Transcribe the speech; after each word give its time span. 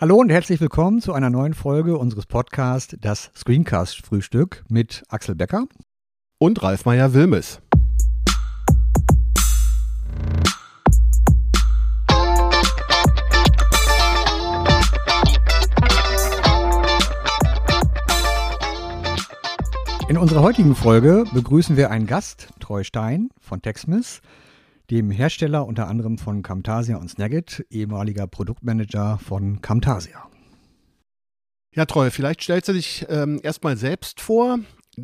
Hallo 0.00 0.16
und 0.16 0.28
herzlich 0.28 0.60
willkommen 0.60 1.00
zu 1.00 1.12
einer 1.12 1.30
neuen 1.30 1.54
Folge 1.54 1.96
unseres 1.96 2.26
Podcasts 2.26 2.96
Das 3.00 3.30
Screencast 3.36 4.04
Frühstück 4.04 4.64
mit 4.68 5.04
Axel 5.08 5.36
Becker 5.36 5.66
und 6.38 6.60
Ralf 6.64 6.84
Meyer 6.84 7.14
Wilmes. 7.14 7.60
In 20.08 20.18
unserer 20.18 20.42
heutigen 20.42 20.74
Folge 20.74 21.22
begrüßen 21.32 21.76
wir 21.76 21.92
einen 21.92 22.08
Gast, 22.08 22.48
Treu 22.58 22.82
Stein 22.82 23.28
von 23.40 23.62
Texmis, 23.62 24.22
dem 24.90 25.10
Hersteller 25.10 25.66
unter 25.66 25.88
anderem 25.88 26.18
von 26.18 26.42
Camtasia 26.42 26.96
und 26.96 27.08
Snagit, 27.08 27.64
ehemaliger 27.70 28.26
Produktmanager 28.26 29.18
von 29.18 29.60
Camtasia. 29.60 30.28
Ja, 31.74 31.86
Treu, 31.86 32.10
vielleicht 32.10 32.42
stellst 32.42 32.68
du 32.68 32.72
dich 32.72 33.04
ähm, 33.08 33.40
erstmal 33.42 33.76
selbst 33.76 34.20
vor. 34.20 34.60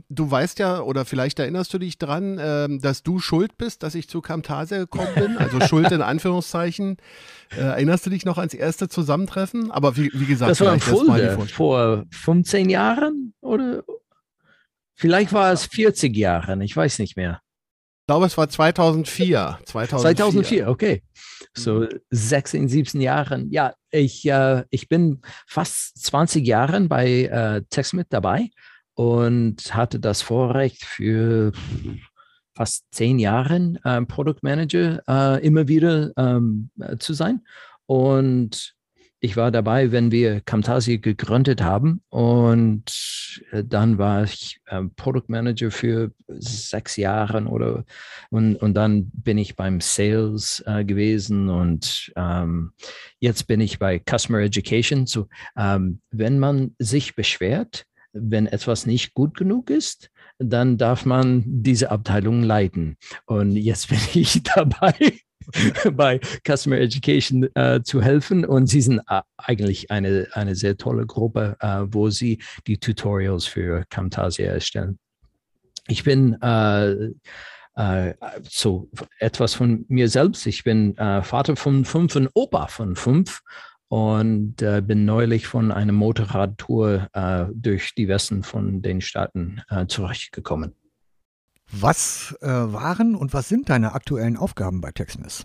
Du 0.09 0.31
weißt 0.31 0.61
ja, 0.61 0.81
oder 0.83 1.05
vielleicht 1.05 1.41
erinnerst 1.41 1.75
du 1.75 1.79
dich 1.79 1.99
dran, 1.99 2.39
ähm, 2.41 2.81
dass 2.81 3.03
du 3.03 3.19
schuld 3.19 3.57
bist, 3.57 3.83
dass 3.83 3.97
ich 3.97 4.09
zu 4.09 4.21
Camtasia 4.21 4.79
gekommen 4.79 5.09
bin. 5.17 5.37
Also 5.37 5.61
schuld 5.67 5.91
in 5.91 6.03
Anführungszeichen. 6.03 6.99
Äh, 7.57 7.61
erinnerst 7.61 8.07
du 8.07 8.11
dich 8.11 8.25
noch 8.25 8.39
ans 8.39 8.55
erste 8.55 8.89
Zusammentreffen? 8.89 9.73
Aber 9.73 9.97
wie, 9.97 10.13
wie 10.15 10.27
gesagt, 10.27 10.53
das 10.53 10.61
war 10.61 10.75
in 10.75 10.81
Fulda 10.81 11.37
vor 11.47 12.05
15 12.11 12.71
Jahren 12.71 13.35
oder 13.41 13.83
vielleicht 14.95 15.33
war 15.33 15.53
es 15.53 15.65
40 15.67 16.17
Jahre, 16.17 16.63
ich 16.63 16.77
weiß 16.77 17.01
nicht 17.01 17.17
mehr 17.17 17.41
glaube, 18.11 18.27
es 18.27 18.37
war 18.37 18.49
2004. 18.49 19.61
2004, 19.67 20.17
2004 20.17 20.69
okay. 20.69 21.03
So 21.55 21.87
16, 22.11 22.69
17 22.69 23.01
Jahren. 23.01 23.53
Ja, 23.53 23.75
ich, 23.93 24.29
äh, 24.29 24.65
ich 24.71 24.89
bin 24.89 25.21
fast 25.47 25.97
20 26.03 26.45
Jahre 26.45 26.81
bei 26.89 27.25
äh, 27.27 27.63
TextMit 27.71 28.09
dabei 28.11 28.51
und 28.95 29.73
hatte 29.77 30.01
das 30.01 30.23
Vorrecht 30.23 30.85
für 30.85 31.53
fast 32.57 32.85
zehn 32.91 33.21
Jahre 33.21 33.75
äh, 33.85 34.03
Produktmanager 34.03 35.03
äh, 35.07 35.47
immer 35.47 35.69
wieder 35.69 36.11
ähm, 36.17 36.71
zu 36.99 37.15
sein. 37.15 37.43
Und 37.87 38.75
ich 39.21 39.37
war 39.37 39.53
dabei, 39.53 39.93
wenn 39.93 40.11
wir 40.11 40.41
Camtasia 40.41 40.97
gegründet 40.97 41.63
haben 41.63 42.03
und 42.09 42.91
äh, 43.51 43.65
dann 43.65 43.99
war 43.99 44.25
ich 44.25 44.61
äh, 44.67 44.83
Produktmanager 44.97 45.71
für 45.71 46.13
sechs 46.29 46.97
Jahre 46.97 47.45
oder 47.45 47.85
und, 48.31 48.57
und 48.57 48.75
dann 48.75 49.11
bin 49.13 49.39
ich 49.39 49.57
beim 49.57 49.81
Sales 49.81 50.63
äh, 50.67 50.85
gewesen 50.85 51.49
und 51.49 52.13
ähm, 52.17 52.73
jetzt 53.19 53.47
bin 53.47 53.61
ich 53.61 53.79
bei 53.79 54.01
Customer 54.01 54.41
Education. 54.41 55.07
So, 55.07 55.29
ähm, 55.57 56.01
wenn 56.11 56.39
man 56.39 56.75
sich 56.79 57.15
beschwert, 57.15 57.87
wenn 58.13 58.47
etwas 58.47 58.87
nicht 58.87 59.15
gut 59.15 59.37
genug 59.37 59.71
ist, 59.71 60.11
dann 60.39 60.79
darf 60.79 61.05
man 61.05 61.45
diese 61.47 61.91
Abteilung 61.91 62.43
leiten. 62.43 62.97
Und 63.27 63.57
jetzt 63.57 63.89
bin 63.89 63.99
ich 64.15 64.43
dabei, 64.43 64.95
bei 65.93 66.21
Customer 66.47 66.79
Education 66.79 67.49
äh, 67.55 67.83
zu 67.83 68.03
helfen. 68.03 68.45
Und 68.45 68.67
sie 68.67 68.81
sind 68.81 69.01
äh, 69.09 69.23
eigentlich 69.37 69.91
eine, 69.91 70.29
eine 70.33 70.55
sehr 70.55 70.77
tolle 70.77 71.07
Gruppe, 71.07 71.57
äh, 71.61 71.83
wo 71.87 72.11
sie 72.11 72.43
die 72.67 72.79
Tutorials 72.79 73.47
für 73.47 73.85
Camtasia 73.91 74.47
erstellen. 74.47 74.99
Ich 75.89 76.05
bin 76.05 76.41
äh, 76.41 77.11
äh, 77.75 78.15
so 78.49 78.89
etwas 79.19 79.55
von 79.55 79.85
mir 79.89 80.09
selbst. 80.09 80.47
Ich 80.47 80.65
bin 80.65 80.97
äh, 80.97 81.23
Vater 81.23 81.57
von 81.57 81.85
fünf 81.85 82.15
und 82.17 82.29
Opa 82.35 82.69
von 82.69 82.97
fünf 82.97 83.41
und 83.89 84.55
bin 84.55 85.05
neulich 85.05 85.49
von 85.49 85.73
einer 85.73 85.91
Motorradtour 85.91 87.09
durch 87.53 87.93
die 87.97 88.07
Westen 88.07 88.45
von 88.45 88.83
den 88.83 89.01
Staaten 89.01 89.63
zurückgekommen. 89.89 90.77
Was 91.73 92.37
äh, 92.41 92.47
waren 92.49 93.15
und 93.15 93.33
was 93.33 93.49
sind 93.49 93.71
deine 93.71 93.95
aktuellen 93.95 94.37
Aufgaben 94.37 94.81
bei 94.81 94.91
TechSmith? 94.91 95.45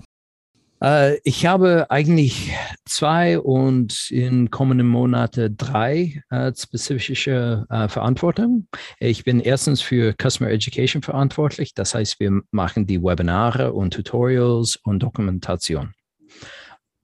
Äh, 0.81 1.19
ich 1.23 1.45
habe 1.45 1.85
eigentlich 1.89 2.51
zwei 2.85 3.39
und 3.39 4.09
in 4.09 4.49
kommenden 4.49 4.87
Monaten 4.87 5.55
drei 5.55 6.23
äh, 6.29 6.51
spezifische 6.55 7.65
äh, 7.69 7.87
Verantwortungen. 7.87 8.67
Ich 8.99 9.23
bin 9.23 9.39
erstens 9.39 9.81
für 9.81 10.15
Customer 10.19 10.49
Education 10.49 11.01
verantwortlich. 11.01 11.73
Das 11.73 11.93
heißt, 11.93 12.19
wir 12.19 12.41
machen 12.51 12.87
die 12.87 13.01
Webinare 13.01 13.73
und 13.73 13.93
Tutorials 13.93 14.77
und 14.77 15.03
Dokumentation. 15.03 15.93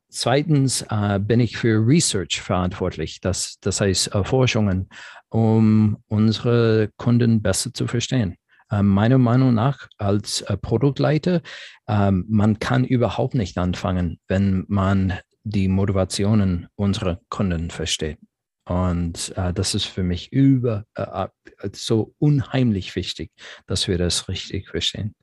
Zweitens 0.09 0.81
äh, 0.89 1.19
bin 1.19 1.39
ich 1.39 1.55
für 1.55 1.87
Research 1.87 2.41
verantwortlich, 2.41 3.21
das, 3.21 3.59
das 3.61 3.79
heißt 3.79 4.13
äh, 4.13 4.23
Forschungen, 4.25 4.89
um 5.29 5.97
unsere 6.07 6.89
Kunden 6.97 7.41
besser 7.41 7.73
zu 7.73 7.87
verstehen. 7.87 8.35
Ähm, 8.71 8.87
meiner 8.87 9.17
Meinung 9.17 9.53
nach 9.53 9.87
als 9.97 10.41
äh, 10.41 10.57
Produktleiter, 10.57 11.41
ähm, 11.87 12.25
man 12.29 12.59
kann 12.59 12.85
überhaupt 12.85 13.35
nicht 13.35 13.57
anfangen, 13.57 14.19
wenn 14.27 14.65
man 14.67 15.19
die 15.43 15.67
Motivationen 15.67 16.67
unserer 16.75 17.19
Kunden 17.29 17.69
versteht. 17.69 18.19
Und 18.65 19.33
äh, 19.35 19.53
das 19.53 19.75
ist 19.75 19.85
für 19.85 20.03
mich 20.03 20.31
über 20.31 20.85
äh, 20.95 21.27
so 21.73 22.13
unheimlich 22.19 22.95
wichtig, 22.95 23.31
dass 23.67 23.87
wir 23.87 23.97
das 23.97 24.29
richtig 24.29 24.69
verstehen. 24.69 25.15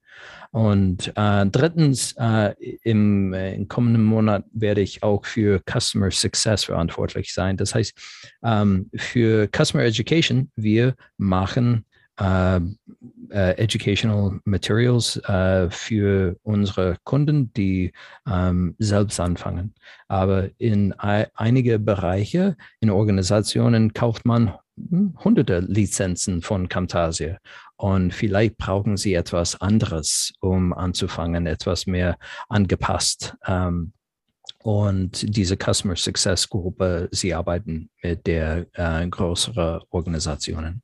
Und 0.51 1.13
äh, 1.15 1.47
drittens, 1.47 2.17
im, 2.83 3.33
im, 3.33 3.69
kommenden 3.69 4.05
Monat 4.05 4.45
werde 4.53 4.81
ich 4.81 5.05
auch 5.05 5.25
für 5.25 5.63
Customer 5.71 6.11
Success 6.11 6.65
verantwortlich 6.65 7.33
sein. 7.33 7.57
Das 7.57 7.73
heißt, 7.73 7.95
ähm, 8.43 8.91
für 8.97 9.49
Customer 9.55 9.85
Education, 9.85 10.51
wir 10.57 10.97
machen 11.19 11.85
Educational 13.31 14.41
Materials 14.45 15.17
äh, 15.25 15.71
für 15.71 16.37
unsere 16.43 16.97
Kunden, 17.05 17.53
die 17.53 17.93
ähm, 18.29 18.75
selbst 18.79 19.21
anfangen. 19.21 19.75
Aber 20.09 20.49
in 20.59 20.93
einige 20.95 21.79
Bereiche, 21.79 22.57
in 22.81 22.91
Organisationen 22.91 23.93
kauft 23.93 24.25
man 24.25 24.55
hm, 24.91 25.15
hunderte 25.23 25.61
Lizenzen 25.61 26.43
von 26.43 26.69
Camtasia. 26.69 27.39
Und 27.77 28.13
vielleicht 28.13 28.57
brauchen 28.57 28.97
sie 28.97 29.15
etwas 29.15 29.61
anderes, 29.61 30.33
um 30.41 30.73
anzufangen, 30.73 31.47
etwas 31.47 31.87
mehr 31.87 32.19
angepasst. 32.49 33.37
Ähm, 33.47 33.93
und 34.63 35.37
diese 35.37 35.57
Customer 35.57 35.95
Success 35.95 36.49
Gruppe, 36.49 37.09
sie 37.13 37.33
arbeiten 37.33 37.91
mit 38.03 38.27
der 38.27 38.67
äh, 38.73 39.07
größeren 39.07 39.83
Organisationen 39.91 40.83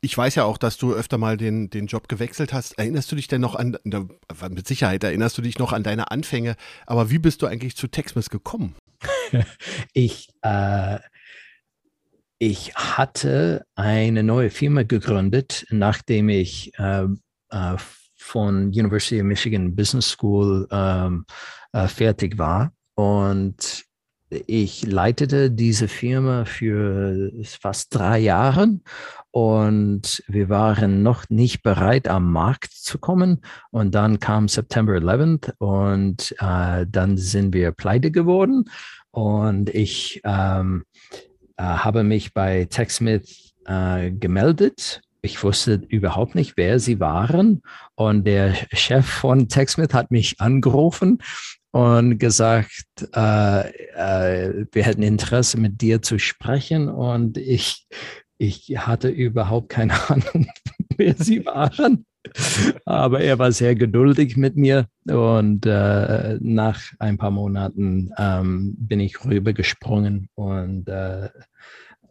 ich 0.00 0.16
weiß 0.16 0.36
ja 0.36 0.44
auch, 0.44 0.58
dass 0.58 0.76
du 0.76 0.94
öfter 0.94 1.18
mal 1.18 1.36
den, 1.36 1.70
den 1.70 1.86
Job 1.86 2.08
gewechselt 2.08 2.52
hast. 2.52 2.78
Erinnerst 2.78 3.10
du 3.10 3.16
dich 3.16 3.28
denn 3.28 3.40
noch 3.40 3.54
an, 3.54 3.76
mit 4.50 4.66
Sicherheit 4.66 5.02
erinnerst 5.04 5.36
du 5.38 5.42
dich 5.42 5.58
noch 5.58 5.72
an 5.72 5.82
deine 5.82 6.10
Anfänge, 6.10 6.56
aber 6.86 7.10
wie 7.10 7.18
bist 7.18 7.42
du 7.42 7.46
eigentlich 7.46 7.76
zu 7.76 7.88
Texmas 7.88 8.30
gekommen? 8.30 8.74
ich, 9.92 10.28
äh, 10.42 10.98
ich 12.38 12.74
hatte 12.74 13.64
eine 13.74 14.22
neue 14.22 14.50
Firma 14.50 14.84
gegründet, 14.84 15.66
nachdem 15.70 16.28
ich 16.28 16.72
äh, 16.78 17.06
äh, 17.50 17.76
von 18.16 18.66
University 18.66 19.20
of 19.20 19.26
Michigan 19.26 19.74
Business 19.74 20.10
School 20.10 20.68
ähm, 20.70 21.24
äh, 21.72 21.88
fertig 21.88 22.38
war. 22.38 22.72
Und 22.94 23.84
ich 24.30 24.86
leitete 24.86 25.50
diese 25.50 25.88
Firma 25.88 26.44
für 26.44 27.32
fast 27.44 27.94
drei 27.94 28.18
Jahre 28.18 28.78
und 29.30 30.22
wir 30.26 30.48
waren 30.48 31.02
noch 31.02 31.28
nicht 31.30 31.62
bereit, 31.62 32.08
am 32.08 32.32
Markt 32.32 32.72
zu 32.72 32.98
kommen. 32.98 33.40
Und 33.70 33.94
dann 33.94 34.20
kam 34.20 34.48
September 34.48 34.94
11th 34.94 35.52
und 35.58 36.34
äh, 36.40 36.86
dann 36.88 37.16
sind 37.16 37.54
wir 37.54 37.72
pleite 37.72 38.10
geworden. 38.10 38.64
Und 39.10 39.70
ich 39.70 40.20
ähm, 40.24 40.84
äh, 41.56 41.62
habe 41.62 42.02
mich 42.02 42.34
bei 42.34 42.66
TechSmith 42.66 43.54
äh, 43.64 44.10
gemeldet 44.10 45.02
ich 45.20 45.42
wusste 45.42 45.82
überhaupt 45.88 46.34
nicht, 46.34 46.56
wer 46.56 46.78
sie 46.78 47.00
waren. 47.00 47.62
Und 47.96 48.24
der 48.24 48.54
Chef 48.72 49.06
von 49.06 49.48
TechSmith 49.48 49.92
hat 49.92 50.10
mich 50.10 50.40
angerufen 50.40 51.18
und 51.70 52.18
gesagt, 52.18 53.08
äh, 53.14 53.68
äh, 53.94 54.66
wir 54.72 54.82
hätten 54.82 55.02
Interesse 55.02 55.58
mit 55.58 55.80
dir 55.80 56.02
zu 56.02 56.18
sprechen. 56.18 56.88
Und 56.88 57.36
ich, 57.36 57.86
ich 58.38 58.74
hatte 58.78 59.08
überhaupt 59.08 59.68
keine 59.68 59.92
Ahnung, 60.10 60.48
wer 60.96 61.14
sie 61.16 61.44
waren. 61.44 62.04
Aber 62.84 63.20
er 63.20 63.38
war 63.38 63.52
sehr 63.52 63.74
geduldig 63.74 64.36
mit 64.36 64.56
mir 64.56 64.86
und 65.06 65.64
äh, 65.64 66.36
nach 66.40 66.80
ein 66.98 67.16
paar 67.16 67.30
Monaten 67.30 68.12
ähm, 68.18 68.74
bin 68.76 69.00
ich 69.00 69.24
rübergesprungen 69.24 70.28
und 70.34 70.88
äh, 70.88 71.30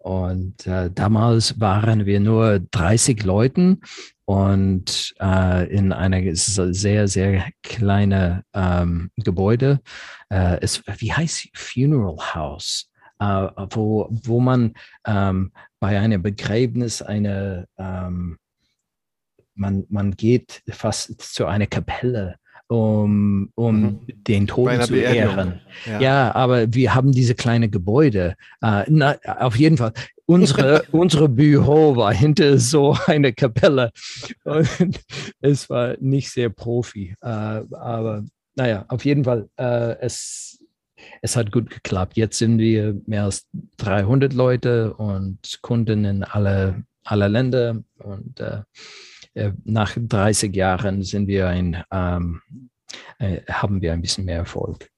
und 0.07 0.65
äh, 0.65 0.89
damals 0.89 1.59
waren 1.59 2.05
wir 2.05 2.21
nur 2.21 2.59
30 2.71 3.23
Leuten 3.23 3.81
und 4.23 5.13
äh, 5.19 5.67
in 5.69 5.91
einer 5.91 6.21
sehr, 6.33 7.07
sehr 7.07 7.43
kleine 7.61 8.43
ähm, 8.53 9.11
Gebäude. 9.17 9.81
Äh, 10.29 10.59
es, 10.61 10.81
wie 10.99 11.11
heißt 11.11 11.49
Funeral 11.53 12.17
House? 12.33 12.89
äh, 13.19 13.47
wo, 13.71 14.07
wo 14.09 14.39
man 14.39 14.73
ähm, 15.05 15.51
bei 15.79 15.99
einem 15.99 16.21
Begräbnis 16.21 17.01
eine, 17.01 17.67
ähm, 17.77 18.37
man, 19.55 19.85
man 19.89 20.11
geht 20.11 20.63
fast 20.69 21.19
zu 21.21 21.45
einer 21.45 21.67
Kapelle 21.67 22.37
um, 22.67 23.49
um 23.55 23.81
mhm. 23.81 23.99
den 24.07 24.47
Toten 24.47 24.81
zu 24.81 24.95
ehren. 24.95 25.61
Ja. 25.85 25.99
ja. 25.99 26.35
aber 26.35 26.73
wir 26.73 26.93
haben 26.93 27.11
diese 27.11 27.35
kleine 27.35 27.69
Gebäude. 27.69 28.35
Uh, 28.63 28.83
na, 28.87 29.15
auf 29.39 29.57
jeden 29.57 29.77
Fall. 29.77 29.93
Unsere, 30.25 30.83
unsere 30.91 31.29
Büro 31.29 31.95
war 31.95 32.13
hinter 32.13 32.57
so 32.59 32.97
eine 33.05 33.33
Kapelle. 33.33 33.91
Und 34.43 34.69
es 35.41 35.69
war 35.69 35.95
nicht 35.99 36.29
sehr 36.31 36.49
profi. 36.49 37.15
Uh, 37.23 37.63
aber 37.75 38.25
naja, 38.55 38.85
auf 38.89 39.05
jeden 39.05 39.23
Fall, 39.23 39.49
uh, 39.59 39.95
es, 40.01 40.59
es 41.21 41.35
hat 41.37 41.51
gut 41.51 41.69
geklappt. 41.69 42.17
Jetzt 42.17 42.37
sind 42.37 42.57
wir 42.59 42.99
mehr 43.05 43.23
als 43.23 43.47
300 43.77 44.33
Leute 44.33 44.93
und 44.95 45.59
Kunden 45.61 46.03
in 46.03 46.23
alle, 46.23 46.83
alle 47.05 47.29
Länder. 47.29 47.81
Und 47.99 48.41
nach 49.63 49.97
30 49.99 50.55
Jahren 50.55 51.03
sind 51.03 51.27
wir 51.27 51.47
ein, 51.47 51.83
ähm, 51.91 52.41
äh, 53.19 53.41
haben 53.49 53.81
wir 53.81 53.93
ein 53.93 54.01
bisschen 54.01 54.25
mehr 54.25 54.37
Erfolg. 54.37 54.89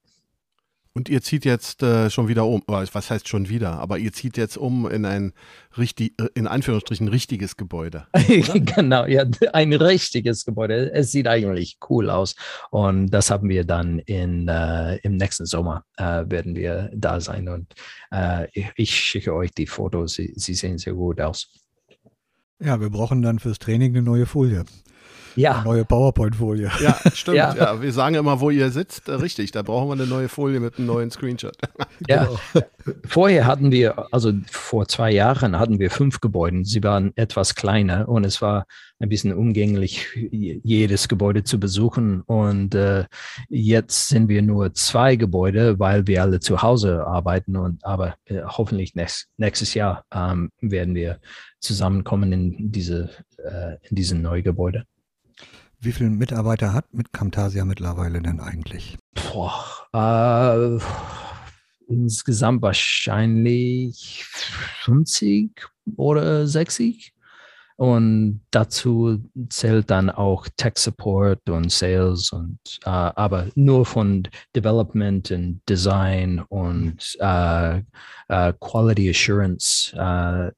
Und 1.00 1.08
ihr 1.08 1.22
zieht 1.22 1.46
jetzt 1.46 1.84
äh, 1.84 2.10
schon 2.10 2.28
wieder 2.28 2.46
um, 2.46 2.62
was 2.68 3.10
heißt 3.10 3.28
schon 3.28 3.48
wieder, 3.48 3.80
aber 3.80 4.00
ihr 4.00 4.12
zieht 4.12 4.38
jetzt 4.38 4.58
um 4.58 4.90
in 4.90 5.06
ein 5.06 5.34
richtig, 5.78 6.20
äh, 6.20 6.28
in 6.34 6.48
Anführungsstrichen 6.48 7.08
richtiges 7.08 7.56
Gebäude. 7.56 8.08
genau, 8.76 9.06
ja, 9.06 9.24
ein 9.54 9.72
richtiges 9.72 10.46
Gebäude. 10.46 10.92
Es 10.92 11.12
sieht 11.12 11.28
eigentlich 11.28 11.78
cool 11.90 12.10
aus. 12.10 12.36
Und 12.72 13.12
das 13.12 13.30
haben 13.30 13.50
wir 13.50 13.66
dann 13.66 14.00
in, 14.00 14.48
äh, 14.48 14.98
im 14.98 15.16
nächsten 15.16 15.46
Sommer 15.46 15.86
äh, 15.98 16.26
werden 16.28 16.56
wir 16.56 16.90
da 16.94 17.22
sein. 17.22 17.48
Und 17.48 17.74
äh, 18.12 18.48
ich 18.76 18.94
schicke 18.94 19.34
euch 19.34 19.52
die 19.52 19.68
Fotos, 19.68 20.16
sie, 20.16 20.34
sie 20.36 20.56
sehen 20.56 20.80
sehr 20.80 20.94
gut 20.94 21.22
aus. 21.22 21.69
Ja, 22.62 22.82
wir 22.82 22.90
brauchen 22.90 23.22
dann 23.22 23.40
fürs 23.40 23.58
Training 23.58 23.94
eine 23.94 24.02
neue 24.02 24.26
Folie. 24.26 24.66
Ja. 25.36 25.56
Eine 25.56 25.64
neue 25.64 25.86
PowerPoint-Folie. 25.86 26.72
Ja, 26.82 26.98
stimmt. 27.14 27.38
Ja. 27.38 27.56
ja. 27.56 27.82
wir 27.82 27.92
sagen 27.92 28.16
immer, 28.16 28.40
wo 28.40 28.50
ihr 28.50 28.72
sitzt. 28.72 29.10
Äh, 29.10 29.14
richtig, 29.14 29.52
da 29.52 29.62
brauchen 29.62 29.88
wir 29.88 29.94
eine 29.94 30.08
neue 30.08 30.30
Folie 30.30 30.60
mit 30.60 30.78
einem 30.78 30.88
neuen 30.88 31.12
Screenshot. 31.12 31.56
Ja. 32.08 32.26
Genau. 32.54 32.66
Vorher 33.06 33.46
hatten 33.46 33.72
wir, 33.72 34.08
also 34.14 34.32
vor 34.50 34.88
zwei 34.88 35.12
Jahren 35.12 35.60
hatten 35.60 35.80
wir 35.80 35.92
fünf 35.92 36.22
Gebäude. 36.22 36.64
Sie 36.64 36.82
waren 36.82 37.12
etwas 37.18 37.56
kleiner 37.56 38.08
und 38.08 38.24
es 38.24 38.42
war 38.42 38.66
ein 39.00 39.10
bisschen 39.10 39.34
umgänglich, 39.34 40.08
jedes 40.32 41.08
Gebäude 41.08 41.44
zu 41.44 41.60
besuchen. 41.60 42.22
Und 42.22 42.74
äh, 42.76 43.06
jetzt 43.50 44.10
sind 44.10 44.30
wir 44.30 44.42
nur 44.42 44.74
zwei 44.74 45.18
Gebäude, 45.18 45.80
weil 45.80 46.08
wir 46.08 46.22
alle 46.22 46.40
zu 46.40 46.62
Hause 46.62 47.06
arbeiten. 47.06 47.58
Und 47.58 47.84
aber 47.84 48.16
äh, 48.26 48.42
hoffentlich 48.46 48.96
nächst, 48.96 49.28
nächstes 49.38 49.74
Jahr 49.74 50.06
ähm, 50.14 50.52
werden 50.62 50.96
wir 50.96 51.20
zusammenkommen 51.60 52.32
in 52.32 52.72
diese 52.72 53.10
äh, 53.38 53.76
in 53.90 53.96
diesen 53.96 54.22
neuen 54.22 54.44
Gebäude. 54.44 54.86
Wie 55.82 55.94
viele 55.94 56.10
Mitarbeiter 56.10 56.74
hat 56.74 56.94
mit 56.94 57.14
Camtasia 57.14 57.64
mittlerweile 57.64 58.22
denn 58.22 58.42
eigentlich? 58.42 58.98
Boah, 59.14 59.64
äh, 59.94 60.80
insgesamt 61.88 62.62
wahrscheinlich 62.62 64.26
50 64.84 65.52
oder 65.96 66.46
60. 66.46 67.14
Und 67.78 68.42
dazu 68.52 69.24
zählt 69.48 69.90
dann 69.90 70.10
auch 70.10 70.50
Tech 70.58 70.74
Support 70.76 71.50
und 71.50 71.72
Sales 71.72 72.34
und 72.34 72.60
äh, 72.84 72.90
aber 72.90 73.48
nur 73.56 73.86
von 73.86 74.28
Development 74.54 75.32
und 75.32 75.62
Design 75.70 76.42
und 76.50 77.16
äh, 77.22 77.78
äh, 78.28 78.54
Quality 78.60 79.12
Assurance, 79.12 79.96
äh, 79.96 80.52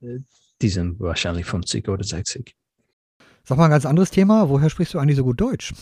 die 0.63 0.69
sind 0.69 0.99
wahrscheinlich 0.99 1.45
50 1.45 1.87
oder 1.89 2.03
60. 2.03 2.55
Sag 3.43 3.57
mal 3.57 3.65
ein 3.65 3.71
ganz 3.71 3.85
anderes 3.85 4.11
Thema. 4.11 4.49
Woher 4.49 4.69
sprichst 4.69 4.93
du 4.93 4.99
eigentlich 4.99 5.17
so 5.17 5.23
gut 5.23 5.41
Deutsch? 5.41 5.73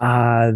Uh, 0.00 0.52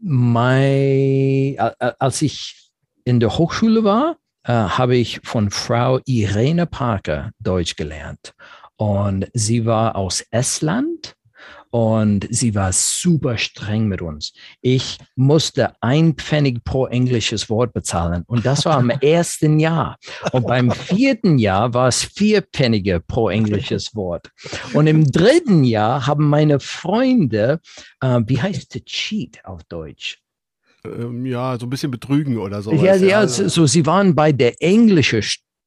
mein, 0.00 1.56
als 1.98 2.22
ich 2.22 2.70
in 3.04 3.20
der 3.20 3.36
Hochschule 3.38 3.84
war, 3.84 4.16
uh, 4.48 4.52
habe 4.52 4.96
ich 4.96 5.20
von 5.24 5.50
Frau 5.50 6.00
Irene 6.04 6.66
Parker 6.66 7.30
Deutsch 7.38 7.76
gelernt. 7.76 8.34
Und 8.76 9.28
sie 9.32 9.64
war 9.64 9.96
aus 9.96 10.24
Estland 10.30 11.16
und 11.72 12.28
sie 12.30 12.54
war 12.54 12.70
super 12.70 13.38
streng 13.38 13.88
mit 13.88 14.02
uns. 14.02 14.34
Ich 14.60 14.98
musste 15.16 15.72
ein 15.80 16.12
Pfennig 16.14 16.62
pro 16.64 16.86
englisches 16.86 17.48
Wort 17.48 17.72
bezahlen 17.72 18.24
und 18.26 18.44
das 18.44 18.66
war 18.66 18.78
im 18.78 18.90
ersten 19.00 19.58
Jahr. 19.58 19.96
Und 20.32 20.46
beim 20.46 20.70
vierten 20.70 21.38
Jahr 21.38 21.72
war 21.72 21.88
es 21.88 22.04
vier 22.04 22.42
Pfennige 22.42 23.00
pro 23.00 23.30
englisches 23.30 23.94
Wort. 23.94 24.30
Und 24.74 24.86
im 24.86 25.10
dritten 25.10 25.64
Jahr 25.64 26.06
haben 26.06 26.28
meine 26.28 26.60
Freunde, 26.60 27.60
äh, 28.02 28.20
wie 28.26 28.40
heißt 28.40 28.70
to 28.70 28.80
cheat 28.80 29.42
auf 29.46 29.64
Deutsch? 29.64 30.18
Ähm, 30.84 31.24
ja, 31.24 31.56
so 31.58 31.64
ein 31.64 31.70
bisschen 31.70 31.90
betrügen 31.90 32.36
oder 32.36 32.60
so. 32.60 32.72
Ja, 32.72 32.96
ja, 32.96 33.26
so, 33.26 33.66
sie 33.66 33.86
waren 33.86 34.14
bei 34.14 34.32
der 34.32 34.60
englischen 34.60 35.22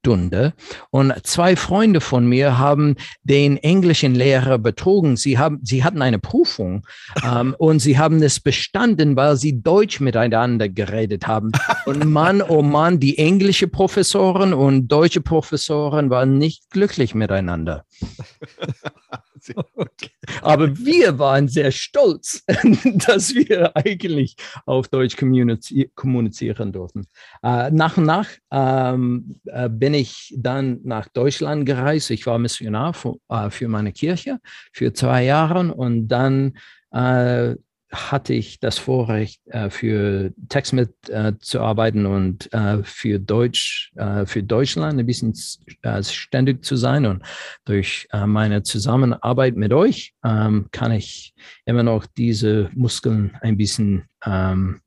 Stunde. 0.06 0.54
Und 0.92 1.12
zwei 1.24 1.56
Freunde 1.56 2.00
von 2.00 2.28
mir 2.28 2.60
haben 2.60 2.96
den 3.24 3.58
englischen 3.58 4.14
Lehrer 4.14 4.60
betrogen. 4.60 5.18
Sie, 5.18 5.40
haben, 5.40 5.60
sie 5.64 5.84
hatten 5.84 6.04
eine 6.04 6.20
Prüfung 6.20 6.86
ähm, 7.24 7.56
und 7.58 7.80
sie 7.80 7.98
haben 7.98 8.22
es 8.22 8.40
bestanden, 8.40 9.16
weil 9.16 9.36
sie 9.36 9.64
Deutsch 9.64 10.00
miteinander 10.00 10.70
geredet 10.70 11.26
haben. 11.26 11.54
Und 11.88 12.06
Mann, 12.06 12.44
oh 12.44 12.62
Mann, 12.62 13.00
die 13.00 13.18
englische 13.18 13.68
Professoren 13.68 14.54
und 14.54 14.90
deutsche 14.90 15.22
Professoren 15.22 16.12
waren 16.12 16.38
nicht 16.38 16.70
glücklich 16.70 17.16
miteinander. 17.16 17.84
Aber 20.42 20.78
wir 20.78 21.20
waren 21.20 21.48
sehr 21.48 21.72
stolz, 21.72 22.44
dass 23.08 23.36
wir 23.36 23.76
eigentlich 23.76 24.36
auf 24.66 24.88
Deutsch 24.88 25.16
kommunizieren 25.18 26.72
durften. 26.72 27.08
Äh, 27.44 27.72
nach 27.72 27.98
und 27.98 28.06
nach 28.06 28.30
ähm, 28.52 29.36
äh, 29.46 29.70
bin 29.70 29.94
ich 29.94 30.34
dann 30.38 30.80
nach 30.84 31.08
Deutschland 31.10 31.66
gereist. 31.66 32.12
Ich 32.12 32.26
war 32.26 32.40
Missionar 32.40 32.94
für, 32.94 33.16
äh, 33.30 33.50
für 33.50 33.68
meine 33.68 33.92
Kirche 33.92 34.40
für 34.72 34.94
zwei 34.94 35.24
Jahre 35.24 35.74
und 35.74 36.08
dann 36.08 36.58
äh, 36.92 37.56
hatte 37.92 38.34
ich 38.34 38.60
das 38.60 38.78
Vorrecht, 38.78 39.42
äh, 39.48 39.70
für 39.70 40.34
TextMit 40.50 41.10
äh, 41.10 41.34
zu 41.40 41.62
arbeiten 41.62 42.06
und 42.06 42.52
äh, 42.54 42.84
für 42.84 43.20
Deutsch, 43.20 43.92
äh, 43.96 44.26
für 44.26 44.44
Deutschland 44.44 45.00
ein 45.00 45.06
bisschen 45.06 45.34
äh, 45.82 46.04
ständig 46.04 46.66
zu 46.66 46.76
sein. 46.76 47.06
Und 47.06 47.24
durch 47.66 48.08
äh, 48.12 48.26
meine 48.26 48.64
Zusammenarbeit 48.64 49.56
mit 49.56 49.72
euch 49.72 50.14
ähm, 50.24 50.68
kann 50.72 50.92
ich 50.92 51.34
immer 51.66 51.84
noch 51.84 52.06
diese 52.06 52.70
Muskeln 52.74 53.38
ein 53.42 53.58
bisschen 53.58 54.06
ähm, 54.26 54.82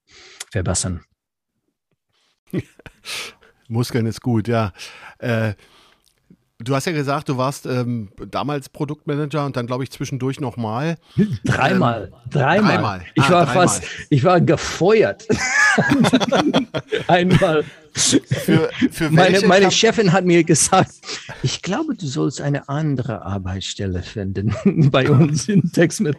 verbessern. 0.50 1.02
Muskeln 3.68 4.06
ist 4.06 4.22
gut, 4.22 4.48
ja. 4.48 4.72
Du 6.60 6.74
hast 6.74 6.86
ja 6.86 6.92
gesagt, 6.92 7.28
du 7.28 7.36
warst 7.36 7.66
ähm, 7.66 8.08
damals 8.32 8.68
Produktmanager 8.68 9.46
und 9.46 9.56
dann 9.56 9.68
glaube 9.68 9.84
ich 9.84 9.92
zwischendurch 9.92 10.40
nochmal. 10.40 10.96
Dreimal. 11.44 12.10
Ähm, 12.12 12.30
dreimal. 12.30 12.72
dreimal. 12.72 13.04
Ich 13.14 13.22
ah, 13.22 13.30
war 13.30 13.46
dreimal. 13.46 13.68
fast, 13.68 13.84
ich 14.10 14.24
war 14.24 14.40
gefeuert. 14.40 15.24
Einmal. 17.06 17.64
Für, 17.98 18.70
für 18.90 19.10
meine, 19.10 19.40
meine 19.40 19.70
Chefin 19.70 20.12
hat 20.12 20.24
mir 20.24 20.44
gesagt, 20.44 20.92
ich 21.42 21.62
glaube, 21.62 21.94
du 21.94 22.06
sollst 22.06 22.40
eine 22.40 22.68
andere 22.68 23.22
Arbeitsstelle 23.22 24.02
finden 24.02 24.54
bei 24.90 25.10
uns 25.10 25.48
in 25.48 25.70
Textmet. 25.72 26.16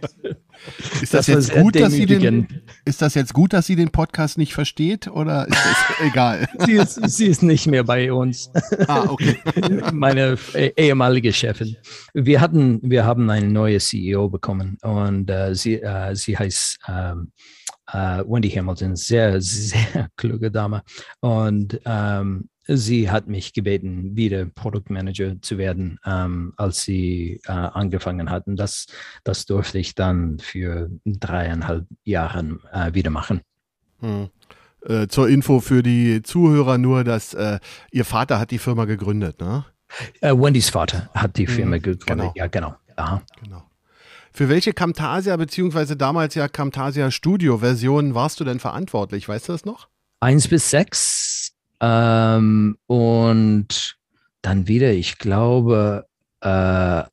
Ist 1.02 1.14
das, 1.14 1.28
das 1.28 1.48
jetzt 1.48 1.54
gut, 1.54 1.76
dass 1.76 1.94
sie 1.94 2.06
den, 2.06 2.48
ist 2.84 3.02
das 3.02 3.14
jetzt 3.16 3.34
gut, 3.34 3.54
dass 3.54 3.66
sie 3.66 3.76
den 3.76 3.92
Podcast 3.92 4.38
nicht 4.38 4.54
versteht 4.54 5.08
oder 5.08 5.48
ist 5.48 5.58
das 5.58 6.08
egal? 6.08 6.50
sie, 6.66 6.74
ist, 6.74 7.10
sie 7.10 7.28
ist 7.28 7.44
nicht 7.44 7.68
mehr 7.68 7.86
bei 7.86 8.12
uns. 8.12 8.52
Ah, 8.88 9.06
okay. 9.08 9.38
Meine 9.94 10.38
ehemalige 10.76 11.32
Chefin. 11.32 11.78
Wir 12.14 12.42
hatten, 12.42 12.80
wir 12.84 13.06
haben 13.06 13.30
eine 13.30 13.48
neue 13.48 13.80
CEO 13.80 14.28
bekommen 14.30 14.78
und 14.82 15.32
uh, 15.32 15.54
sie, 15.54 15.82
uh, 15.82 16.14
sie 16.14 16.38
heißt 16.38 16.80
uh, 16.90 17.22
äh, 17.94 18.24
Wendy 18.26 18.50
Hamilton, 18.50 18.96
sehr, 18.96 19.42
sehr 19.42 20.10
kluge 20.16 20.52
Dame 20.52 20.84
und 21.22 21.80
ähm, 21.86 22.50
sie 22.68 23.10
hat 23.10 23.28
mich 23.28 23.54
gebeten, 23.54 24.16
wieder 24.16 24.46
Produktmanager 24.46 25.42
zu 25.42 25.58
werden, 25.58 26.00
ähm, 26.06 26.54
als 26.58 26.84
sie 26.84 27.42
äh, 27.46 27.52
angefangen 27.52 28.30
hatten. 28.30 28.56
Das, 28.56 28.88
das 29.24 29.46
durfte 29.46 29.80
ich 29.80 29.96
dann 29.96 30.40
für 30.40 30.90
dreieinhalb 31.06 31.86
Jahre 32.04 32.60
äh, 32.72 32.94
wieder 32.94 33.10
machen. 33.10 33.42
Hm. 34.00 34.30
Äh, 34.86 35.08
zur 35.08 35.28
Info 35.28 35.60
für 35.60 35.84
die 35.84 36.22
Zuhörer 36.22 36.78
nur, 36.78 37.04
dass 37.04 37.34
äh, 37.34 37.60
ihr 37.92 38.06
Vater 38.06 38.40
hat 38.40 38.52
die 38.52 38.60
Firma 38.60 38.86
gegründet, 38.86 39.42
ne? 39.42 39.66
Äh, 40.22 40.34
Wendys 40.34 40.70
Vater 40.70 41.10
hat 41.14 41.38
die 41.38 41.48
Firma 41.48 41.76
hm, 41.78 41.82
gegründet. 41.82 42.08
Genau. 42.08 42.34
Ja, 42.36 42.48
genau. 42.48 42.76
Aha. 42.96 43.22
genau. 43.42 43.69
Für 44.34 44.50
welche 44.50 44.74
Camtasia 44.74 45.36
beziehungsweise 45.38 45.98
damals 45.98 46.36
ja 46.36 46.48
Camtasia 46.48 47.12
Studio 47.12 47.58
Version 47.60 48.16
warst 48.16 48.40
du 48.40 48.44
denn 48.44 48.60
verantwortlich? 48.60 49.28
Weißt 49.28 49.48
du 49.50 49.54
das 49.54 49.66
noch? 49.66 49.88
Eins 50.20 50.48
bis 50.48 50.70
sechs 50.70 51.54
Ähm, 51.82 52.78
und 52.88 53.98
dann 54.42 54.68
wieder, 54.68 54.92
ich 54.92 55.18
glaube, 55.18 56.08
äh, 56.42 57.04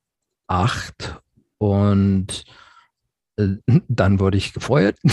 acht 0.48 1.20
und 1.58 2.44
äh, 3.36 3.48
dann 3.88 4.20
wurde 4.20 4.38
ich 4.38 4.52
gefeuert. 4.52 4.98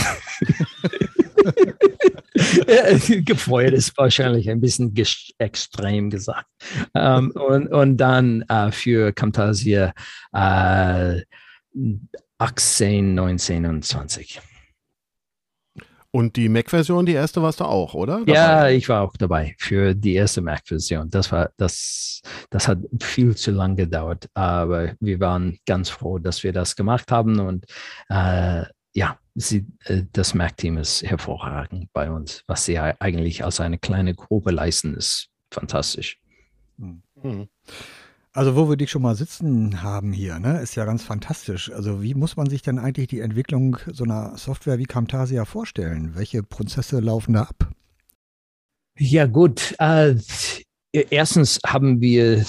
gefeuert 3.24 3.74
ist 3.74 3.96
wahrscheinlich 3.96 4.50
ein 4.50 4.60
bisschen 4.60 4.94
extrem 5.38 6.10
gesagt. 6.10 6.46
Ähm, 6.94 7.30
und, 7.32 7.68
und 7.68 7.96
dann 7.96 8.42
äh, 8.48 8.72
für 8.72 9.12
Camtasia 9.12 9.92
äh, 10.32 11.20
18, 12.38 13.14
19 13.14 13.66
und 13.66 13.84
20. 13.84 14.40
Und 16.14 16.36
die 16.36 16.48
Mac-Version, 16.48 17.06
die 17.06 17.14
erste 17.14 17.42
warst 17.42 17.58
du 17.58 17.64
auch, 17.64 17.92
oder? 17.94 18.20
Dabei? 18.20 18.32
Ja, 18.32 18.68
ich 18.68 18.88
war 18.88 19.02
auch 19.02 19.16
dabei 19.16 19.56
für 19.58 19.94
die 19.96 20.14
erste 20.14 20.42
Mac-Version. 20.42 21.10
Das 21.10 21.32
war, 21.32 21.50
das, 21.56 22.22
das 22.50 22.68
hat 22.68 22.78
viel 23.02 23.36
zu 23.36 23.50
lange 23.50 23.74
gedauert, 23.74 24.28
aber 24.32 24.94
wir 25.00 25.18
waren 25.18 25.58
ganz 25.66 25.90
froh, 25.90 26.20
dass 26.20 26.44
wir 26.44 26.52
das 26.52 26.76
gemacht 26.76 27.10
haben 27.10 27.40
und 27.40 27.66
äh, 28.10 28.62
ja, 28.94 29.18
sie, 29.34 29.66
äh, 29.86 30.04
das 30.12 30.34
Mac-Team 30.34 30.78
ist 30.78 31.02
hervorragend 31.02 31.92
bei 31.92 32.08
uns. 32.08 32.44
Was 32.46 32.64
sie 32.64 32.78
eigentlich 32.78 33.44
als 33.44 33.58
eine 33.58 33.78
kleine 33.78 34.14
Gruppe 34.14 34.52
leisten, 34.52 34.94
ist 34.94 35.30
fantastisch. 35.50 36.20
Mhm. 36.76 37.48
Also 38.36 38.56
wo 38.56 38.68
wir 38.68 38.76
dich 38.76 38.90
schon 38.90 39.02
mal 39.02 39.14
sitzen 39.14 39.84
haben 39.84 40.12
hier, 40.12 40.40
ne, 40.40 40.60
ist 40.60 40.74
ja 40.74 40.84
ganz 40.84 41.04
fantastisch. 41.04 41.70
Also 41.70 42.02
wie 42.02 42.14
muss 42.14 42.36
man 42.36 42.50
sich 42.50 42.62
denn 42.62 42.80
eigentlich 42.80 43.06
die 43.06 43.20
Entwicklung 43.20 43.76
so 43.92 44.02
einer 44.02 44.36
Software 44.36 44.76
wie 44.78 44.86
Camtasia 44.86 45.44
vorstellen? 45.44 46.16
Welche 46.16 46.42
Prozesse 46.42 46.98
laufen 46.98 47.34
da 47.34 47.42
ab? 47.42 47.70
Ja 48.98 49.26
gut, 49.26 49.76
äh, 49.78 50.16
erstens 50.90 51.60
haben 51.64 52.00
wir 52.00 52.44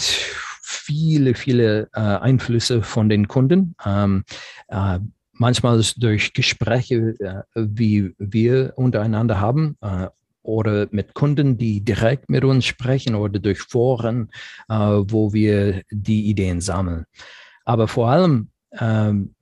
viele, 0.64 1.36
viele 1.36 1.88
äh, 1.94 2.00
Einflüsse 2.00 2.82
von 2.82 3.08
den 3.08 3.28
Kunden. 3.28 3.76
Ähm, 3.86 4.24
äh, 4.70 4.98
manchmal 5.34 5.80
durch 5.98 6.34
Gespräche, 6.34 7.14
äh, 7.20 7.44
wie 7.54 8.16
wir 8.18 8.74
untereinander 8.76 9.40
haben 9.40 9.78
äh, 9.82 10.08
oder 10.46 10.88
mit 10.92 11.14
Kunden, 11.14 11.58
die 11.58 11.82
direkt 11.82 12.30
mit 12.30 12.44
uns 12.44 12.66
sprechen 12.66 13.16
oder 13.16 13.40
durch 13.40 13.60
Foren, 13.60 14.30
äh, 14.70 14.76
wo 14.76 15.34
wir 15.34 15.82
die 15.92 16.30
Ideen 16.30 16.62
sammeln. 16.62 17.06
Aber 17.66 17.88
vor 17.88 18.10
allem 18.10 18.50
ähm, 18.80 19.36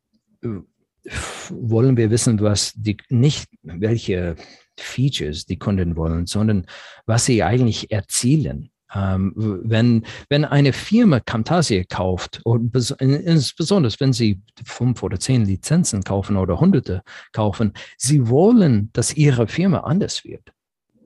wollen 1.50 1.98
wir 1.98 2.10
wissen, 2.10 2.40
was 2.40 2.74
die 2.76 2.98
nicht 3.10 3.50
welche 3.64 4.36
Features 4.80 5.46
die 5.46 5.58
Kunden 5.58 5.96
wollen, 5.96 6.26
sondern 6.26 6.66
was 7.06 7.26
sie 7.26 7.44
eigentlich 7.44 7.92
erzielen. 7.92 8.70
Ähm, 8.96 9.34
wenn, 9.36 10.06
wenn 10.30 10.46
eine 10.46 10.72
Firma 10.72 11.20
Camtasia 11.20 11.84
kauft, 11.90 12.42
und 12.44 12.76
insbesondere 13.00 13.94
wenn 14.00 14.14
sie 14.14 14.40
fünf 14.66 15.02
oder 15.02 15.20
zehn 15.20 15.46
Lizenzen 15.46 16.04
kaufen 16.04 16.38
oder 16.38 16.60
hunderte 16.60 17.02
kaufen, 17.32 17.74
sie 17.98 18.28
wollen, 18.30 18.92
dass 18.94 19.16
ihre 19.16 19.48
Firma 19.48 19.80
anders 19.80 20.24
wird. 20.24 20.54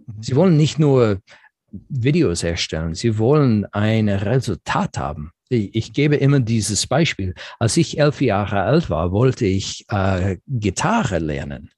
Mhm. 0.08 0.24
Sie 0.24 0.36
wollen 0.36 0.58
nicht 0.58 0.80
nur 0.80 1.20
Videos 1.72 2.44
erstellen, 2.44 2.96
sie 2.96 3.18
wollen 3.18 3.66
ein 3.72 4.10
Resultat 4.10 4.98
haben. 4.98 5.32
Ich 5.50 5.94
gebe 5.94 6.18
immer 6.18 6.42
dieses 6.42 6.88
Beispiel. 6.88 7.34
Als 7.60 7.78
ich 7.78 8.00
elf 8.00 8.20
Jahre 8.20 8.64
alt 8.64 8.90
war, 8.90 9.12
wollte 9.14 9.46
ich 9.46 9.86
äh, 9.90 10.38
Gitarre 10.46 11.20
lernen. 11.20 11.70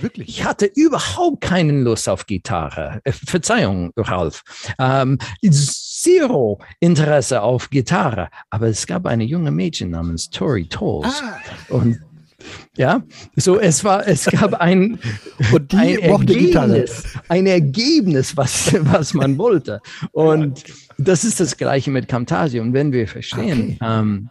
Wirklich? 0.00 0.28
Ich 0.28 0.44
hatte 0.44 0.66
überhaupt 0.66 1.40
keine 1.40 1.80
Lust 1.80 2.08
auf 2.08 2.26
Gitarre. 2.26 3.00
Äh, 3.04 3.12
Verzeihung, 3.12 3.92
Ralf. 3.96 4.42
Ähm, 4.78 5.18
zero 5.42 6.60
Interesse 6.80 7.42
auf 7.42 7.70
Gitarre. 7.70 8.30
Aber 8.50 8.66
es 8.66 8.86
gab 8.86 9.06
eine 9.06 9.24
junge 9.24 9.52
Mädchen 9.52 9.90
namens 9.90 10.30
Tori 10.30 10.66
Tolls. 10.66 11.22
Ah. 11.22 11.38
Und 11.68 12.00
ja, 12.76 13.02
so 13.36 13.58
es 13.58 13.84
war, 13.84 14.06
es 14.06 14.26
gab 14.26 14.54
ein, 14.54 14.98
ein 15.72 15.98
Ergebnis, 15.98 17.04
ein 17.28 17.46
Ergebnis, 17.46 18.36
was, 18.36 18.74
was 18.80 19.14
man 19.14 19.38
wollte. 19.38 19.80
Und 20.12 20.64
das 20.98 21.24
ist 21.24 21.40
das 21.40 21.56
Gleiche 21.56 21.90
mit 21.90 22.08
Camtasia. 22.08 22.62
Und 22.62 22.72
wenn 22.72 22.92
wir 22.92 23.08
verstehen, 23.08 23.78
okay. 23.80 24.00
ähm, 24.00 24.30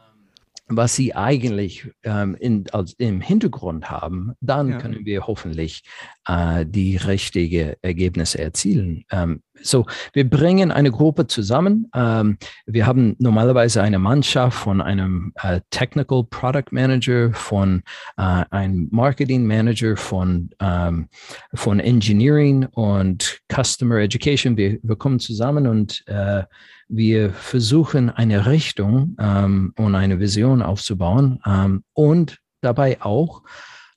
was 0.78 0.96
sie 0.96 1.16
eigentlich 1.16 1.88
ähm, 2.04 2.36
in, 2.36 2.66
als, 2.72 2.94
im 2.94 3.22
Hintergrund 3.22 3.90
haben, 3.90 4.34
dann 4.42 4.70
ja. 4.70 4.78
können 4.78 5.06
wir 5.06 5.28
hoffentlich 5.28 5.84
äh, 6.28 6.66
die 6.66 6.98
richtigen 6.98 7.74
Ergebnisse 7.82 8.40
erzielen. 8.40 9.06
Ähm, 9.12 9.42
so, 9.62 9.86
wir 10.14 10.30
bringen 10.30 10.72
eine 10.72 10.92
Gruppe 10.92 11.28
zusammen. 11.28 11.90
Ähm, 11.96 12.38
wir 12.66 12.86
haben 12.86 13.16
normalerweise 13.20 13.82
eine 13.82 14.00
Mannschaft 14.00 14.58
von 14.58 14.82
einem 14.82 15.34
äh, 15.42 15.62
Technical 15.70 16.24
Product 16.24 16.72
Manager, 16.72 17.32
von 17.34 17.84
äh, 18.18 18.44
einem 18.50 18.90
Marketing 18.92 19.46
Manager, 19.46 19.96
von, 19.96 20.50
ähm, 20.60 21.08
von 21.54 21.80
Engineering 21.80 22.66
und 22.66 23.42
Customer 23.54 23.98
Education. 23.98 24.58
Wir, 24.58 24.80
wir 24.82 24.96
kommen 24.96 25.20
zusammen 25.20 25.68
und 25.68 26.04
äh, 26.08 26.44
wir 26.88 27.34
versuchen 27.34 28.10
eine 28.10 28.46
Richtung 28.46 29.16
ähm, 29.20 29.74
und 29.78 29.96
eine 29.96 30.20
Vision 30.20 30.62
aufzubauen 30.62 31.40
ähm, 31.46 31.84
und 31.94 32.38
dabei 32.62 33.02
auch 33.02 33.44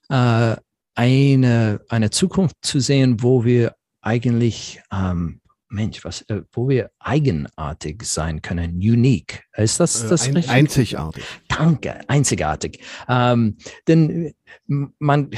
äh, 0.09 0.55
eine, 0.95 1.81
eine 1.89 2.09
Zukunft 2.09 2.55
zu 2.61 2.79
sehen, 2.79 3.21
wo 3.21 3.45
wir 3.45 3.75
eigentlich, 4.01 4.81
ähm, 4.91 5.41
Mensch, 5.69 6.03
was, 6.05 6.21
äh, 6.29 6.43
wo 6.53 6.69
wir 6.69 6.91
eigenartig 6.99 8.03
sein 8.03 8.41
können, 8.41 8.75
unique. 8.75 9.43
Ist 9.55 9.79
das 9.79 10.03
äh, 10.03 10.09
das 10.09 10.27
Ein, 10.27 10.37
richtig? 10.37 10.53
Einzigartig. 10.53 11.23
Danke, 11.49 12.09
einzigartig. 12.09 12.79
Ähm, 13.09 13.57
denn 13.87 14.33
man, 14.65 15.29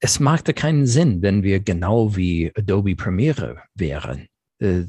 es 0.00 0.20
machte 0.20 0.54
keinen 0.54 0.86
Sinn, 0.86 1.22
wenn 1.22 1.42
wir 1.42 1.60
genau 1.60 2.16
wie 2.16 2.50
Adobe 2.56 2.96
Premiere 2.96 3.62
wären. 3.74 4.28
Äh, 4.64 4.86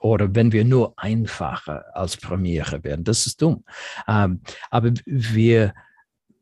oder 0.00 0.34
wenn 0.34 0.52
wir 0.52 0.64
nur 0.64 0.94
einfacher 0.96 1.84
als 1.94 2.16
Premiere 2.16 2.84
werden. 2.84 3.04
Das 3.04 3.26
ist 3.26 3.40
dumm. 3.40 3.64
Ähm, 4.06 4.40
aber 4.70 4.92
wir, 5.06 5.74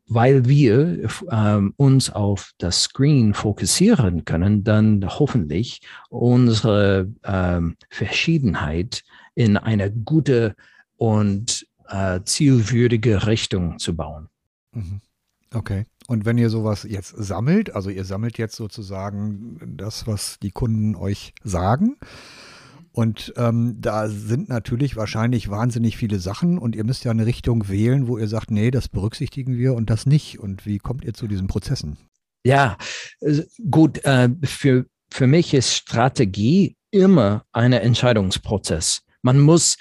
weil 0.07 0.45
wir 0.47 1.09
ähm, 1.31 1.73
uns 1.77 2.09
auf 2.09 2.51
das 2.57 2.83
Screen 2.83 3.33
fokussieren 3.33 4.25
können, 4.25 4.63
dann 4.63 5.05
hoffentlich 5.07 5.81
unsere 6.09 7.11
ähm, 7.23 7.77
Verschiedenheit 7.89 9.03
in 9.35 9.57
eine 9.57 9.91
gute 9.91 10.55
und 10.97 11.65
äh, 11.87 12.19
zielwürdige 12.23 13.27
Richtung 13.27 13.79
zu 13.79 13.95
bauen. 13.95 14.29
Mhm. 14.71 15.01
Okay. 15.53 15.85
Und 16.07 16.25
wenn 16.25 16.37
ihr 16.37 16.49
sowas 16.49 16.85
jetzt 16.89 17.15
sammelt, 17.15 17.73
also 17.75 17.89
ihr 17.89 18.03
sammelt 18.03 18.37
jetzt 18.37 18.55
sozusagen 18.55 19.57
das, 19.77 20.05
was 20.05 20.37
die 20.39 20.51
Kunden 20.51 20.95
euch 20.95 21.33
sagen, 21.43 21.97
und 22.93 23.33
ähm, 23.37 23.77
da 23.81 24.07
sind 24.07 24.49
natürlich 24.49 24.95
wahrscheinlich 24.95 25.49
wahnsinnig 25.49 25.97
viele 25.97 26.19
Sachen 26.19 26.59
und 26.59 26.75
ihr 26.75 26.83
müsst 26.83 27.03
ja 27.03 27.11
eine 27.11 27.25
Richtung 27.25 27.67
wählen, 27.67 28.07
wo 28.07 28.19
ihr 28.19 28.27
sagt, 28.27 28.51
nee, 28.51 28.69
das 28.69 28.87
berücksichtigen 28.87 29.57
wir 29.57 29.73
und 29.73 29.89
das 29.89 30.05
nicht. 30.05 30.39
Und 30.39 30.67
wie 30.67 30.77
kommt 30.77 31.03
ihr 31.03 31.15
zu 31.15 31.27
diesen 31.27 31.47
Prozessen? 31.47 31.97
Ja, 32.43 32.77
gut, 33.71 34.05
äh, 34.05 34.29
für, 34.43 34.85
für 35.09 35.25
mich 35.25 35.55
ist 35.55 35.73
Strategie 35.73 36.75
immer 36.91 37.43
ein 37.51 37.73
Entscheidungsprozess. 37.73 39.01
Man 39.23 39.39
muss 39.39 39.77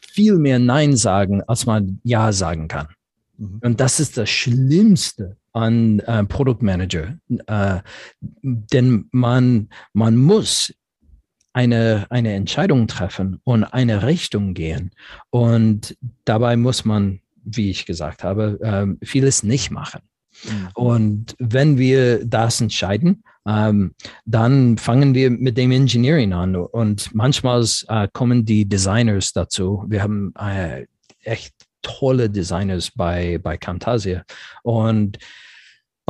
viel 0.00 0.38
mehr 0.38 0.58
Nein 0.58 0.96
sagen, 0.96 1.42
als 1.42 1.66
man 1.66 2.00
Ja 2.04 2.32
sagen 2.32 2.68
kann. 2.68 2.88
Mhm. 3.36 3.60
Und 3.62 3.80
das 3.80 4.00
ist 4.00 4.16
das 4.16 4.30
Schlimmste 4.30 5.36
an 5.52 5.98
äh, 6.00 6.24
Produktmanager. 6.24 7.18
Äh, 7.46 7.80
denn 8.40 9.08
man, 9.12 9.68
man 9.92 10.16
muss 10.16 10.72
eine, 11.52 12.06
eine 12.10 12.34
Entscheidung 12.34 12.86
treffen 12.86 13.40
und 13.44 13.64
eine 13.64 14.04
Richtung 14.04 14.54
gehen. 14.54 14.90
Und 15.30 15.96
dabei 16.24 16.56
muss 16.56 16.84
man, 16.84 17.20
wie 17.44 17.70
ich 17.70 17.86
gesagt 17.86 18.24
habe, 18.24 18.58
ähm, 18.62 18.98
vieles 19.02 19.42
nicht 19.42 19.70
machen. 19.70 20.00
Mhm. 20.44 20.68
Und 20.74 21.36
wenn 21.38 21.78
wir 21.78 22.24
das 22.24 22.60
entscheiden, 22.60 23.24
ähm, 23.46 23.94
dann 24.24 24.78
fangen 24.78 25.14
wir 25.14 25.30
mit 25.30 25.56
dem 25.56 25.72
Engineering 25.72 26.32
an. 26.32 26.56
Und 26.56 27.14
manchmal 27.14 27.64
äh, 27.88 28.08
kommen 28.12 28.44
die 28.44 28.68
Designers 28.68 29.32
dazu. 29.32 29.84
Wir 29.88 30.02
haben 30.02 30.32
äh, 30.38 30.86
echt 31.22 31.54
tolle 31.82 32.30
Designers 32.30 32.90
bei, 32.94 33.38
bei 33.38 33.56
Camtasia. 33.56 34.24
Und 34.62 35.18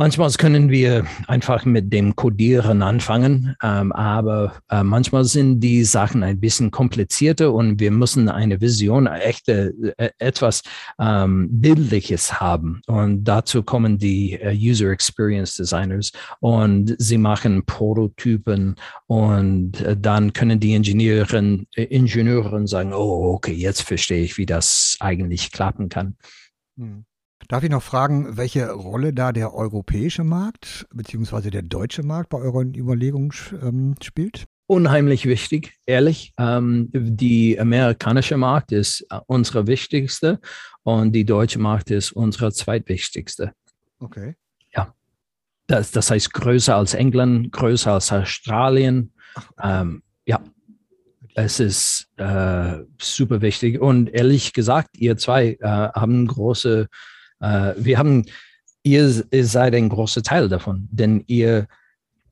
Manchmal 0.01 0.31
können 0.31 0.71
wir 0.71 1.05
einfach 1.27 1.63
mit 1.63 1.93
dem 1.93 2.15
Codieren 2.15 2.81
anfangen, 2.81 3.55
ähm, 3.61 3.91
aber 3.91 4.59
äh, 4.71 4.81
manchmal 4.81 5.25
sind 5.25 5.59
die 5.59 5.83
Sachen 5.83 6.23
ein 6.23 6.39
bisschen 6.39 6.71
komplizierter 6.71 7.53
und 7.53 7.79
wir 7.79 7.91
müssen 7.91 8.27
eine 8.27 8.59
Vision, 8.59 9.05
echte, 9.05 9.75
äh, 9.97 10.09
etwas 10.17 10.63
ähm, 10.99 11.49
Bildliches 11.51 12.41
haben. 12.41 12.81
Und 12.87 13.25
dazu 13.25 13.61
kommen 13.61 13.99
die 13.99 14.33
äh, 14.41 14.57
User 14.57 14.89
Experience 14.89 15.55
Designers 15.55 16.11
und 16.39 16.95
sie 16.97 17.19
machen 17.19 17.63
Prototypen 17.67 18.77
und 19.05 19.81
äh, 19.81 19.95
dann 19.95 20.33
können 20.33 20.59
die 20.59 20.73
Ingenieuren, 20.73 21.67
äh, 21.75 21.83
Ingenieuren 21.83 22.65
sagen, 22.65 22.91
oh, 22.91 23.35
okay, 23.35 23.53
jetzt 23.53 23.83
verstehe 23.83 24.23
ich, 24.23 24.39
wie 24.39 24.47
das 24.47 24.97
eigentlich 24.99 25.51
klappen 25.51 25.89
kann. 25.89 26.15
Hm. 26.75 27.05
Darf 27.47 27.63
ich 27.63 27.69
noch 27.69 27.83
fragen, 27.83 28.37
welche 28.37 28.71
Rolle 28.71 29.13
da 29.13 29.31
der 29.31 29.53
europäische 29.53 30.23
Markt 30.23 30.87
bzw. 30.93 31.49
der 31.49 31.61
deutsche 31.63 32.03
Markt 32.03 32.29
bei 32.29 32.37
euren 32.37 32.73
Überlegungen 32.75 33.31
ähm, 33.61 33.95
spielt? 34.01 34.45
Unheimlich 34.67 35.25
wichtig, 35.25 35.73
ehrlich. 35.85 36.33
Ähm, 36.37 36.89
die 36.93 37.59
amerikanische 37.59 38.37
Markt 38.37 38.71
ist 38.71 39.05
äh, 39.09 39.19
unsere 39.27 39.67
wichtigste 39.67 40.39
und 40.83 41.11
die 41.11 41.25
deutsche 41.25 41.59
Markt 41.59 41.91
ist 41.91 42.13
unsere 42.13 42.53
zweitwichtigste. 42.53 43.51
Okay. 43.99 44.35
Ja. 44.73 44.93
Das, 45.67 45.91
das 45.91 46.09
heißt 46.09 46.33
größer 46.33 46.75
als 46.75 46.93
England, 46.93 47.51
größer 47.51 47.93
als 47.93 48.13
Australien. 48.13 49.11
Ähm, 49.61 50.03
ja. 50.25 50.39
Es 51.33 51.59
ist 51.59 52.09
äh, 52.17 52.79
super 52.97 53.41
wichtig. 53.41 53.79
Und 53.79 54.09
ehrlich 54.09 54.53
gesagt, 54.53 54.97
ihr 54.97 55.17
zwei 55.17 55.57
äh, 55.59 55.67
haben 55.67 56.27
große 56.27 56.87
äh, 57.41 57.73
wir 57.77 57.97
haben, 57.97 58.25
ihr, 58.83 59.23
ihr 59.31 59.45
seid 59.45 59.75
ein 59.75 59.89
großer 59.89 60.23
Teil 60.23 60.49
davon, 60.49 60.87
denn 60.91 61.23
ihr 61.27 61.67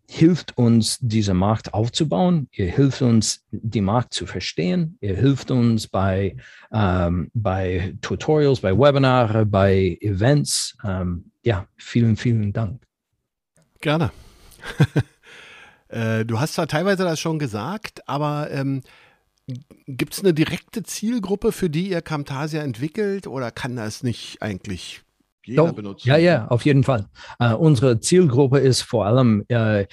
hilft 0.09 0.57
uns, 0.57 0.97
diese 1.01 1.35
Markt 1.35 1.73
aufzubauen. 1.75 2.47
Ihr 2.51 2.65
hilft 2.65 3.03
uns, 3.03 3.45
die 3.51 3.81
Markt 3.81 4.11
zu 4.15 4.25
verstehen. 4.25 4.97
Ihr 5.01 5.15
hilft 5.15 5.51
uns 5.51 5.87
bei, 5.87 6.35
ähm, 6.73 7.29
bei 7.35 7.93
Tutorials, 8.01 8.61
bei 8.61 8.75
Webinare, 8.75 9.45
bei 9.45 9.99
Events. 10.01 10.75
Ähm, 10.83 11.31
ja, 11.43 11.67
vielen, 11.77 12.17
vielen 12.17 12.51
Dank. 12.51 12.81
Gerne. 13.81 14.11
äh, 15.89 16.25
du 16.25 16.39
hast 16.39 16.55
zwar 16.55 16.67
teilweise 16.67 17.03
das 17.03 17.19
schon 17.19 17.37
gesagt, 17.37 18.01
aber 18.07 18.49
ähm, 18.49 18.81
Gibt 19.87 20.13
es 20.13 20.19
eine 20.19 20.33
direkte 20.33 20.83
Zielgruppe, 20.83 21.51
für 21.51 21.69
die 21.69 21.89
ihr 21.89 22.01
Camtasia 22.01 22.61
entwickelt 22.61 23.27
oder 23.27 23.51
kann 23.51 23.75
das 23.75 24.03
nicht 24.03 24.41
eigentlich 24.41 25.01
jeder 25.45 25.67
Doch, 25.67 25.73
benutzen? 25.73 26.07
Ja, 26.07 26.17
ja, 26.17 26.47
auf 26.47 26.65
jeden 26.65 26.83
Fall. 26.83 27.07
Uh, 27.41 27.55
unsere 27.55 27.99
Zielgruppe 27.99 28.59
ist 28.59 28.81
vor 28.81 29.05
allem 29.05 29.45
uh, 29.51 29.83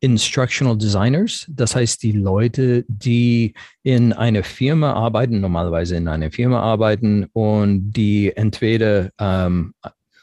Instructional 0.00 0.76
Designers, 0.76 1.46
das 1.48 1.74
heißt 1.74 2.02
die 2.02 2.12
Leute, 2.12 2.84
die 2.86 3.54
in 3.82 4.12
einer 4.12 4.44
Firma 4.44 4.92
arbeiten, 4.92 5.40
normalerweise 5.40 5.96
in 5.96 6.06
einer 6.06 6.30
Firma 6.30 6.60
arbeiten 6.60 7.26
und 7.32 7.92
die 7.92 8.36
entweder 8.36 9.10
um, 9.18 9.72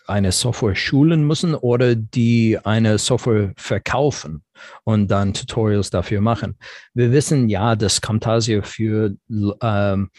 eine 0.07 0.31
Software 0.31 0.75
schulen 0.75 1.25
müssen 1.25 1.55
oder 1.55 1.95
die 1.95 2.59
eine 2.63 2.97
Software 2.97 3.53
verkaufen 3.57 4.43
und 4.83 5.09
dann 5.09 5.33
Tutorials 5.33 5.89
dafür 5.89 6.21
machen. 6.21 6.57
Wir 6.93 7.11
wissen 7.11 7.49
ja, 7.49 7.75
dass 7.75 8.01
Camtasia 8.01 8.61
für 8.61 9.15
ähm, 9.61 10.09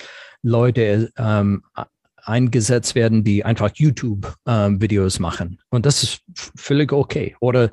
Leute 0.42 1.10
ähm, 1.16 1.62
eingesetzt 2.16 2.94
werden, 2.94 3.24
die 3.24 3.44
einfach 3.44 3.70
YouTube-Videos 3.74 5.16
ähm, 5.16 5.22
machen. 5.22 5.58
Und 5.70 5.86
das 5.86 6.02
ist 6.02 6.20
völlig 6.56 6.92
okay. 6.92 7.36
Oder 7.40 7.70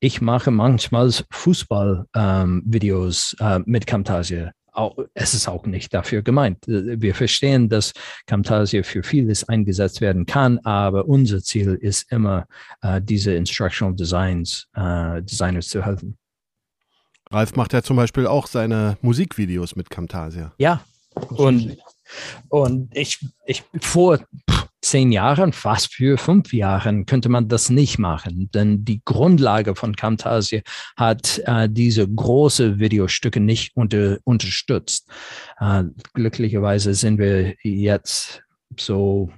ich 0.00 0.20
mache 0.20 0.50
manchmal 0.50 1.10
Fußball-Videos 1.30 3.36
ähm, 3.40 3.46
äh, 3.46 3.60
mit 3.66 3.86
Camtasia 3.86 4.52
auch, 4.72 4.96
es 5.14 5.34
ist 5.34 5.48
auch 5.48 5.66
nicht 5.66 5.92
dafür 5.94 6.22
gemeint. 6.22 6.66
Äh, 6.68 7.00
wir 7.00 7.14
verstehen, 7.14 7.68
dass 7.68 7.92
Camtasia 8.26 8.82
für 8.82 9.02
vieles 9.02 9.48
eingesetzt 9.48 10.00
werden 10.00 10.26
kann, 10.26 10.58
aber 10.60 11.06
unser 11.06 11.42
Ziel 11.42 11.74
ist 11.80 12.10
immer, 12.12 12.46
äh, 12.82 13.00
diese 13.02 13.32
Instructional 13.34 13.94
Designs, 13.94 14.68
äh, 14.74 15.22
Designers 15.22 15.68
zu 15.68 15.84
helfen. 15.84 16.16
Ralf 17.30 17.54
macht 17.54 17.72
ja 17.72 17.82
zum 17.82 17.96
Beispiel 17.96 18.26
auch 18.26 18.46
seine 18.46 18.98
Musikvideos 19.02 19.76
mit 19.76 19.88
Camtasia. 19.88 20.52
Ja, 20.58 20.84
und, 21.28 21.76
und 22.48 22.96
ich, 22.96 23.24
ich 23.46 23.62
vor 23.80 24.18
zehn 24.82 25.12
Jahren, 25.12 25.52
fast 25.52 25.94
für 25.94 26.18
fünf 26.18 26.52
Jahren, 26.52 27.06
könnte 27.06 27.28
man 27.28 27.48
das 27.48 27.70
nicht 27.70 27.98
machen. 27.98 28.50
Denn 28.54 28.84
die 28.84 29.02
Grundlage 29.04 29.74
von 29.74 29.94
Camtasia 29.94 30.60
hat 30.96 31.40
äh, 31.44 31.68
diese 31.70 32.08
große 32.08 32.78
Videostücke 32.78 33.40
nicht 33.40 33.76
unter, 33.76 34.18
unterstützt. 34.24 35.08
Äh, 35.58 35.84
glücklicherweise 36.14 36.94
sind 36.94 37.18
wir 37.18 37.54
jetzt 37.62 38.42
so, 38.78 39.30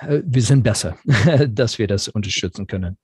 äh, 0.00 0.22
wir 0.24 0.42
sind 0.42 0.62
besser, 0.62 0.96
dass 1.48 1.78
wir 1.78 1.86
das 1.86 2.08
unterstützen 2.08 2.66
können. 2.66 2.96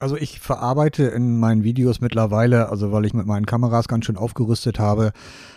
Also 0.00 0.16
ich 0.16 0.40
verarbeite 0.40 1.04
in 1.04 1.38
meinen 1.38 1.62
Videos 1.62 2.00
mittlerweile, 2.00 2.68
also 2.68 2.92
weil 2.92 3.04
ich 3.04 3.14
mit 3.14 3.26
meinen 3.26 3.46
Kameras 3.46 3.88
ganz 3.88 4.04
schön 4.04 4.16
aufgerüstet 4.16 4.78
habe, 4.78 5.12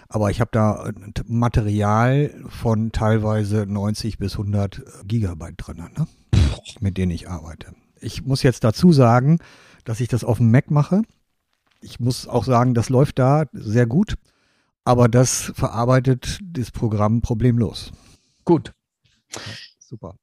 aber 0.10 0.30
ich 0.30 0.40
habe 0.40 0.52
da 0.54 0.88
äh, 0.88 0.94
Material 1.26 2.32
von 2.48 2.92
teilweise 2.92 3.66
90 3.66 4.20
bis 4.20 4.34
100 4.34 4.84
Gigabyte 5.06 5.56
drin, 5.58 5.78
ne? 5.98 6.08
mit 6.80 6.98
denen 6.98 7.12
ich 7.12 7.30
arbeite. 7.30 7.74
Ich 8.00 8.26
muss 8.26 8.44
jetzt 8.44 8.64
dazu 8.64 8.92
sagen, 8.92 9.40
dass 9.86 10.00
ich 10.00 10.08
das 10.08 10.24
auf 10.24 10.38
dem 10.38 10.52
Mac 10.52 10.70
mache. 10.70 11.02
Ich 11.82 12.00
muss 12.00 12.28
auch 12.28 12.44
sagen, 12.44 12.74
das 12.74 12.90
läuft 12.90 13.20
da 13.20 13.46
sehr 13.54 13.88
gut, 13.88 14.16
aber 14.84 15.08
das 15.08 15.52
verarbeitet 15.56 16.40
das 16.44 16.72
Programm 16.72 17.22
problemlos. 17.22 17.92
Gut. 18.46 18.74
super. 19.80 20.16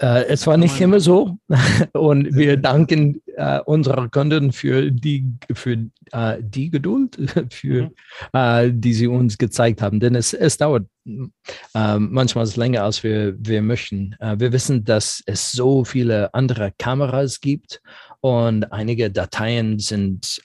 Äh, 0.00 0.24
es 0.28 0.46
war 0.46 0.56
nicht 0.56 0.80
immer 0.80 0.98
so 0.98 1.36
und 1.92 2.34
wir 2.34 2.56
danken 2.56 3.20
äh, 3.40 3.60
unserer 3.64 4.08
Kunden 4.08 4.52
für 4.52 4.90
die, 4.90 5.24
für, 5.54 5.86
äh, 6.12 6.38
die 6.40 6.70
Geduld, 6.70 7.16
für, 7.50 7.84
mhm. 7.84 7.90
Äh, 8.32 8.70
die 8.72 8.92
sie 8.92 9.06
uns 9.06 9.38
gezeigt 9.38 9.80
haben. 9.80 9.98
Denn 9.98 10.14
es, 10.14 10.34
es 10.34 10.58
dauert 10.58 10.86
ähm, 11.06 11.32
manchmal 11.74 12.46
länger, 12.56 12.84
als 12.84 13.02
wir, 13.02 13.34
wir 13.38 13.62
möchten. 13.62 14.14
Äh, 14.20 14.38
wir 14.38 14.52
wissen, 14.52 14.84
dass 14.84 15.22
es 15.24 15.52
so 15.52 15.84
viele 15.84 16.34
andere 16.34 16.72
Kameras 16.76 17.40
gibt 17.40 17.80
und 18.20 18.64
einige 18.72 19.10
Dateien 19.10 19.78
sind, 19.78 20.42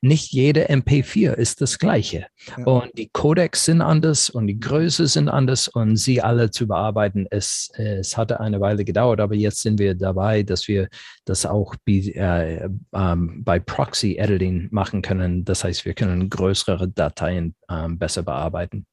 nicht 0.00 0.32
jede 0.32 0.70
MP4 0.70 1.32
ist 1.32 1.60
das 1.60 1.78
gleiche. 1.78 2.26
Ja. 2.56 2.64
Und 2.64 2.96
die 2.96 3.10
Codecs 3.12 3.66
sind 3.66 3.82
anders 3.82 4.30
und 4.30 4.46
die 4.46 4.58
Größe 4.58 5.06
sind 5.06 5.28
anders 5.28 5.68
und 5.68 5.96
sie 5.96 6.22
alle 6.22 6.50
zu 6.50 6.66
bearbeiten, 6.66 7.26
es, 7.30 7.70
es 7.74 8.16
hatte 8.16 8.40
eine 8.40 8.60
Weile 8.60 8.84
gedauert, 8.84 9.20
aber 9.20 9.34
jetzt 9.34 9.60
sind 9.60 9.78
wir 9.78 9.94
dabei, 9.94 10.42
dass 10.42 10.68
wir 10.68 10.88
das 11.26 11.44
auch 11.44 11.74
äh, 11.86 12.68
ähm, 12.94 13.44
bei 13.44 13.58
Proxy 13.58 14.16
Editing 14.16 14.68
machen 14.70 15.02
können. 15.02 15.44
Das 15.44 15.64
heißt, 15.64 15.84
wir 15.84 15.94
können 15.94 16.30
größere 16.30 16.88
Dateien 16.88 17.54
ähm, 17.70 17.98
besser 17.98 18.22
bearbeiten. 18.22 18.86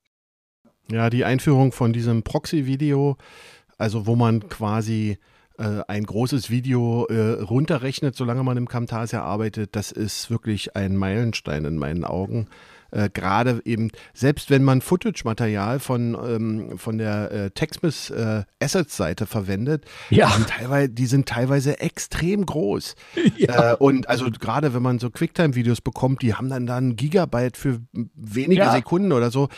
Ja, 0.91 1.09
die 1.09 1.25
Einführung 1.25 1.71
von 1.71 1.93
diesem 1.93 2.23
Proxy-Video, 2.23 3.17
also 3.77 4.05
wo 4.05 4.15
man 4.15 4.49
quasi 4.49 5.17
äh, 5.57 5.81
ein 5.87 6.03
großes 6.03 6.49
Video 6.49 7.05
äh, 7.05 7.41
runterrechnet, 7.41 8.15
solange 8.15 8.43
man 8.43 8.57
im 8.57 8.67
Camtasia 8.67 9.21
arbeitet, 9.23 9.75
das 9.75 9.91
ist 9.91 10.29
wirklich 10.29 10.75
ein 10.75 10.95
Meilenstein 10.95 11.65
in 11.65 11.77
meinen 11.77 12.03
Augen. 12.03 12.47
Äh, 12.91 13.09
Gerade 13.13 13.61
eben, 13.65 13.91
selbst 14.13 14.49
wenn 14.49 14.63
man 14.63 14.81
Footage-Material 14.81 15.79
von, 15.79 16.15
ähm, 16.15 16.77
von 16.77 16.97
der 16.97 17.31
äh, 17.31 17.51
Textmiss 17.51 18.09
äh, 18.09 18.43
Assets-Seite 18.61 19.25
verwendet, 19.25 19.85
ja. 20.09 20.27
die, 20.27 20.33
sind 20.33 20.49
teilweise, 20.49 20.89
die 20.89 21.05
sind 21.05 21.27
teilweise 21.27 21.79
extrem 21.79 22.45
groß. 22.45 22.95
Ja. 23.37 23.73
Äh, 23.73 23.75
und 23.75 24.07
also 24.07 24.29
gerade 24.31 24.73
wenn 24.73 24.81
man 24.81 24.99
so 24.99 25.09
Quicktime-Videos 25.09 25.81
bekommt, 25.81 26.21
die 26.21 26.35
haben 26.35 26.49
dann 26.49 26.65
dann 26.65 26.95
Gigabyte 26.95 27.57
für 27.57 27.81
wenige 28.13 28.61
ja. 28.61 28.71
Sekunden 28.71 29.11
oder 29.11 29.29
so. 29.29 29.49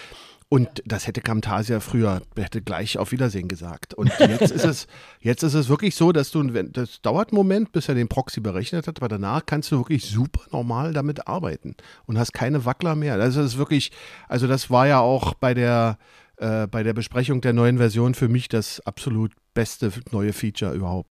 Und 0.49 0.81
das 0.85 1.07
hätte 1.07 1.19
Camtasia 1.19 1.81
früher, 1.81 2.21
hätte 2.37 2.61
gleich 2.61 2.97
auf 2.97 3.11
Wiedersehen 3.11 3.49
gesagt. 3.49 3.93
Und 3.93 4.11
jetzt 4.17 4.51
ist 4.51 4.63
es, 4.63 4.87
jetzt 5.19 5.43
ist 5.43 5.55
es 5.55 5.67
wirklich 5.67 5.93
so, 5.95 6.13
dass 6.13 6.31
du, 6.31 6.41
das 6.43 7.01
dauert 7.01 7.29
einen 7.29 7.37
Moment, 7.37 7.73
bis 7.73 7.89
er 7.89 7.95
den 7.95 8.07
Proxy 8.07 8.39
berechnet 8.39 8.87
hat, 8.87 8.97
aber 8.97 9.09
danach 9.09 9.45
kannst 9.45 9.71
du 9.71 9.77
wirklich 9.77 10.05
super 10.05 10.41
normal 10.51 10.93
damit 10.93 11.27
arbeiten 11.27 11.75
und 12.05 12.17
hast 12.17 12.31
keine 12.31 12.63
Wackler 12.63 12.95
mehr. 12.95 13.17
Das 13.17 13.35
ist 13.35 13.57
wirklich, 13.57 13.91
also 14.29 14.47
das 14.47 14.69
war 14.69 14.87
ja 14.87 15.01
auch 15.01 15.33
bei 15.33 15.53
der, 15.53 15.97
äh, 16.37 16.65
bei 16.67 16.81
der 16.81 16.93
Besprechung 16.93 17.41
der 17.41 17.51
neuen 17.51 17.77
Version 17.77 18.13
für 18.13 18.29
mich 18.29 18.47
das 18.47 18.79
absolut 18.85 19.33
beste 19.53 19.91
neue 20.11 20.31
Feature 20.31 20.73
überhaupt. 20.73 21.09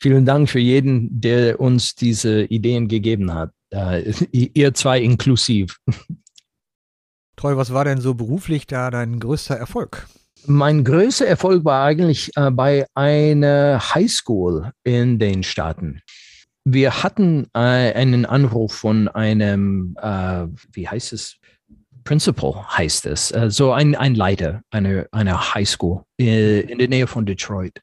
Vielen 0.00 0.24
Dank 0.24 0.48
für 0.48 0.60
jeden, 0.60 1.20
der 1.20 1.58
uns 1.58 1.96
diese 1.96 2.44
Ideen 2.44 2.86
gegeben 2.86 3.34
hat. 3.34 3.50
Uh, 3.74 4.02
ihr 4.32 4.74
zwei 4.74 5.00
inklusiv. 5.00 5.78
Treu, 7.36 7.56
was 7.56 7.72
war 7.72 7.84
denn 7.84 8.00
so 8.00 8.14
beruflich 8.14 8.66
da 8.66 8.90
dein 8.90 9.18
größter 9.18 9.56
Erfolg? 9.56 10.06
Mein 10.46 10.84
größter 10.84 11.26
Erfolg 11.26 11.64
war 11.64 11.84
eigentlich 11.84 12.30
äh, 12.36 12.50
bei 12.50 12.86
einer 12.94 13.80
Highschool 13.94 14.72
in 14.84 15.18
den 15.18 15.42
Staaten. 15.42 16.02
wir 16.64 17.02
hatten 17.02 17.48
äh, 17.54 17.58
einen 17.58 18.24
Anruf 18.24 18.72
von 18.72 19.08
einem, 19.08 19.96
äh, 20.00 20.46
wie 20.72 20.88
heißt 20.88 21.12
es? 21.12 21.36
Principal 22.04 22.66
heißt 22.68 23.06
es, 23.06 23.30
äh, 23.30 23.50
so 23.50 23.72
ein, 23.72 23.94
ein 23.94 24.14
Leiter 24.16 24.62
einer, 24.70 25.06
einer 25.12 25.54
Highschool 25.54 26.02
äh, 26.20 26.60
in 26.60 26.78
der 26.78 26.88
Nähe 26.88 27.06
von 27.06 27.26
Detroit. 27.26 27.80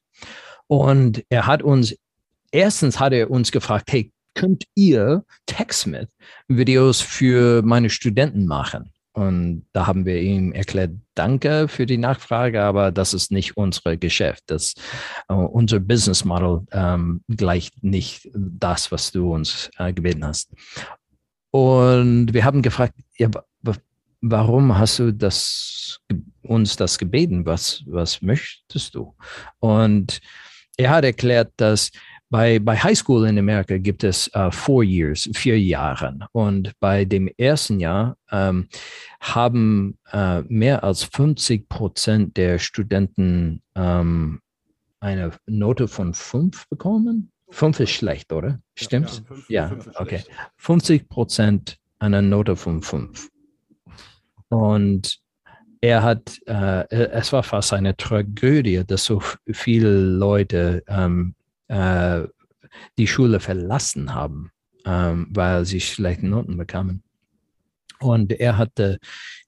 Und 0.68 1.24
er 1.30 1.48
hat 1.48 1.64
uns, 1.64 1.96
erstens 2.52 3.00
hat 3.00 3.14
er 3.14 3.32
uns 3.32 3.52
gefragt, 3.52 3.92
hey, 3.92 4.12
könnt 4.34 4.66
ihr 4.76 5.24
TechSmith 5.46 6.10
Videos 6.48 7.02
für 7.02 7.62
meine 7.62 7.90
Studenten 7.90 8.46
machen? 8.46 8.92
Und 9.14 9.66
da 9.74 9.88
haben 9.88 10.06
wir 10.06 10.22
ihm 10.22 10.52
erklärt, 10.52 10.92
danke 11.16 11.68
für 11.68 11.86
die 11.86 11.98
Nachfrage, 11.98 12.62
aber 12.62 12.92
das 12.92 13.14
ist 13.14 13.32
nicht 13.32 13.58
unser 13.58 13.98
Geschäft. 13.98 14.44
Das, 14.48 14.76
uh, 15.32 15.36
unser 15.36 15.80
Business 15.80 16.24
Model 16.24 16.66
ähm, 16.72 17.22
gleicht 17.28 17.84
nicht 17.84 18.30
das, 18.34 18.92
was 18.92 19.12
du 19.12 19.34
uns 19.34 19.72
äh, 19.78 19.92
gebeten 19.94 20.26
hast. 20.26 20.52
Und 21.52 22.34
wir 22.34 22.46
haben 22.46 22.62
gefragt, 22.62 22.94
ja, 23.18 23.30
warum 24.22 24.78
hast 24.78 25.00
du 25.00 25.14
das, 25.14 26.00
uns 26.44 26.76
das 26.76 26.98
gebeten? 26.98 27.46
Was, 27.46 27.84
was 27.88 28.22
möchtest 28.22 28.96
du? 28.96 29.16
Und 29.60 30.20
er 30.78 30.92
hat 30.92 31.04
erklärt, 31.04 31.52
dass 31.58 31.92
bei, 32.30 32.60
bei 32.60 32.78
High 32.78 32.98
School 32.98 33.28
in 33.28 33.40
Amerika 33.40 33.78
gibt 33.78 34.04
es 34.04 34.30
uh, 34.36 34.52
four 34.52 34.84
years, 34.84 35.30
vier 35.34 35.60
Jahre. 35.60 36.28
Und 36.32 36.74
bei 36.80 37.06
dem 37.06 37.28
ersten 37.38 37.80
Jahr 37.80 38.18
ähm, 38.32 38.68
haben 39.20 39.98
äh, 40.12 40.42
mehr 40.44 40.84
als 40.84 41.04
50 41.04 41.68
Prozent 41.68 42.38
der 42.38 42.60
Studenten 42.60 43.62
ähm, 43.76 44.42
eine 45.00 45.32
Note 45.48 45.88
von 45.88 46.14
fünf 46.14 46.68
bekommen. 46.70 47.32
Fünf 47.50 47.80
ist 47.80 47.92
schlecht, 47.92 48.32
oder? 48.32 48.60
Stimmt? 48.76 49.24
Ja, 49.30 49.30
fünf, 49.30 49.50
ja 49.50 49.68
fünf 49.70 49.90
okay. 49.96 50.24
50 50.58 51.10
Prozent 51.10 51.78
eine 51.98 52.22
Note 52.22 52.56
von 52.56 52.84
fünf. 52.84 53.30
Und 54.50 55.20
er 55.82 56.04
hat, 56.04 56.40
äh, 56.46 56.88
es 56.90 57.34
war 57.34 57.42
fast 57.42 57.74
eine 57.74 57.96
Tragödie, 57.96 58.84
dass 58.86 59.06
so 59.06 59.22
viele 59.52 60.00
Leute 60.00 60.84
ähm, 60.88 61.34
äh, 61.70 62.28
die 62.98 63.08
Schule 63.08 63.40
verlassen 63.40 64.14
haben, 64.14 64.52
ähm, 64.86 65.28
weil 65.32 65.66
sie 65.66 65.80
schlechte 65.80 66.28
Noten 66.28 66.58
bekamen. 66.58 67.04
Und 68.00 68.32
er 68.34 68.58
hatte 68.58 69.00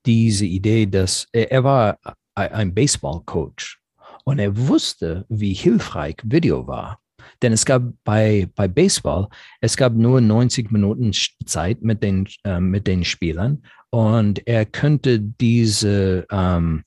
diese 0.05 0.45
Idee, 0.45 0.85
dass 0.85 1.27
er, 1.31 1.51
er 1.51 1.63
war 1.63 1.99
ein 2.35 2.73
Baseball-Coach 2.73 3.79
und 4.23 4.39
er 4.39 4.55
wusste, 4.55 5.25
wie 5.29 5.53
hilfreich 5.53 6.15
Video 6.23 6.67
war. 6.67 6.99
Denn 7.41 7.53
es 7.53 7.65
gab 7.65 7.83
bei, 8.03 8.49
bei 8.55 8.67
Baseball, 8.67 9.27
es 9.61 9.77
gab 9.77 9.93
nur 9.93 10.21
90 10.21 10.71
Minuten 10.71 11.11
Zeit 11.45 11.81
mit 11.81 12.03
den, 12.03 12.27
äh, 12.43 12.59
mit 12.59 12.87
den 12.87 13.03
Spielern 13.03 13.63
und 13.89 14.47
er 14.47 14.65
könnte 14.65 15.19
diese, 15.19 16.25
ähm, 16.31 16.83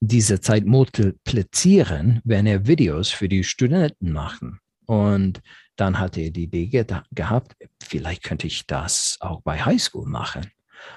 diese 0.00 0.40
Zeit 0.40 0.64
multiplizieren, 0.64 2.20
wenn 2.24 2.46
er 2.46 2.66
Videos 2.66 3.10
für 3.10 3.28
die 3.28 3.44
Studenten 3.44 4.12
machen. 4.12 4.58
Und 4.86 5.40
dann 5.76 5.98
hat 5.98 6.16
er 6.16 6.30
die 6.30 6.44
Idee 6.44 6.66
ge 6.66 6.84
gehabt, 7.12 7.56
vielleicht 7.82 8.22
könnte 8.22 8.46
ich 8.46 8.66
das 8.66 9.18
auch 9.20 9.42
bei 9.42 9.62
Highschool 9.62 10.06
machen, 10.06 10.50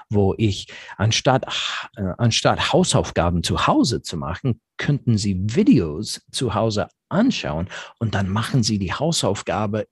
wo 0.08 0.34
ich 0.36 0.66
anstatt, 0.96 1.44
äh, 1.96 2.12
anstatt 2.18 2.72
Hausaufgaben 2.72 3.42
zu 3.42 3.66
Hause 3.66 4.02
zu 4.02 4.16
machen, 4.16 4.60
könnten 4.78 5.16
Sie 5.16 5.36
Videos 5.38 6.22
zu 6.32 6.54
Hause 6.54 6.88
anschauen 7.08 7.68
und 7.98 8.14
dann 8.14 8.28
machen 8.28 8.62
Sie 8.62 8.78
die 8.78 8.92
Hausaufgabe 8.92 9.86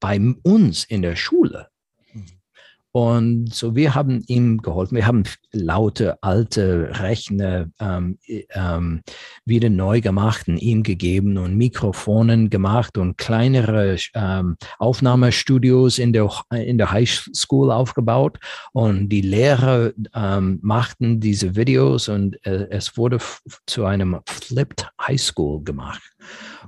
bei 0.00 0.20
uns 0.42 0.84
in 0.84 1.02
der 1.02 1.16
Schule. 1.16 1.68
Und 2.98 3.54
so, 3.54 3.76
wir 3.76 3.94
haben 3.94 4.24
ihm 4.26 4.58
geholfen. 4.58 4.96
Wir 4.96 5.06
haben 5.06 5.22
laute, 5.52 6.20
alte 6.20 6.90
Rechner 6.98 7.70
ähm, 7.78 8.18
ähm, 8.50 9.02
wieder 9.44 9.70
neu 9.70 10.00
gemacht 10.00 10.48
und 10.48 10.56
ihm 10.56 10.82
gegeben 10.82 11.38
und 11.38 11.56
Mikrofonen 11.56 12.50
gemacht 12.50 12.98
und 12.98 13.16
kleinere 13.16 13.98
ähm, 14.14 14.56
Aufnahmestudios 14.80 16.00
in 16.00 16.12
der, 16.12 16.28
in 16.50 16.76
der 16.76 16.90
High 16.90 17.08
School 17.08 17.70
aufgebaut. 17.70 18.40
Und 18.72 19.10
die 19.10 19.20
Lehrer 19.20 19.92
ähm, 20.12 20.58
machten 20.60 21.20
diese 21.20 21.54
Videos 21.54 22.08
und 22.08 22.44
äh, 22.44 22.66
es 22.70 22.96
wurde 22.96 23.18
zu 23.66 23.84
einem 23.84 24.18
Flipped 24.26 24.88
High 25.00 25.20
School 25.20 25.62
gemacht. 25.62 26.02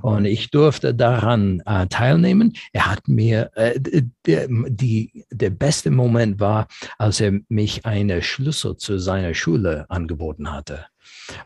Und 0.03 0.25
ich 0.25 0.51
durfte 0.51 0.94
daran 0.94 1.62
äh, 1.66 1.87
teilnehmen. 1.87 2.55
Er 2.73 2.87
hat 2.90 3.09
mir, 3.09 3.51
äh, 3.55 3.79
der, 4.27 4.46
die, 4.49 5.25
der 5.31 5.51
beste 5.51 5.90
Moment 5.90 6.40
war, 6.40 6.68
als 6.99 7.20
er 7.20 7.40
mich 7.49 7.87
eine 7.87 8.23
Schlüssel 8.23 8.77
zu 8.77 8.99
seiner 8.99 9.35
Schule 9.35 9.87
angeboten 9.88 10.53
hatte. 10.53 10.87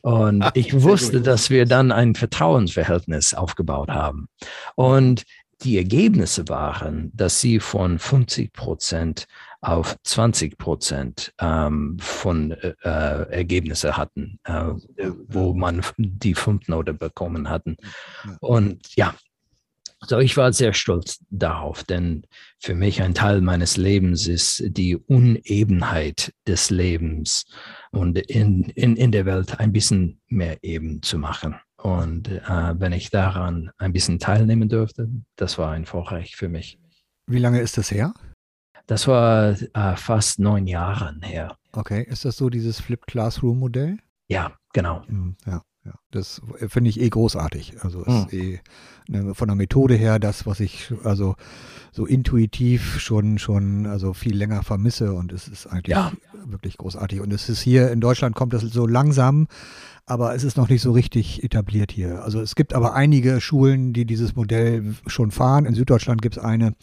Und 0.03 0.43
Ach, 0.43 0.53
ich 0.55 0.83
wusste, 0.83 1.21
dass 1.21 1.51
wir 1.51 1.67
dann 1.67 1.93
ein 1.93 2.15
Vertrauensverhältnis 2.15 3.35
aufgebaut 3.35 3.91
haben. 3.91 4.29
Und 4.77 5.25
die 5.63 5.79
Ergebnisse 5.79 6.49
waren, 6.49 7.11
dass 7.15 7.41
sie 7.41 7.61
von 7.61 7.99
50 7.99 8.53
Prozent 8.53 9.27
auf 9.65 9.97
20 10.03 10.59
Prozent 10.59 11.33
ähm, 11.41 11.97
von 12.01 12.53
äh, 12.53 12.75
äh, 12.83 13.31
Ergebnisse 13.31 13.97
hatten, 13.97 14.39
äh, 14.45 14.73
wo 15.29 15.55
man 15.55 15.83
die 15.97 16.35
Fünfnote 16.35 16.95
bekommen 16.95 17.49
hatten. 17.49 17.77
Und 18.41 18.95
ja, 18.97 19.15
so 20.01 20.19
ich 20.19 20.37
war 20.37 20.53
sehr 20.53 20.75
stolz 20.75 21.25
darauf, 21.31 21.83
denn 21.85 22.27
für 22.61 22.75
mich 22.75 23.03
ein 23.03 23.15
Teil 23.15 23.41
meines 23.41 23.77
Lebens 23.77 24.27
ist 24.27 24.63
die 24.67 24.97
Unebenheit 24.97 26.33
des 26.47 26.71
Lebens 26.71 27.47
und 27.91 28.19
in, 28.19 28.65
in, 28.65 28.97
in 28.97 29.13
der 29.13 29.25
Welt 29.25 29.61
ein 29.61 29.73
bisschen 29.73 30.21
mehr 30.29 30.59
eben 30.63 31.01
zu 31.03 31.19
machen. 31.19 31.57
Und 31.77 32.29
äh, 32.29 32.75
wenn 32.79 32.93
ich 32.93 33.11
daran 33.11 33.71
ein 33.79 33.93
bisschen 33.93 34.19
teilnehmen 34.19 34.69
durfte, 34.69 35.09
das 35.37 35.59
war 35.59 35.73
ein 35.73 35.87
Vorrecht 35.87 36.35
für 36.35 36.49
mich. 36.49 36.79
Wie 37.27 37.39
lange 37.39 37.61
ist 37.61 37.79
das 37.79 37.91
her? 37.91 38.13
Das 38.87 39.09
war 39.09 39.51
äh, 39.51 39.97
fast 39.97 40.39
neun 40.39 40.67
Jahre 40.67 41.15
her. 41.23 41.57
Okay, 41.73 42.03
ist 42.03 42.25
das 42.25 42.37
so 42.37 42.51
dieses 42.51 42.81
Flipped 42.81 43.07
Classroom 43.07 43.59
Modell? 43.59 43.99
Ja, 44.29 44.53
genau. 44.73 45.03
Hm, 45.07 45.37
ja, 45.47 45.63
ja. 45.85 45.93
Das 46.11 46.41
finde 46.69 46.91
ich 46.91 47.01
eh 47.01 47.09
großartig. 47.09 47.77
Also 47.81 48.03
ist 48.05 48.33
mhm. 48.33 48.39
eh 48.39 48.61
ne, 49.09 49.35
von 49.35 49.49
der 49.49 49.57
Methode 49.57 49.95
her 49.95 50.19
das, 50.19 50.47
was 50.47 50.61
ich 50.61 50.93
also 51.03 51.35
so 51.93 52.07
intuitiv 52.07 53.01
schon 53.01 53.39
schon 53.39 53.87
also 53.87 54.13
viel 54.13 54.37
länger 54.37 54.63
vermisse 54.63 55.15
und 55.15 55.33
es 55.33 55.49
ist 55.49 55.67
eigentlich 55.67 55.97
ja. 55.97 56.13
wirklich 56.47 56.77
großartig. 56.77 57.21
Und 57.21 57.33
es 57.33 57.49
ist 57.49 57.61
hier 57.61 57.91
in 57.91 58.01
Deutschland 58.01 58.35
kommt 58.35 58.53
das 58.53 58.63
so 58.63 58.87
langsam, 58.87 59.47
aber 60.07 60.35
es 60.35 60.45
ist 60.45 60.57
noch 60.57 60.69
nicht 60.69 60.83
so 60.83 60.93
richtig 60.93 61.43
etabliert 61.43 61.91
hier. 61.91 62.23
Also 62.23 62.41
es 62.41 62.55
gibt 62.55 62.75
aber 62.75 62.95
einige 62.95 63.41
Schulen, 63.41 63.93
die 63.93 64.05
dieses 64.05 64.37
Modell 64.37 64.95
schon 65.07 65.31
fahren. 65.31 65.65
In 65.65 65.75
Süddeutschland 65.75 66.21
gibt 66.21 66.37
es 66.37 66.43
eine, 66.43 66.75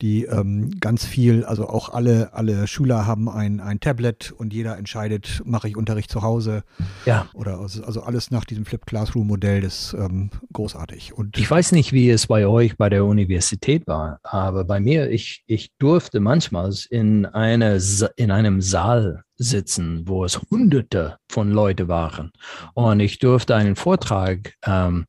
die 0.00 0.24
ähm, 0.24 0.70
ganz 0.78 1.04
viel, 1.04 1.44
also 1.44 1.68
auch 1.68 1.88
alle, 1.88 2.32
alle 2.32 2.66
Schüler 2.66 3.06
haben 3.06 3.28
ein, 3.28 3.60
ein 3.60 3.80
Tablet 3.80 4.30
und 4.30 4.52
jeder 4.52 4.76
entscheidet, 4.78 5.42
mache 5.44 5.68
ich 5.68 5.76
Unterricht 5.76 6.10
zu 6.10 6.22
Hause. 6.22 6.62
Ja. 7.04 7.28
Oder 7.34 7.58
also, 7.58 7.82
also 7.82 8.02
alles 8.02 8.30
nach 8.30 8.44
diesem 8.44 8.64
Flip 8.64 8.84
Classroom 8.86 9.26
Modell, 9.26 9.60
das 9.60 9.94
ähm, 9.98 10.30
großartig. 10.52 11.14
Und 11.14 11.36
ich 11.36 11.50
weiß 11.50 11.72
nicht, 11.72 11.92
wie 11.92 12.10
es 12.10 12.28
bei 12.28 12.46
euch 12.46 12.76
bei 12.76 12.88
der 12.88 13.04
Universität 13.04 13.86
war, 13.86 14.20
aber 14.22 14.64
bei 14.64 14.78
mir, 14.78 15.10
ich, 15.10 15.42
ich 15.46 15.72
durfte 15.78 16.20
manchmal 16.20 16.72
in, 16.90 17.26
eine, 17.26 17.80
in 18.16 18.30
einem 18.30 18.60
Saal 18.60 19.24
sitzen, 19.36 20.02
wo 20.06 20.24
es 20.24 20.40
hunderte 20.50 21.18
von 21.28 21.50
Leuten 21.52 21.88
waren. 21.88 22.32
Und 22.74 23.00
ich 23.00 23.18
durfte 23.18 23.54
einen 23.54 23.76
Vortrag 23.76 24.54
ähm, 24.64 25.06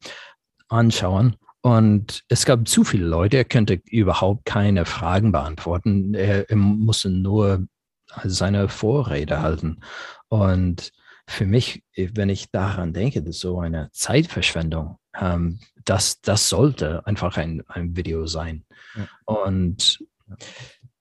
anschauen 0.68 1.36
und 1.62 2.24
es 2.30 2.46
gab 2.46 2.68
zu 2.68 2.84
viele 2.84 3.06
Leute, 3.06 3.38
er 3.38 3.46
könnte 3.46 3.82
überhaupt 3.86 4.46
keine 4.46 4.86
Fragen 4.86 5.32
beantworten. 5.32 6.14
Er, 6.14 6.50
er 6.50 6.56
musste 6.56 7.10
nur 7.10 7.68
seine 8.24 8.70
Vorrede 8.70 9.42
halten. 9.42 9.82
Und 10.30 10.92
für 11.28 11.46
mich, 11.46 11.84
wenn 11.96 12.30
ich 12.30 12.50
daran 12.52 12.94
denke, 12.94 13.22
das 13.22 13.36
ist 13.36 13.42
so 13.42 13.60
eine 13.60 13.90
Zeitverschwendung. 13.92 14.98
Ähm, 15.20 15.60
das, 15.86 16.22
das 16.22 16.50
sollte 16.50 17.06
einfach 17.06 17.38
ein, 17.38 17.64
ein 17.68 17.96
Video 17.96 18.26
sein. 18.26 18.66
Ja. 18.96 19.08
Und 19.26 20.04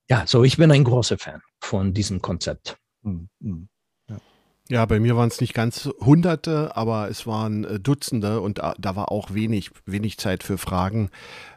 ja, 0.08 0.26
so 0.26 0.44
ich 0.44 0.56
bin 0.56 0.70
ein 0.70 0.84
großer 0.84 1.18
Fan 1.18 1.40
von 1.60 1.94
diesem 1.94 2.20
Konzept. 2.20 2.78
Mhm. 3.02 3.68
Ja. 4.70 4.84
Bei 4.86 5.00
mir 5.00 5.16
waren 5.16 5.28
es 5.28 5.40
nicht 5.40 5.54
ganz 5.54 5.88
Hunderte, 6.00 6.76
aber 6.76 7.08
es 7.08 7.26
waren 7.26 7.64
äh, 7.64 7.80
Dutzende 7.80 8.40
und 8.40 8.58
da, 8.58 8.74
da, 8.78 8.96
war 8.96 9.10
auch 9.10 9.32
wenig, 9.32 9.70
wenig 9.86 10.18
Zeit 10.18 10.42
für 10.42 10.58
Fragen. 10.58 11.10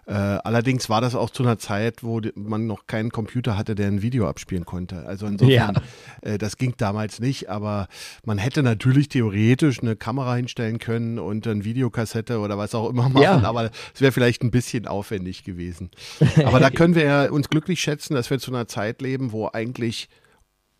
Äh, 0.08 0.14
allerdings 0.14 0.90
war 0.90 1.00
das 1.00 1.14
auch 1.14 1.30
zu 1.30 1.44
einer 1.44 1.58
Zeit, 1.58 2.04
wo 2.04 2.22
man 2.36 2.68
noch 2.68 2.88
keinen 2.88 3.12
Computer 3.12 3.58
hatte, 3.58 3.76
der 3.76 3.88
ein 3.88 4.02
Video 4.02 4.28
abspielen 4.28 4.66
konnte. 4.66 5.06
Also 5.06 5.26
insofern, 5.26 5.76
ja. 6.24 6.32
äh, 6.32 6.38
das 6.38 6.58
ging 6.58 6.74
damals 6.78 7.20
nicht, 7.20 7.50
aber 7.50 7.88
man 8.26 8.38
hätte 8.38 8.64
natürlich 8.64 9.10
theoretisch 9.10 9.82
eine 9.82 9.96
Kamera 9.96 10.36
hinstellen 10.36 10.80
können 10.80 11.20
und 11.20 11.46
eine 11.48 11.64
Videokassette 11.64 12.40
oder 12.40 12.58
was 12.58 12.74
auch 12.74 12.90
immer 12.90 13.10
machen, 13.10 13.24
ja. 13.24 13.44
aber 13.44 13.72
es 13.94 14.02
wäre 14.02 14.12
vielleicht 14.12 14.42
ein 14.42 14.52
bisschen 14.52 14.88
aufwendig 14.88 15.44
gewesen. 15.44 15.92
Aber 16.44 16.60
da 16.60 16.70
können 16.72 16.96
wir 16.96 17.04
ja 17.04 17.30
uns 17.30 17.50
glücklich 17.50 17.80
schätzen, 17.82 18.16
dass 18.16 18.30
wir 18.30 18.40
zu 18.40 18.52
einer 18.52 18.68
Zeit 18.68 19.02
leben, 19.02 19.32
wo 19.32 19.50
eigentlich 19.52 20.10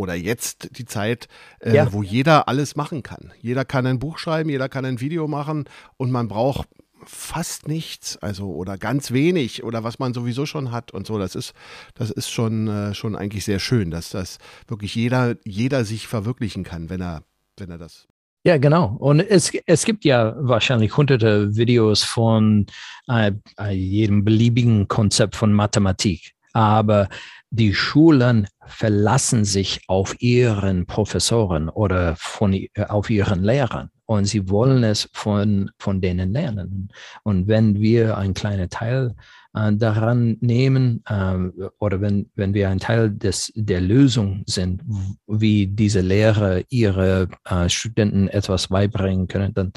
oder 0.02 0.16
jetzt 0.16 0.78
die 0.78 0.86
Zeit, 0.86 1.28
äh, 1.60 1.76
ja. 1.76 1.94
wo 1.94 2.02
jeder 2.02 2.48
alles 2.48 2.76
machen 2.76 3.04
kann. 3.04 3.32
Jeder 3.40 3.66
kann 3.66 3.86
ein 3.86 4.00
Buch 4.00 4.18
schreiben, 4.18 4.50
jeder 4.50 4.68
kann 4.68 4.84
ein 4.86 5.00
Video 5.00 5.28
machen 5.28 5.66
und 5.98 6.12
man 6.12 6.28
braucht 6.28 6.68
fast 7.06 7.68
nichts, 7.68 8.18
also 8.18 8.54
oder 8.54 8.78
ganz 8.78 9.12
wenig 9.12 9.64
oder 9.64 9.84
was 9.84 10.00
man 10.00 10.14
sowieso 10.14 10.46
schon 10.46 10.72
hat 10.72 10.92
und 10.92 11.08
so. 11.08 11.18
Das 11.18 11.36
ist, 11.36 11.54
das 11.94 12.12
ist 12.12 12.30
schon, 12.30 12.68
äh, 12.68 12.94
schon 12.94 13.16
eigentlich 13.16 13.46
sehr 13.46 13.60
schön, 13.60 13.92
dass 13.92 14.10
das 14.10 14.38
wirklich 14.68 14.96
jeder, 14.96 15.36
jeder 15.44 15.86
sich 15.86 16.08
verwirklichen 16.08 16.64
kann, 16.64 16.90
wenn 16.90 17.02
er, 17.02 17.24
wenn 17.58 17.70
er 17.70 17.78
das. 17.78 18.08
Ja, 18.44 18.58
genau. 18.58 18.96
Und 18.98 19.20
es, 19.20 19.52
es 19.68 19.86
gibt 19.86 20.04
ja 20.04 20.36
wahrscheinlich 20.38 20.98
hunderte 20.98 21.56
Videos 21.56 22.04
von 22.04 22.66
äh, 23.08 23.32
äh 23.60 23.72
jedem 23.72 24.24
beliebigen 24.24 24.88
Konzept 24.88 25.36
von 25.36 25.54
Mathematik. 25.54 26.34
Aber 26.54 27.08
die 27.52 27.74
Schulen 27.74 28.48
verlassen 28.66 29.44
sich 29.46 29.82
auf 29.88 30.16
ihren 30.22 30.86
Professoren 30.86 31.70
oder 31.70 32.16
von, 32.18 32.54
äh, 32.54 32.70
auf 32.88 33.10
ihren 33.10 33.44
Lehrern 33.44 33.90
und 34.06 34.26
sie 34.26 34.50
wollen 34.50 34.84
es 34.84 35.10
von, 35.14 35.72
von 35.80 36.02
denen 36.02 36.32
lernen. 36.34 36.90
Und 37.24 37.48
wenn 37.48 37.80
wir 37.80 38.18
einen 38.18 38.34
kleinen 38.34 38.70
Teil 38.70 39.16
äh, 39.54 39.74
daran 39.74 40.38
nehmen 40.40 41.04
äh, 41.08 41.68
oder 41.80 42.00
wenn, 42.02 42.30
wenn 42.36 42.54
wir 42.54 42.70
ein 42.70 42.80
Teil 42.80 43.12
des, 43.12 43.52
der 43.56 43.82
Lösung 43.82 44.44
sind, 44.48 44.82
wie 45.28 45.68
diese 45.68 46.02
Lehrer 46.02 46.62
ihre 46.70 47.28
äh, 47.46 47.68
Studenten 47.70 48.30
etwas 48.30 48.70
beibringen 48.70 49.28
können, 49.28 49.54
dann, 49.54 49.74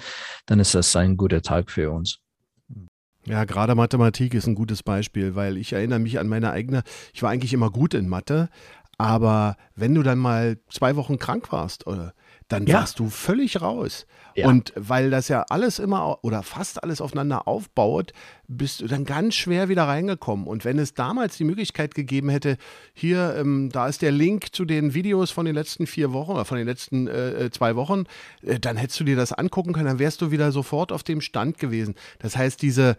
dann 0.47 0.61
ist 0.61 0.75
das 0.75 0.95
ein 0.95 1.17
guter 1.17 1.43
Tag 1.43 1.71
für 1.71 1.91
uns. 1.91 2.21
Ja, 3.27 3.45
gerade 3.45 3.75
Mathematik 3.75 4.35
ist 4.35 4.47
ein 4.47 4.55
gutes 4.55 4.83
Beispiel, 4.83 5.35
weil 5.35 5.57
ich 5.57 5.73
erinnere 5.73 5.99
mich 5.99 6.19
an 6.19 6.29
meine 6.29 6.51
eigene, 6.51 6.83
ich 7.15 7.23
war 7.23 7.31
eigentlich 7.31 7.55
immer 7.55 7.71
gut 7.71 7.95
in 7.95 8.09
Mathe, 8.09 8.51
aber 8.99 9.57
wenn 9.75 9.95
du 9.95 10.03
dann 10.03 10.19
mal 10.19 10.59
zwei 10.71 10.95
Wochen 10.97 11.19
krank 11.19 11.51
warst, 11.51 11.87
oder, 11.87 12.13
dann 12.55 12.67
ja. 12.67 12.81
warst 12.81 12.99
du 12.99 13.11
völlig 13.11 13.61
raus. 13.61 14.07
Ja. 14.37 14.49
Und 14.49 14.73
weil 14.75 15.11
das 15.11 15.29
ja 15.29 15.45
alles 15.49 15.79
immer 15.79 16.19
oder 16.23 16.43
fast 16.43 16.83
alles 16.83 17.01
aufeinander 17.01 17.47
aufbaut, 17.47 18.13
bist 18.49 18.81
du 18.81 18.89
dann 18.89 19.05
ganz 19.05 19.35
schwer 19.37 19.69
wieder 19.69 19.85
reingekommen. 19.85 20.47
Und 20.47 20.65
wenn 20.65 20.79
es 20.79 20.95
damals 20.95 21.37
die 21.37 21.45
Möglichkeit 21.45 21.95
gegeben 21.95 22.29
hätte, 22.29 22.57
hier, 22.95 23.37
ähm, 23.39 23.71
da 23.73 23.87
ist 23.87 24.03
der 24.03 24.11
Link 24.11 24.53
zu 24.53 24.65
den 24.65 24.93
Videos 24.93 25.31
von 25.31 25.47
den 25.47 25.55
letzten 25.55 25.87
vier 25.87 26.13
Wochen 26.13 26.33
oder 26.33 26.45
von 26.45 26.59
den 26.59 26.67
letzten 26.67 27.07
äh, 27.07 27.45
äh 27.45 27.51
zwei 27.51 27.77
Wochen, 27.77 28.05
äh, 28.43 28.59
dann 28.59 28.77
hättest 28.77 28.99
du 28.99 29.05
dir 29.05 29.17
das 29.17 29.33
angucken 29.33 29.73
können, 29.73 29.87
dann 29.87 29.99
wärst 30.01 30.21
du 30.21 30.33
wieder 30.33 30.51
sofort 30.51 30.91
auf 30.91 31.05
dem 31.05 31.21
Stand 31.21 31.59
gewesen. 31.59 31.95
Das 32.19 32.37
heißt, 32.37 32.61
diese, 32.61 32.97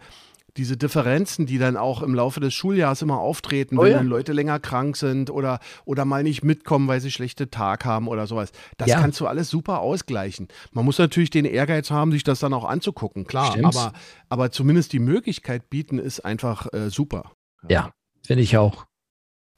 diese 0.56 0.76
Differenzen, 0.76 1.46
die 1.46 1.58
dann 1.58 1.76
auch 1.76 2.02
im 2.02 2.14
Laufe 2.14 2.40
des 2.40 2.54
Schuljahres 2.54 3.02
immer 3.02 3.18
auftreten, 3.18 3.78
oh, 3.78 3.82
wenn 3.82 3.90
ja. 3.90 3.96
dann 3.98 4.06
Leute 4.06 4.32
länger 4.32 4.58
krank 4.58 4.96
sind 4.96 5.30
oder, 5.30 5.60
oder 5.84 6.04
mal 6.04 6.22
nicht 6.22 6.44
mitkommen, 6.44 6.88
weil 6.88 7.00
sie 7.00 7.10
schlechte 7.10 7.50
Tag 7.50 7.84
haben 7.84 8.08
oder 8.08 8.26
sowas. 8.26 8.52
Das 8.76 8.88
ja. 8.88 9.00
kannst 9.00 9.20
du 9.20 9.26
alles 9.26 9.50
super 9.50 9.80
ausgleichen. 9.80 10.48
Man 10.72 10.84
muss 10.84 10.98
natürlich 10.98 11.30
den 11.30 11.44
Ehrgeiz 11.44 11.90
haben, 11.90 12.12
sich 12.12 12.24
das 12.24 12.40
dann 12.40 12.54
auch 12.54 12.64
anzugucken, 12.64 13.26
klar. 13.26 13.56
Aber, 13.62 13.92
aber 14.28 14.50
zumindest 14.50 14.92
die 14.92 14.98
Möglichkeit 14.98 15.70
bieten 15.70 15.98
ist 15.98 16.20
einfach 16.24 16.72
äh, 16.72 16.90
super. 16.90 17.32
Ja, 17.62 17.68
ja 17.70 17.90
finde 18.26 18.42
ich 18.42 18.56
auch. 18.56 18.86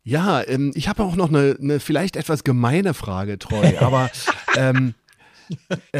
Ja, 0.02 0.42
ähm, 0.46 0.72
ich 0.74 0.88
habe 0.88 1.02
auch 1.02 1.16
noch 1.16 1.28
eine, 1.28 1.56
eine, 1.60 1.80
vielleicht 1.80 2.16
etwas 2.16 2.42
gemeine 2.42 2.94
Frage, 2.94 3.38
Treu, 3.38 3.78
aber 3.80 4.10
ähm, 4.56 4.94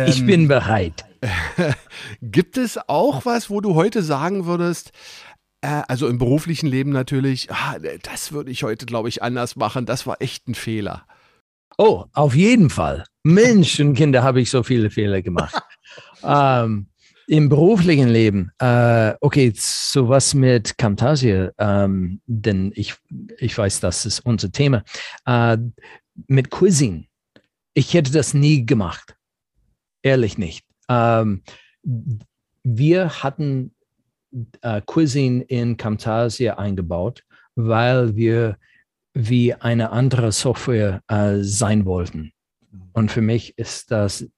ich 0.06 0.24
bin 0.24 0.42
ähm, 0.42 0.48
bereit. 0.48 1.04
Gibt 2.22 2.57
es 2.57 2.78
auch 2.88 3.24
was, 3.24 3.50
wo 3.50 3.61
du 3.61 3.74
heute 3.74 4.02
sagen 4.02 4.46
würdest, 4.46 4.92
äh, 5.61 5.83
also 5.88 6.09
im 6.09 6.18
beruflichen 6.18 6.66
Leben 6.68 6.90
natürlich, 6.90 7.50
ah, 7.50 7.78
das 8.02 8.33
würde 8.33 8.50
ich 8.50 8.62
heute, 8.62 8.87
glaube 8.87 9.09
ich, 9.09 9.22
anders 9.22 9.57
machen, 9.57 9.87
das 9.87 10.07
war 10.07 10.20
echt 10.20 10.48
ein 10.48 10.54
Fehler? 10.54 11.07
Oh, 11.76 12.04
auf 12.12 12.35
jeden 12.35 12.70
Fall. 12.70 13.04
Menschenkinder 13.22 14.22
habe 14.22 14.40
ich 14.40 14.50
so 14.50 14.62
viele 14.62 14.90
Fehler 14.90 15.22
gemacht. 15.22 15.62
ähm, 16.24 16.88
Im 17.26 17.48
beruflichen 17.48 18.09
Leben, 18.09 18.50
äh, 18.59 19.14
okay, 19.20 19.52
so 19.54 20.09
was 20.09 20.35
mit 20.35 20.78
Camtasia, 20.78 21.52
ähm, 21.59 22.20
denn 22.26 22.72
ich, 22.74 22.94
ich 23.38 23.57
weiß, 23.57 23.81
das 23.81 24.07
ist 24.07 24.20
unser 24.20 24.50
Thema. 24.50 24.83
Äh, 25.24 25.59
mit 26.26 26.50
Quizzing, 26.50 27.07
ich 27.74 27.94
hätte 27.94 28.11
das 28.11 28.35
nie 28.35 28.66
gemacht. 28.66 29.14
Ehrlich 30.02 30.38
nicht. 30.38 30.67
Ähm, 30.88 31.42
wir 32.62 33.22
hatten 33.22 33.74
äh, 34.62 34.81
Quizzing 34.85 35.42
in 35.42 35.77
Camtasia 35.77 36.59
eingebaut, 36.59 37.24
weil 37.55 38.14
wir 38.16 38.59
wie 39.14 39.55
eine 39.55 39.90
andere 39.90 40.33
Software 40.33 41.03
äh, 41.09 41.38
sein 41.40 41.85
wollten. 41.85 42.33
Und 42.92 43.11
für 43.11 43.22
mich 43.22 43.57
ist 43.59 43.90
das 43.90 44.29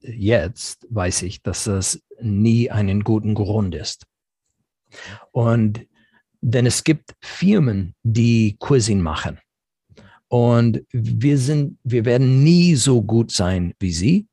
jetzt, 0.00 0.86
weiß 0.90 1.22
ich, 1.22 1.42
dass 1.42 1.64
das 1.64 2.02
nie 2.20 2.70
einen 2.70 3.04
guten 3.04 3.34
Grund 3.34 3.74
ist. 3.74 4.06
Und 5.32 5.86
denn 6.40 6.66
es 6.66 6.84
gibt 6.84 7.14
Firmen, 7.20 7.94
die 8.02 8.56
Quizzing 8.60 9.00
machen. 9.00 9.38
Und 10.28 10.84
wir 10.92 11.38
sind, 11.38 11.78
wir 11.84 12.04
werden 12.04 12.44
nie 12.44 12.74
so 12.74 13.02
gut 13.02 13.32
sein 13.32 13.74
wie 13.80 13.92
sie. 13.92 14.27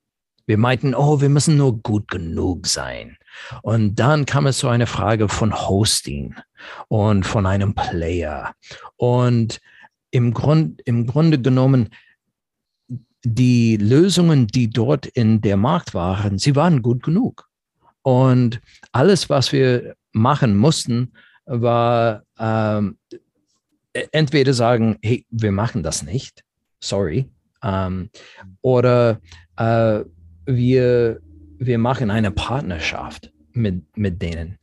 Wir 0.45 0.58
meinten, 0.58 0.93
oh, 0.93 1.21
wir 1.21 1.29
müssen 1.29 1.58
nur 1.58 1.81
gut 1.81 2.08
genug 2.08 2.67
sein. 2.67 3.17
Und 3.62 3.95
dann 3.95 4.25
kam 4.25 4.47
es 4.47 4.60
zu 4.60 4.67
einer 4.67 4.88
Frage 4.88 5.27
von 5.29 5.53
Hosting 5.53 6.36
und 6.88 7.25
von 7.25 7.45
einem 7.45 7.73
Player. 7.73 8.53
Und 8.95 9.60
im, 10.12 10.34
Grund, 10.34 10.81
im 10.86 11.08
Grunde 11.08 11.41
genommen, 11.41 11.89
die 13.23 13.77
Lösungen, 13.77 14.47
die 14.47 14.69
dort 14.69 15.08
in 15.08 15.41
der 15.41 15.58
Markt 15.58 15.93
waren, 15.93 16.38
sie 16.38 16.55
waren 16.55 16.81
gut 16.81 17.01
genug. 17.01 17.49
Und 18.03 18.62
alles, 18.91 19.29
was 19.29 19.51
wir 19.51 19.95
machen 20.12 20.55
mussten, 20.55 21.13
war 21.45 22.23
ähm, 22.39 22.97
entweder 24.12 24.53
sagen, 24.53 24.97
hey, 25.01 25.25
wir 25.29 25.51
machen 25.51 25.81
das 25.81 26.03
nicht, 26.03 26.43
sorry, 26.79 27.29
ähm, 27.63 28.10
oder 28.62 29.19
äh, 29.58 30.03
wir, 30.45 31.19
wir 31.58 31.77
machen 31.77 32.12
eine 32.12 32.31
Partnerschaft 32.31 33.31
mit, 33.53 33.84
mit 33.97 34.21
denen. 34.21 34.58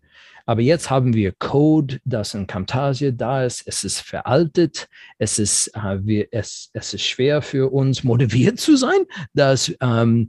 Aber 0.45 0.61
jetzt 0.61 0.90
haben 0.90 1.14
wir 1.14 1.33
Code, 1.33 2.01
das 2.05 2.35
in 2.35 2.47
Camtasia 2.47 3.11
da 3.12 3.45
ist. 3.45 3.62
Es 3.66 3.85
ist 3.85 4.01
veraltet. 4.01 4.88
Es 5.18 5.38
ist, 5.38 5.68
äh, 5.68 6.05
wir, 6.05 6.29
es, 6.33 6.71
es 6.73 6.95
ist 6.95 7.05
schwer 7.05 7.42
für 7.42 7.73
uns 7.73 8.03
motiviert 8.03 8.59
zu 8.59 8.77
sein, 8.77 9.07
das 9.35 9.73
ähm, 9.81 10.29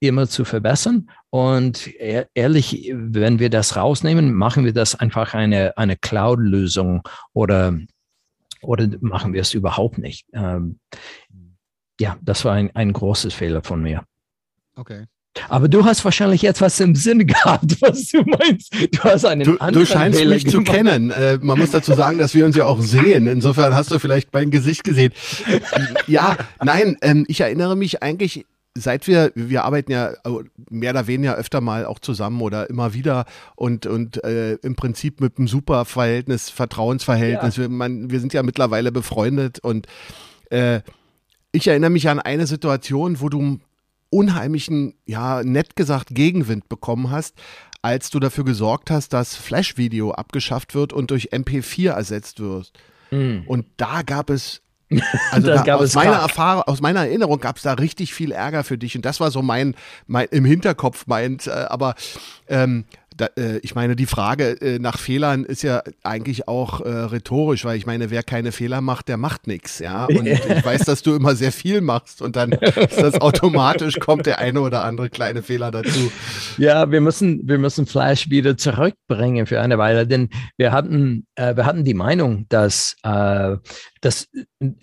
immer 0.00 0.28
zu 0.28 0.44
verbessern. 0.44 1.10
Und 1.30 1.88
ehrlich, 2.34 2.92
wenn 2.94 3.38
wir 3.38 3.50
das 3.50 3.76
rausnehmen, 3.76 4.34
machen 4.34 4.64
wir 4.64 4.72
das 4.72 4.94
einfach 4.94 5.34
eine, 5.34 5.76
eine 5.76 5.96
Cloud-Lösung 5.96 7.02
oder, 7.32 7.78
oder 8.60 8.88
machen 9.00 9.32
wir 9.32 9.40
es 9.40 9.54
überhaupt 9.54 9.98
nicht. 9.98 10.26
Ähm, 10.32 10.78
ja, 11.98 12.16
das 12.22 12.44
war 12.44 12.52
ein, 12.52 12.74
ein 12.74 12.92
großes 12.92 13.34
Fehler 13.34 13.62
von 13.62 13.82
mir. 13.82 14.04
Okay. 14.76 15.04
Aber 15.48 15.68
du 15.68 15.84
hast 15.84 16.04
wahrscheinlich 16.04 16.44
etwas 16.44 16.78
im 16.80 16.94
Sinn 16.94 17.26
gehabt, 17.26 17.80
was 17.80 18.08
du 18.08 18.22
meinst. 18.22 18.72
Du 18.92 19.02
hast 19.02 19.24
einen 19.24 19.44
du, 19.44 19.56
du 19.56 19.86
scheinst 19.86 20.18
Fehler 20.18 20.34
mich 20.34 20.44
gemacht. 20.44 20.66
zu 20.66 20.72
kennen. 20.72 21.10
Äh, 21.10 21.38
man 21.42 21.58
muss 21.58 21.72
dazu 21.72 21.92
sagen, 21.94 22.18
dass 22.18 22.34
wir 22.34 22.46
uns 22.46 22.56
ja 22.56 22.66
auch 22.66 22.80
sehen. 22.80 23.26
Insofern 23.26 23.74
hast 23.74 23.90
du 23.90 23.98
vielleicht 23.98 24.32
mein 24.32 24.50
Gesicht 24.50 24.84
gesehen. 24.84 25.12
ja, 26.06 26.36
nein, 26.62 26.96
ähm, 27.02 27.24
ich 27.28 27.40
erinnere 27.40 27.76
mich 27.76 28.02
eigentlich 28.02 28.46
seit 28.76 29.06
wir, 29.06 29.30
wir 29.34 29.64
arbeiten 29.64 29.92
ja 29.92 30.10
äh, 30.10 30.44
mehr 30.68 30.90
oder 30.90 31.06
weniger 31.06 31.36
öfter 31.36 31.60
mal 31.60 31.86
auch 31.86 32.00
zusammen 32.00 32.40
oder 32.40 32.68
immer 32.68 32.92
wieder 32.92 33.24
und, 33.54 33.86
und 33.86 34.22
äh, 34.24 34.54
im 34.54 34.74
Prinzip 34.74 35.20
mit 35.20 35.38
einem 35.38 35.46
super 35.46 35.84
Verhältnis, 35.84 36.50
Vertrauensverhältnis. 36.50 37.56
Ja. 37.56 37.62
Wir, 37.62 37.68
man, 37.68 38.10
wir 38.10 38.20
sind 38.20 38.32
ja 38.32 38.42
mittlerweile 38.42 38.90
befreundet 38.90 39.60
und 39.60 39.86
äh, 40.50 40.80
ich 41.52 41.68
erinnere 41.68 41.90
mich 41.90 42.08
an 42.08 42.18
eine 42.18 42.48
Situation, 42.48 43.20
wo 43.20 43.28
du 43.28 43.60
unheimlichen, 44.14 44.94
ja, 45.06 45.42
nett 45.42 45.74
gesagt, 45.74 46.08
Gegenwind 46.10 46.68
bekommen 46.68 47.10
hast, 47.10 47.34
als 47.82 48.10
du 48.10 48.20
dafür 48.20 48.44
gesorgt 48.44 48.90
hast, 48.90 49.12
dass 49.12 49.34
Flash-Video 49.34 50.12
abgeschafft 50.12 50.74
wird 50.74 50.92
und 50.92 51.10
durch 51.10 51.32
MP4 51.32 51.90
ersetzt 51.90 52.38
wird. 52.38 52.72
Mhm. 53.10 53.42
Und 53.46 53.66
da 53.76 54.02
gab 54.02 54.30
es 54.30 54.62
Also 55.32 55.48
da, 55.48 55.74
aus, 55.74 55.94
meiner 55.94 56.16
Erfahrung, 56.16 56.62
aus 56.64 56.80
meiner 56.80 57.00
Erinnerung 57.00 57.40
gab 57.40 57.56
es 57.56 57.62
da 57.62 57.72
richtig 57.72 58.14
viel 58.14 58.32
Ärger 58.32 58.64
für 58.64 58.78
dich 58.78 58.94
und 58.96 59.04
das 59.04 59.18
war 59.18 59.30
so 59.30 59.42
mein, 59.42 59.74
mein 60.06 60.28
im 60.30 60.44
Hinterkopf 60.44 61.06
meint, 61.06 61.46
äh, 61.46 61.50
aber 61.50 61.94
ähm, 62.48 62.84
da, 63.16 63.26
äh, 63.36 63.58
ich 63.58 63.74
meine, 63.74 63.96
die 63.96 64.06
Frage 64.06 64.60
äh, 64.60 64.78
nach 64.78 64.98
Fehlern 64.98 65.44
ist 65.44 65.62
ja 65.62 65.82
eigentlich 66.02 66.48
auch 66.48 66.80
äh, 66.80 66.88
rhetorisch, 66.88 67.64
weil 67.64 67.76
ich 67.76 67.86
meine, 67.86 68.10
wer 68.10 68.22
keine 68.22 68.52
Fehler 68.52 68.80
macht, 68.80 69.08
der 69.08 69.16
macht 69.16 69.46
nichts, 69.46 69.78
ja. 69.78 70.06
Und 70.14 70.26
ich 70.26 70.64
weiß, 70.64 70.84
dass 70.84 71.02
du 71.02 71.14
immer 71.14 71.34
sehr 71.36 71.52
viel 71.52 71.80
machst 71.80 72.22
und 72.22 72.36
dann 72.36 72.52
ist 72.52 73.00
das 73.00 73.20
automatisch, 73.20 73.98
kommt 74.00 74.26
der 74.26 74.38
eine 74.38 74.60
oder 74.60 74.84
andere 74.84 75.10
kleine 75.10 75.42
Fehler 75.42 75.70
dazu. 75.70 76.10
Ja, 76.58 76.90
wir 76.90 77.00
müssen, 77.00 77.40
wir 77.44 77.58
müssen 77.58 77.86
Flash 77.86 78.30
wieder 78.30 78.56
zurückbringen 78.56 79.46
für 79.46 79.60
eine 79.60 79.78
Weile, 79.78 80.06
denn 80.06 80.30
wir 80.56 80.72
hatten, 80.72 81.26
äh, 81.36 81.56
wir 81.56 81.66
hatten 81.66 81.84
die 81.84 81.94
Meinung, 81.94 82.46
dass, 82.48 82.96
äh, 83.02 83.56
dass 84.04 84.28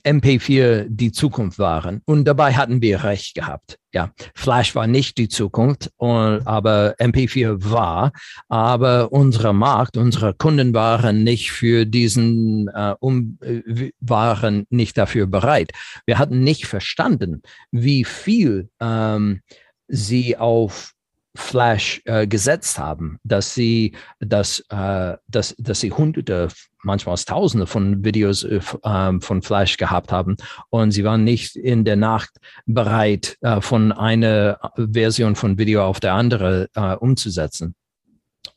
MP4 0.03 0.88
die 0.89 1.12
Zukunft 1.12 1.60
waren 1.60 2.01
und 2.05 2.25
dabei 2.25 2.53
hatten 2.53 2.81
wir 2.81 3.03
recht 3.03 3.36
gehabt 3.36 3.77
ja, 3.93 4.12
Flash 4.36 4.75
war 4.75 4.88
nicht 4.88 5.17
die 5.17 5.27
Zukunft, 5.27 5.91
und, 5.97 6.41
aber 6.45 6.95
MP4 6.99 7.69
war. 7.71 8.12
Aber 8.47 9.12
unser 9.12 9.53
Markt, 9.53 9.97
unsere 9.97 10.34
Kunden 10.34 10.73
waren 10.73 11.23
nicht 11.23 11.51
für 11.51 11.86
diesen, 11.86 12.69
äh, 12.69 12.95
um, 12.99 13.38
äh, 13.41 13.91
waren 13.99 14.65
nicht 14.69 14.97
dafür 14.97 15.27
bereit. 15.27 15.71
Wir 16.05 16.17
hatten 16.17 16.41
nicht 16.41 16.65
verstanden, 16.67 17.41
wie 17.71 18.05
viel 18.05 18.69
ähm, 18.79 19.41
sie 19.88 20.38
auf 20.38 20.93
Flash 21.35 22.01
äh, 22.05 22.27
gesetzt 22.27 22.77
haben, 22.77 23.19
dass 23.23 23.53
sie, 23.53 23.95
dass, 24.19 24.59
äh, 24.69 25.15
dass, 25.27 25.55
dass 25.57 25.79
sie 25.79 25.91
hunderte, 25.91 26.49
manchmal 26.83 27.15
tausende 27.17 27.67
von 27.67 28.03
Videos 28.03 28.43
äh, 28.43 28.59
ähm, 28.83 29.21
von 29.21 29.41
Flash 29.41 29.77
gehabt 29.77 30.11
haben 30.11 30.35
und 30.69 30.91
sie 30.91 31.03
waren 31.03 31.23
nicht 31.23 31.55
in 31.55 31.85
der 31.85 31.95
Nacht 31.95 32.31
bereit, 32.65 33.37
äh, 33.41 33.61
von 33.61 33.91
einer 33.91 34.59
Version 34.75 35.35
von 35.35 35.57
Video 35.57 35.85
auf 35.85 35.99
der 35.99 36.13
andere 36.13 36.69
äh, 36.75 36.95
umzusetzen. 36.95 37.75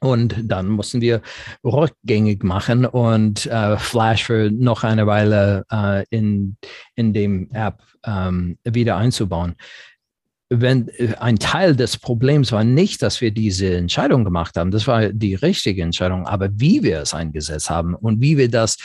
Und 0.00 0.34
dann 0.42 0.68
mussten 0.68 1.00
wir 1.00 1.22
rückgängig 1.62 2.42
machen 2.42 2.87
und 2.87 3.46
äh, 3.46 3.76
Flash 3.76 4.24
für 4.24 4.50
noch 4.50 4.82
eine 4.82 5.06
Weile 5.06 5.64
äh, 5.70 6.04
in, 6.10 6.56
in 6.94 7.12
dem 7.12 7.50
App 7.52 7.82
ähm, 8.04 8.58
wieder 8.64 8.96
einzubauen 8.96 9.56
wenn 10.61 10.88
äh, 10.88 11.14
ein 11.19 11.38
Teil 11.38 11.77
des 11.77 11.97
Problems 11.97 12.53
war 12.53 12.64
nicht, 12.64 13.03
dass 13.03 13.21
wir 13.21 13.31
diese 13.31 13.77
Entscheidung 13.77 14.25
gemacht 14.25 14.57
haben, 14.57 14.71
das 14.71 14.87
war 14.87 15.09
die 15.09 15.35
richtige 15.35 15.83
Entscheidung, 15.83 16.27
aber 16.27 16.49
wie 16.53 16.83
wir 16.83 17.01
es 17.01 17.14
eingesetzt 17.14 17.71
haben 17.71 17.95
und 17.95 18.21
wie 18.21 18.37
wir 18.37 18.51
das 18.51 18.77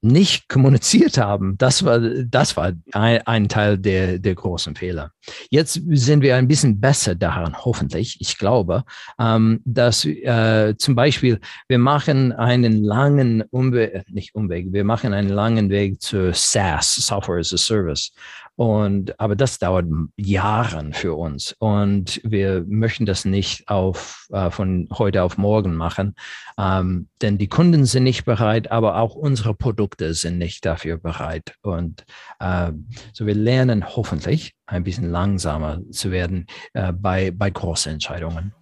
nicht 0.00 0.48
kommuniziert 0.48 1.18
haben, 1.18 1.58
das 1.58 1.84
war, 1.84 1.98
das 1.98 2.56
war 2.56 2.72
ein, 2.92 3.26
ein, 3.26 3.48
Teil 3.48 3.78
der, 3.78 4.18
der 4.18 4.34
großen 4.34 4.76
Fehler. 4.76 5.10
Jetzt 5.50 5.80
sind 5.90 6.22
wir 6.22 6.36
ein 6.36 6.46
bisschen 6.46 6.78
besser 6.78 7.14
daran, 7.14 7.56
hoffentlich. 7.56 8.16
Ich 8.20 8.38
glaube, 8.38 8.84
ähm, 9.18 9.60
dass 9.64 10.04
äh, 10.04 10.74
zum 10.78 10.94
Beispiel 10.94 11.40
wir 11.66 11.78
machen 11.78 12.32
einen 12.32 12.84
langen 12.84 13.42
Umweg, 13.50 14.04
nicht 14.10 14.34
Umweg, 14.34 14.72
wir 14.72 14.84
machen 14.84 15.12
einen 15.12 15.30
langen 15.30 15.68
Weg 15.68 16.00
zu 16.00 16.32
SaaS, 16.32 16.94
Software 16.94 17.38
as 17.38 17.52
a 17.52 17.58
Service. 17.58 18.12
Und, 18.58 19.20
aber 19.20 19.36
das 19.36 19.60
dauert 19.60 19.86
Jahre 20.16 20.90
für 20.92 21.14
uns. 21.14 21.54
Und 21.60 22.20
wir 22.24 22.64
möchten 22.66 23.06
das 23.06 23.24
nicht 23.24 23.68
auf, 23.68 24.26
äh, 24.32 24.50
von 24.50 24.88
heute 24.98 25.22
auf 25.22 25.38
morgen 25.38 25.76
machen. 25.76 26.16
Ähm, 26.58 27.08
denn 27.22 27.38
die 27.38 27.46
Kunden 27.46 27.84
sind 27.84 28.02
nicht 28.02 28.24
bereit, 28.24 28.72
aber 28.72 28.96
auch 28.96 29.14
unsere 29.14 29.54
Produkte 29.54 30.12
sind 30.12 30.38
nicht 30.38 30.66
dafür 30.66 30.96
bereit. 30.96 31.54
Und 31.62 32.04
äh, 32.40 32.72
so 33.12 33.26
wir 33.26 33.36
lernen 33.36 33.86
hoffentlich 33.94 34.54
ein 34.66 34.82
bisschen 34.82 35.08
langsamer 35.08 35.80
zu 35.92 36.10
werden 36.10 36.46
äh, 36.72 36.92
bei, 36.92 37.30
bei 37.30 37.50
großen 37.50 37.92
Entscheidungen. 37.92 38.52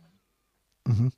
Mhm. 0.87 1.11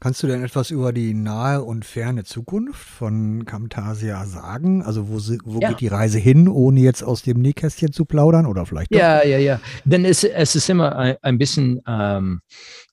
Kannst 0.00 0.22
du 0.22 0.26
denn 0.26 0.42
etwas 0.42 0.70
über 0.70 0.94
die 0.94 1.12
nahe 1.12 1.62
und 1.62 1.84
ferne 1.84 2.24
Zukunft 2.24 2.80
von 2.80 3.44
Camtasia 3.44 4.24
sagen? 4.24 4.82
Also 4.82 5.10
wo, 5.10 5.18
wo 5.44 5.60
ja. 5.60 5.68
geht 5.68 5.80
die 5.80 5.88
Reise 5.88 6.18
hin, 6.18 6.48
ohne 6.48 6.80
jetzt 6.80 7.02
aus 7.02 7.20
dem 7.22 7.38
Nähkästchen 7.42 7.92
zu 7.92 8.06
plaudern 8.06 8.46
oder 8.46 8.64
vielleicht? 8.64 8.94
Doch? 8.94 8.98
Ja, 8.98 9.22
ja, 9.22 9.36
ja. 9.36 9.60
Denn 9.84 10.06
es, 10.06 10.24
es 10.24 10.56
ist 10.56 10.70
immer 10.70 10.96
ein, 10.96 11.16
ein 11.20 11.36
bisschen 11.36 11.82
ähm, 11.86 12.40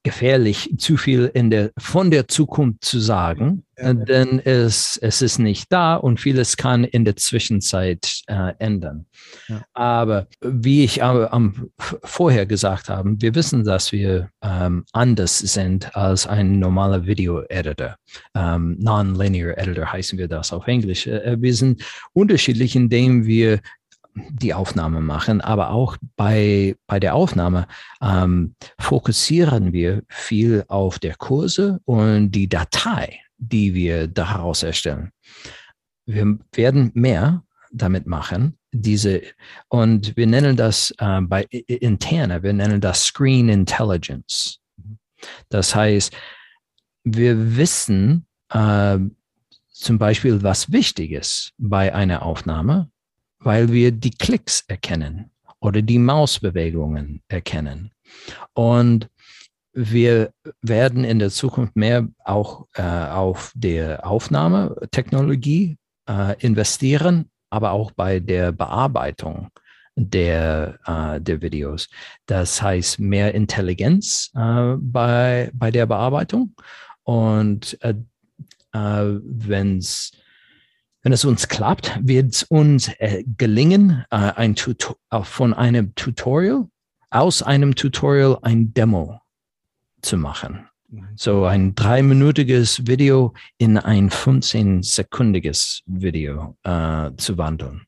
gefährlich, 0.04 0.74
zu 0.78 0.98
viel 0.98 1.30
in 1.34 1.50
der, 1.50 1.72
von 1.78 2.12
der 2.12 2.28
Zukunft 2.28 2.84
zu 2.86 3.00
sagen, 3.00 3.64
ja. 3.78 3.94
denn 3.94 4.40
es, 4.40 4.98
es 4.98 5.22
ist 5.22 5.38
nicht 5.40 5.72
da 5.72 5.96
und 5.96 6.20
vieles 6.20 6.58
kann 6.58 6.84
in 6.84 7.06
der 7.06 7.16
Zwischenzeit 7.16 8.22
äh, 8.28 8.54
ändern. 8.60 9.06
Ja. 9.48 9.64
Aber 9.74 10.28
wie 10.42 10.84
ich 10.84 11.04
am, 11.04 11.70
vorher 11.78 12.46
gesagt 12.46 12.90
habe, 12.90 13.16
wir 13.18 13.36
wissen, 13.36 13.64
dass 13.64 13.92
wir 13.92 14.30
ähm, 14.42 14.86
anders 14.94 15.40
sind 15.40 15.96
als 15.96 16.26
ein 16.26 16.60
normaler 16.60 17.06
Video-Editor. 17.06 17.96
Ähm, 18.36 18.78
Non-Linear 18.80 19.58
Editor 19.58 19.92
heißen 19.92 20.18
wir 20.18 20.28
das 20.28 20.54
auf 20.54 20.68
Englisch. 20.68 21.08
Äh, 21.08 21.36
wir 21.40 21.54
sind 21.54 21.84
unterschiedlich, 22.14 22.76
indem 22.76 23.26
wir 23.26 23.60
die 24.30 24.54
Aufnahme 24.54 25.02
machen, 25.02 25.42
aber 25.42 25.72
auch 25.72 25.98
bei, 26.16 26.76
bei 26.88 27.00
der 27.00 27.16
Aufnahme 27.16 27.68
ähm, 28.02 28.56
fokussieren 28.80 29.74
wir 29.74 30.04
viel 30.08 30.66
auf 30.68 31.00
der 31.00 31.16
Kurse 31.16 31.80
und 31.86 32.32
die 32.32 32.50
Datei, 32.50 33.20
die 33.38 33.74
wir 33.74 34.08
daraus 34.08 34.64
erstellen. 34.64 35.12
Wir 36.06 36.38
werden 36.54 36.92
mehr 36.94 37.44
damit 37.72 38.08
machen, 38.08 38.58
diese, 38.72 39.22
und 39.68 40.16
wir 40.16 40.28
nennen 40.28 40.56
das 40.56 40.94
äh, 41.00 41.22
bei 41.22 41.44
interne, 41.44 42.44
wir 42.44 42.54
nennen 42.54 42.82
das 42.82 43.06
Screen 43.06 43.50
Intelligence. 43.50 44.60
Das 45.50 45.76
heißt, 45.76 46.16
wir 47.04 47.58
wissen 47.58 48.26
äh, 48.50 48.98
zum 49.72 49.98
Beispiel, 49.98 50.42
was 50.44 50.72
wichtig 50.72 51.12
ist 51.12 51.54
bei 51.58 51.94
einer 51.94 52.24
Aufnahme 52.24 52.90
weil 53.48 53.72
wir 53.72 53.94
die 53.94 54.12
Klicks 54.12 54.66
erkennen 54.68 55.32
oder 55.62 55.82
die 55.82 56.00
Mausbewegungen 56.00 57.22
erkennen. 57.30 57.92
Und 58.54 59.08
wir 59.72 60.34
werden 60.62 61.06
in 61.06 61.20
der 61.20 61.30
Zukunft 61.30 61.78
mehr 61.78 62.10
auch 62.26 62.66
äh, 62.74 62.82
auf 62.82 63.54
der 63.56 64.06
Aufnahmetechnologie 64.06 65.78
äh, 66.10 66.36
investieren, 66.40 67.30
aber 67.50 67.72
auch 67.72 67.92
bei 67.92 68.20
der 68.20 68.52
Bearbeitung 68.52 69.48
der, 69.96 70.78
äh, 70.86 71.22
der 71.22 71.42
Videos. 71.42 71.88
Das 72.26 72.62
heißt 72.62 73.00
mehr 73.00 73.34
Intelligenz 73.34 74.30
äh, 74.36 74.76
bei, 74.78 75.52
bei 75.54 75.72
der 75.72 75.86
Bearbeitung. 75.86 76.54
Und 77.04 77.82
äh, 77.82 77.94
äh, 78.74 79.20
wenn 79.24 79.78
es 79.78 80.12
wenn 81.08 81.14
es 81.14 81.24
uns 81.24 81.48
klappt, 81.48 81.98
wird 82.04 82.34
es 82.34 82.44
uns 82.44 82.90
äh, 83.00 83.24
gelingen, 83.38 84.04
äh, 84.12 84.18
ein 84.18 84.58
äh, 84.58 85.24
von 85.24 85.54
einem 85.54 85.96
Tutorial, 85.96 86.68
aus 87.10 87.42
einem 87.42 87.76
Tutorial 87.76 88.38
ein 88.42 88.74
Demo 88.74 89.22
zu 90.02 90.18
machen. 90.18 90.68
So 91.16 91.46
ein 91.46 91.76
dreiminütiges 91.76 92.88
Video 92.88 93.34
in 93.58 93.78
ein 93.78 94.10
15-sekundiges 94.10 95.80
Video 95.86 96.58
äh, 96.64 97.12
zu 97.16 97.38
wandeln. 97.38 97.84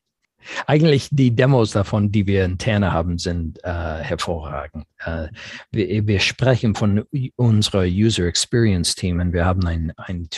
Eigentlich 0.66 1.10
die 1.10 1.36
Demos 1.36 1.72
davon, 1.72 2.10
die 2.10 2.26
wir 2.26 2.46
interne 2.46 2.90
haben, 2.90 3.18
sind 3.18 3.62
äh, 3.64 3.68
hervorragend. 3.68 4.86
Äh, 5.04 5.28
wir, 5.70 6.06
wir, 6.06 6.20
sprechen 6.20 6.74
von 6.74 7.04
unserer 7.36 7.82
User 7.82 8.24
Experience 8.24 8.94
Team 8.94 9.20
und 9.20 9.34
wir 9.34 9.44
haben 9.44 9.66
ein, 9.66 9.92
ein 9.98 10.30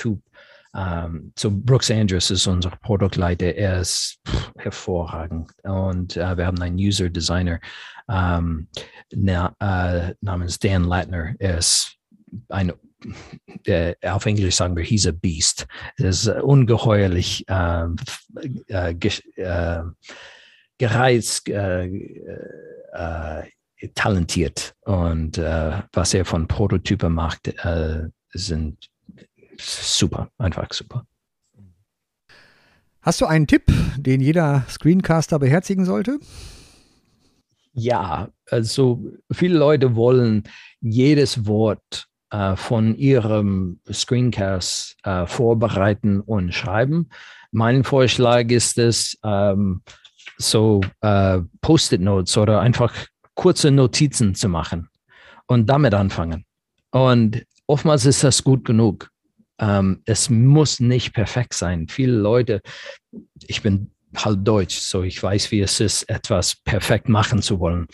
ähm, 0.74 1.32
so 1.38 1.50
Brooks 1.50 1.90
Andrews 1.90 2.30
ist 2.30 2.46
unser 2.46 2.70
Produktleiter. 2.70 3.54
Er 3.54 3.80
ist 3.80 4.18
pff, 4.26 4.52
hervorragend. 4.58 5.50
Und 5.64 6.16
uh, 6.16 6.36
wir 6.36 6.46
haben 6.46 6.60
einen 6.60 6.76
User 6.76 7.10
Designer 7.10 7.60
um, 8.06 8.68
na, 9.14 9.54
uh, 9.62 10.14
namens 10.20 10.58
Dan 10.58 10.84
Latner. 10.84 11.34
Er 11.38 11.58
ist 11.58 11.96
ein 12.48 12.72
äh, 13.66 13.94
auf 14.02 14.26
Englisch 14.26 14.56
sagen 14.56 14.76
wir, 14.76 14.84
he's 14.84 15.06
a 15.06 15.12
beast. 15.12 15.66
Er 15.96 16.10
ist 16.10 16.28
ungeheuerlich 16.28 17.44
äh, 17.48 17.86
äh, 18.68 18.94
äh, 19.36 19.82
gereizt, 20.78 21.48
äh, 21.48 21.86
äh, 22.92 23.42
talentiert. 23.94 24.74
Und 24.82 25.38
was 25.38 26.14
er 26.14 26.24
von 26.24 26.46
Prototypen 26.46 27.12
macht, 27.12 27.52
sind 28.32 28.91
super, 29.64 30.30
einfach 30.38 30.72
super. 30.72 31.06
Hast 33.00 33.20
du 33.20 33.26
einen 33.26 33.46
Tipp, 33.46 33.64
den 33.96 34.20
jeder 34.20 34.64
Screencaster 34.68 35.38
beherzigen 35.38 35.84
sollte? 35.84 36.20
Ja, 37.72 38.28
also 38.50 39.04
viele 39.32 39.58
Leute 39.58 39.96
wollen 39.96 40.44
jedes 40.80 41.46
Wort 41.46 42.06
äh, 42.30 42.54
von 42.54 42.94
ihrem 42.96 43.80
Screencast 43.90 44.96
äh, 45.04 45.26
vorbereiten 45.26 46.20
und 46.20 46.54
schreiben. 46.54 47.08
mein 47.50 47.84
Vorschlag 47.84 48.50
ist 48.50 48.78
es, 48.78 49.18
ähm, 49.24 49.82
so 50.38 50.80
äh, 51.00 51.40
Post-it-Notes 51.60 52.36
oder 52.36 52.60
einfach 52.60 52.94
kurze 53.34 53.70
Notizen 53.70 54.34
zu 54.34 54.48
machen 54.48 54.88
und 55.46 55.66
damit 55.66 55.94
anfangen. 55.94 56.44
Und 56.90 57.44
oftmals 57.66 58.06
ist 58.06 58.24
das 58.24 58.44
gut 58.44 58.64
genug. 58.64 59.11
Ähm, 59.62 60.02
es 60.04 60.28
muss 60.28 60.80
nicht 60.80 61.14
perfekt 61.14 61.54
sein. 61.54 61.86
Viele 61.88 62.16
Leute, 62.16 62.60
ich 63.46 63.62
bin 63.62 63.92
halb 64.16 64.44
deutsch, 64.44 64.78
so 64.78 65.04
ich 65.04 65.22
weiß, 65.22 65.52
wie 65.52 65.60
es 65.60 65.80
ist, 65.80 66.02
etwas 66.10 66.56
perfekt 66.56 67.08
machen 67.08 67.40
zu 67.40 67.60
wollen. 67.60 67.86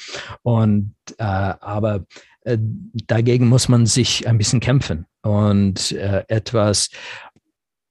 Und 0.43 0.95
äh, 1.19 1.25
aber 1.25 2.07
äh, 2.43 2.57
dagegen 2.59 3.47
muss 3.49 3.69
man 3.69 3.85
sich 3.85 4.27
ein 4.27 4.39
bisschen 4.39 4.61
kämpfen 4.61 5.05
und 5.23 5.93
äh, 5.93 6.25
etwas 6.29 6.89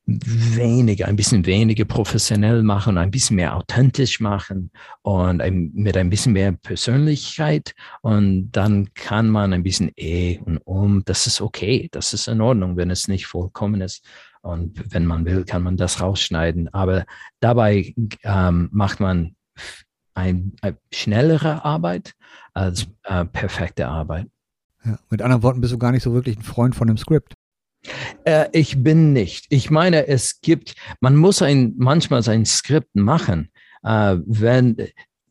weniger, 0.08 1.08
ein 1.08 1.18
bisschen 1.18 1.46
weniger 1.46 1.84
professionell 1.84 2.64
machen, 2.64 2.98
ein 2.98 3.12
bisschen 3.12 3.36
mehr 3.36 3.56
authentisch 3.56 4.22
machen 4.22 4.72
und 5.02 5.42
ein, 5.42 5.72
mit 5.74 5.98
ein 5.98 6.10
bisschen 6.10 6.32
mehr 6.32 6.54
Persönlichkeit. 6.54 7.76
Und 8.02 8.52
dann 8.54 8.94
kann 8.94 9.30
man 9.30 9.52
ein 9.52 9.64
bisschen 9.64 9.92
eh 9.98 10.40
und 10.40 10.60
um. 10.60 11.04
Das 11.04 11.28
ist 11.28 11.42
okay. 11.42 11.90
Das 11.92 12.14
ist 12.14 12.28
in 12.30 12.40
Ordnung, 12.40 12.78
wenn 12.78 12.90
es 12.90 13.10
nicht 13.10 13.28
vollkommen 13.28 13.82
ist. 13.82 14.06
Und 14.42 14.82
wenn 14.94 15.06
man 15.06 15.26
will, 15.26 15.44
kann 15.44 15.64
man 15.64 15.76
das 15.76 16.00
rausschneiden. 16.02 16.74
Aber 16.74 17.06
dabei 17.42 17.94
ähm, 18.24 18.70
macht 18.72 19.02
man 19.02 19.36
ein, 20.14 20.54
eine 20.62 20.78
schnellere 20.94 21.66
Arbeit 21.66 22.14
als 22.54 22.88
äh, 23.04 23.26
perfekte 23.26 23.88
Arbeit. 23.88 24.28
Ja, 24.86 24.98
mit 25.10 25.22
anderen 25.22 25.44
Worten 25.44 25.60
bist 25.60 25.74
du 25.74 25.78
gar 25.78 25.92
nicht 25.92 26.04
so 26.04 26.14
wirklich 26.14 26.38
ein 26.38 26.44
Freund 26.44 26.76
von 26.76 26.88
dem 26.88 26.98
Skript. 26.98 27.34
Äh, 28.24 28.48
ich 28.52 28.84
bin 28.84 29.14
nicht. 29.14 29.46
Ich 29.50 29.70
meine, 29.70 30.08
es 30.08 30.42
gibt, 30.42 30.76
man 31.00 31.16
muss 31.16 31.42
ein, 31.42 31.74
manchmal 31.78 32.24
sein 32.24 32.46
Skript 32.46 32.96
machen, 32.96 33.52
äh, 33.84 34.18
wenn, 34.26 34.78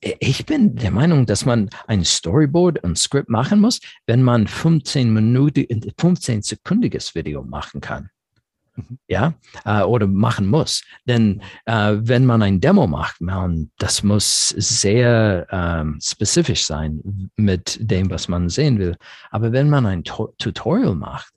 ich 0.00 0.46
bin 0.46 0.76
der 0.76 0.90
Meinung, 0.90 1.26
dass 1.26 1.44
man 1.44 1.70
ein 1.86 2.04
Storyboard, 2.04 2.84
ein 2.84 2.96
Skript 2.96 3.28
machen 3.28 3.60
muss, 3.60 3.80
wenn 4.06 4.22
man 4.22 4.46
15 4.46 5.12
Minuten, 5.12 5.92
15 5.98 6.42
sekündiges 6.42 7.14
Video 7.14 7.42
machen 7.42 7.80
kann. 7.80 8.10
Mhm. 8.76 8.98
Ja, 9.08 9.34
äh, 9.64 9.82
oder 9.82 10.06
machen 10.06 10.46
muss. 10.48 10.82
Denn 11.06 11.42
äh, 11.64 11.96
wenn 11.98 12.26
man 12.26 12.42
ein 12.42 12.60
Demo 12.60 12.86
macht, 12.86 13.20
man, 13.20 13.70
das 13.78 14.02
muss 14.02 14.50
sehr 14.50 15.46
ähm, 15.50 15.98
spezifisch 16.02 16.66
sein 16.66 17.30
mit 17.36 17.78
dem, 17.80 18.10
was 18.10 18.28
man 18.28 18.48
sehen 18.48 18.78
will. 18.78 18.96
Aber 19.30 19.52
wenn 19.52 19.70
man 19.70 19.86
ein 19.86 20.04
Tutorial 20.04 20.94
macht, 20.94 21.32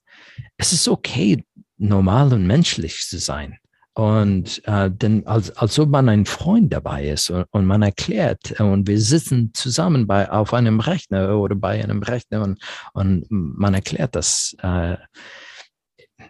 es 0.57 0.73
ist 0.73 0.87
okay, 0.87 1.43
normal 1.77 2.33
und 2.33 2.45
menschlich 2.45 3.07
zu 3.07 3.17
sein. 3.19 3.57
Und 3.93 4.61
äh, 4.65 4.89
denn 4.89 5.27
als, 5.27 5.51
als 5.57 5.77
ob 5.77 5.89
man 5.89 6.07
ein 6.07 6.25
Freund 6.25 6.71
dabei 6.71 7.09
ist 7.09 7.29
und, 7.31 7.45
und, 7.51 7.65
man 7.65 7.81
erklärt 7.81 8.57
und 8.59 8.87
wir 8.87 8.99
sitzen 9.01 9.51
zusammen 9.53 10.07
bei, 10.07 10.31
auf 10.31 10.53
einem 10.53 10.79
Rechner 10.79 11.37
oder 11.37 11.55
bei 11.55 11.83
einem 11.83 12.01
Rechner 12.01 12.43
und, 12.43 12.61
und 12.93 13.25
man 13.29 13.73
erklärt 13.73 14.15
das. 14.15 14.55
Äh, 14.61 14.95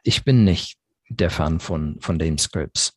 ich 0.04 0.24
bin 0.24 0.46
nicht 0.46 0.78
der 1.10 1.30
Fan 1.30 1.60
von, 1.60 1.98
von 2.00 2.18
den 2.18 2.38
Scripts. 2.38 2.94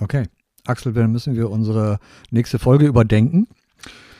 Okay. 0.00 0.26
Axel, 0.66 0.92
dann 0.92 1.10
müssen 1.10 1.34
wir 1.34 1.50
unsere 1.50 1.98
nächste 2.30 2.58
Folge 2.58 2.86
überdenken. 2.86 3.48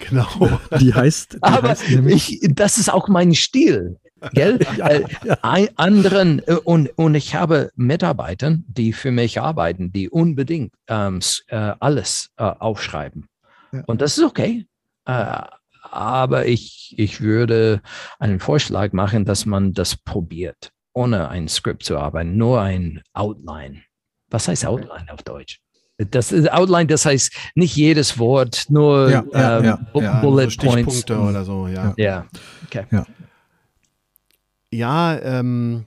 Genau. 0.00 0.60
Die 0.80 0.94
heißt. 0.94 1.34
Die 1.34 1.42
Aber 1.42 1.70
heißt 1.70 1.88
ich, 1.88 2.40
das 2.52 2.78
ist 2.78 2.92
auch 2.92 3.08
mein 3.08 3.34
Stil. 3.34 3.98
Gell? 4.32 4.58
ja, 4.76 4.90
ja. 5.24 5.68
anderen 5.76 6.46
äh, 6.46 6.54
und, 6.54 6.90
und 6.96 7.14
ich 7.14 7.34
habe 7.34 7.70
Mitarbeiter, 7.76 8.56
die 8.66 8.92
für 8.92 9.10
mich 9.10 9.40
arbeiten, 9.40 9.92
die 9.92 10.08
unbedingt 10.08 10.72
ähm, 10.88 11.20
äh, 11.48 11.72
alles 11.78 12.30
äh, 12.36 12.44
aufschreiben. 12.44 13.28
Ja. 13.72 13.82
Und 13.86 14.00
das 14.00 14.18
ist 14.18 14.24
okay. 14.24 14.66
Äh, 15.04 15.42
aber 15.90 16.46
ich, 16.46 16.94
ich 16.96 17.20
würde 17.20 17.80
einen 18.18 18.40
Vorschlag 18.40 18.92
machen, 18.92 19.24
dass 19.24 19.46
man 19.46 19.72
das 19.72 19.96
probiert, 19.96 20.70
ohne 20.92 21.28
ein 21.28 21.48
Skript 21.48 21.84
zu 21.84 21.98
arbeiten, 21.98 22.36
nur 22.36 22.60
ein 22.60 23.02
Outline. 23.14 23.82
Was 24.30 24.48
heißt 24.48 24.66
Outline 24.66 25.06
auf 25.10 25.22
Deutsch? 25.22 25.60
Das 25.96 26.30
ist 26.30 26.50
Outline, 26.52 26.86
das 26.86 27.06
heißt 27.06 27.32
nicht 27.56 27.74
jedes 27.74 28.18
Wort, 28.18 28.66
nur 28.68 29.10
ja, 29.10 29.24
ähm, 29.32 29.64
ja, 29.64 29.78
ja. 29.94 30.20
Bullet 30.20 30.50
so 30.50 30.68
Points. 30.68 31.10
oder 31.10 31.44
so, 31.44 31.66
ja. 31.66 31.92
Ja, 31.96 32.26
okay. 32.66 32.84
Ja. 32.90 33.04
Ja, 34.70 35.18
ähm, 35.18 35.86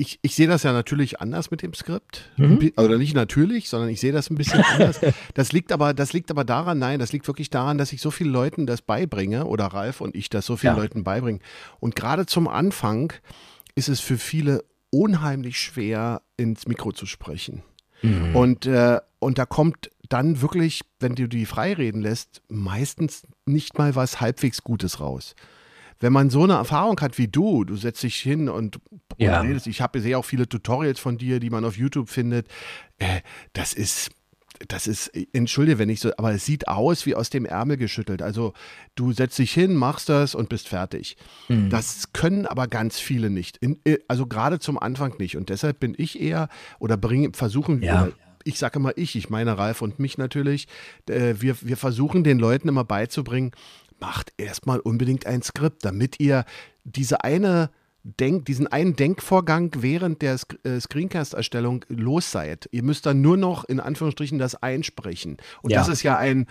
ich, 0.00 0.20
ich 0.22 0.36
sehe 0.36 0.46
das 0.46 0.62
ja 0.62 0.72
natürlich 0.72 1.20
anders 1.20 1.50
mit 1.50 1.62
dem 1.62 1.74
Skript. 1.74 2.30
Mhm. 2.36 2.72
Oder 2.76 2.98
nicht 2.98 3.14
natürlich, 3.14 3.68
sondern 3.68 3.90
ich 3.90 3.98
sehe 3.98 4.12
das 4.12 4.30
ein 4.30 4.36
bisschen 4.36 4.62
anders. 4.62 5.00
Das 5.34 5.52
liegt 5.52 5.72
aber, 5.72 5.92
das 5.92 6.12
liegt 6.12 6.30
aber 6.30 6.44
daran, 6.44 6.78
nein, 6.78 7.00
das 7.00 7.12
liegt 7.12 7.26
wirklich 7.26 7.50
daran, 7.50 7.78
dass 7.78 7.92
ich 7.92 8.00
so 8.00 8.12
vielen 8.12 8.30
Leuten 8.30 8.66
das 8.66 8.80
beibringe 8.80 9.46
oder 9.46 9.66
Ralf 9.66 10.00
und 10.00 10.14
ich 10.14 10.30
das 10.30 10.46
so 10.46 10.56
vielen 10.56 10.76
ja. 10.76 10.82
Leuten 10.82 11.02
beibringen. 11.02 11.42
Und 11.80 11.96
gerade 11.96 12.26
zum 12.26 12.46
Anfang 12.46 13.12
ist 13.74 13.88
es 13.88 13.98
für 13.98 14.18
viele 14.18 14.64
unheimlich 14.90 15.58
schwer, 15.58 16.22
ins 16.36 16.68
Mikro 16.68 16.92
zu 16.92 17.04
sprechen. 17.04 17.62
Mhm. 18.02 18.36
Und, 18.36 18.66
äh, 18.66 19.00
und 19.18 19.38
da 19.38 19.46
kommt 19.46 19.90
dann 20.08 20.40
wirklich, 20.40 20.82
wenn 21.00 21.16
du 21.16 21.28
die 21.28 21.44
freireden 21.44 22.00
lässt, 22.00 22.42
meistens 22.48 23.26
nicht 23.46 23.78
mal 23.78 23.96
was 23.96 24.20
halbwegs 24.20 24.62
Gutes 24.62 25.00
raus 25.00 25.34
wenn 26.00 26.12
man 26.12 26.30
so 26.30 26.44
eine 26.44 26.54
Erfahrung 26.54 27.00
hat 27.00 27.18
wie 27.18 27.28
du, 27.28 27.64
du 27.64 27.76
setzt 27.76 28.02
dich 28.02 28.16
hin 28.16 28.48
und, 28.48 28.78
ja. 29.16 29.40
redest, 29.40 29.66
ich 29.66 29.80
habe 29.80 30.00
sehr 30.00 30.18
auch 30.18 30.24
viele 30.24 30.48
Tutorials 30.48 31.00
von 31.00 31.18
dir, 31.18 31.40
die 31.40 31.50
man 31.50 31.64
auf 31.64 31.76
YouTube 31.76 32.08
findet, 32.08 32.46
äh, 32.98 33.20
das 33.52 33.72
ist 33.72 34.10
das 34.66 34.86
ist, 34.86 35.12
entschuldige, 35.32 35.78
wenn 35.78 35.88
ich 35.88 36.00
so, 36.00 36.10
aber 36.16 36.32
es 36.32 36.44
sieht 36.44 36.66
aus 36.66 37.06
wie 37.06 37.14
aus 37.14 37.30
dem 37.30 37.44
Ärmel 37.44 37.76
geschüttelt. 37.76 38.22
Also 38.22 38.54
du 38.96 39.12
setzt 39.12 39.38
dich 39.38 39.52
hin, 39.52 39.74
machst 39.76 40.08
das 40.08 40.34
und 40.34 40.48
bist 40.48 40.68
fertig. 40.68 41.16
Mhm. 41.48 41.70
Das 41.70 42.12
können 42.12 42.46
aber 42.46 42.66
ganz 42.66 42.98
viele 42.98 43.30
nicht. 43.30 43.58
In, 43.58 43.78
äh, 43.84 43.98
also 44.08 44.26
gerade 44.26 44.58
zum 44.58 44.78
Anfang 44.78 45.16
nicht. 45.18 45.36
Und 45.36 45.48
deshalb 45.48 45.78
bin 45.78 45.94
ich 45.96 46.20
eher 46.20 46.48
oder 46.80 46.96
bringe, 46.96 47.30
versuchen 47.34 47.82
ja. 47.82 48.06
wir, 48.06 48.12
ich 48.44 48.58
sage 48.58 48.78
immer 48.78 48.96
ich, 48.96 49.14
ich 49.14 49.30
meine 49.30 49.58
Ralf 49.58 49.80
und 49.82 49.98
mich 49.98 50.18
natürlich, 50.18 50.66
äh, 51.08 51.34
wir, 51.38 51.56
wir 51.60 51.76
versuchen 51.76 52.24
den 52.24 52.38
Leuten 52.38 52.68
immer 52.68 52.84
beizubringen, 52.84 53.52
macht 54.00 54.32
erstmal 54.36 54.80
unbedingt 54.80 55.26
ein 55.26 55.42
Skript, 55.42 55.84
damit 55.84 56.20
ihr 56.20 56.44
diese 56.84 57.24
eine 57.24 57.70
Denk, 58.04 58.46
diesen 58.46 58.66
einen 58.68 58.96
Denkvorgang 58.96 59.70
während 59.80 60.22
der 60.22 60.38
äh, 60.62 60.80
Screencast-Erstellung 60.80 61.84
los 61.88 62.30
seid. 62.30 62.68
Ihr 62.72 62.82
müsst 62.82 63.04
dann 63.04 63.20
nur 63.20 63.36
noch 63.36 63.64
in 63.64 63.80
Anführungsstrichen 63.80 64.38
das 64.38 64.54
einsprechen. 64.54 65.36
Und 65.62 65.72
ja. 65.72 65.78
das 65.78 65.88
ist 65.88 66.02
ja 66.04 66.16
ein 66.16 66.46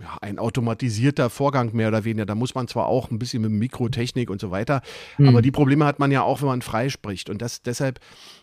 ja, 0.00 0.16
ein 0.20 0.38
automatisierter 0.38 1.30
Vorgang 1.30 1.74
mehr 1.74 1.88
oder 1.88 2.04
weniger. 2.04 2.26
Da 2.26 2.34
muss 2.34 2.54
man 2.54 2.66
zwar 2.66 2.86
auch 2.86 3.10
ein 3.10 3.18
bisschen 3.18 3.42
mit 3.42 3.52
Mikrotechnik 3.52 4.30
und 4.30 4.40
so 4.40 4.50
weiter, 4.50 4.82
mhm. 5.18 5.28
aber 5.28 5.42
die 5.42 5.50
Probleme 5.50 5.84
hat 5.84 5.98
man 5.98 6.10
ja 6.10 6.22
auch, 6.22 6.40
wenn 6.40 6.48
man 6.48 6.62
frei 6.62 6.88
spricht. 6.88 7.30
Und 7.30 7.42
das 7.42 7.62
deshalb 7.62 8.00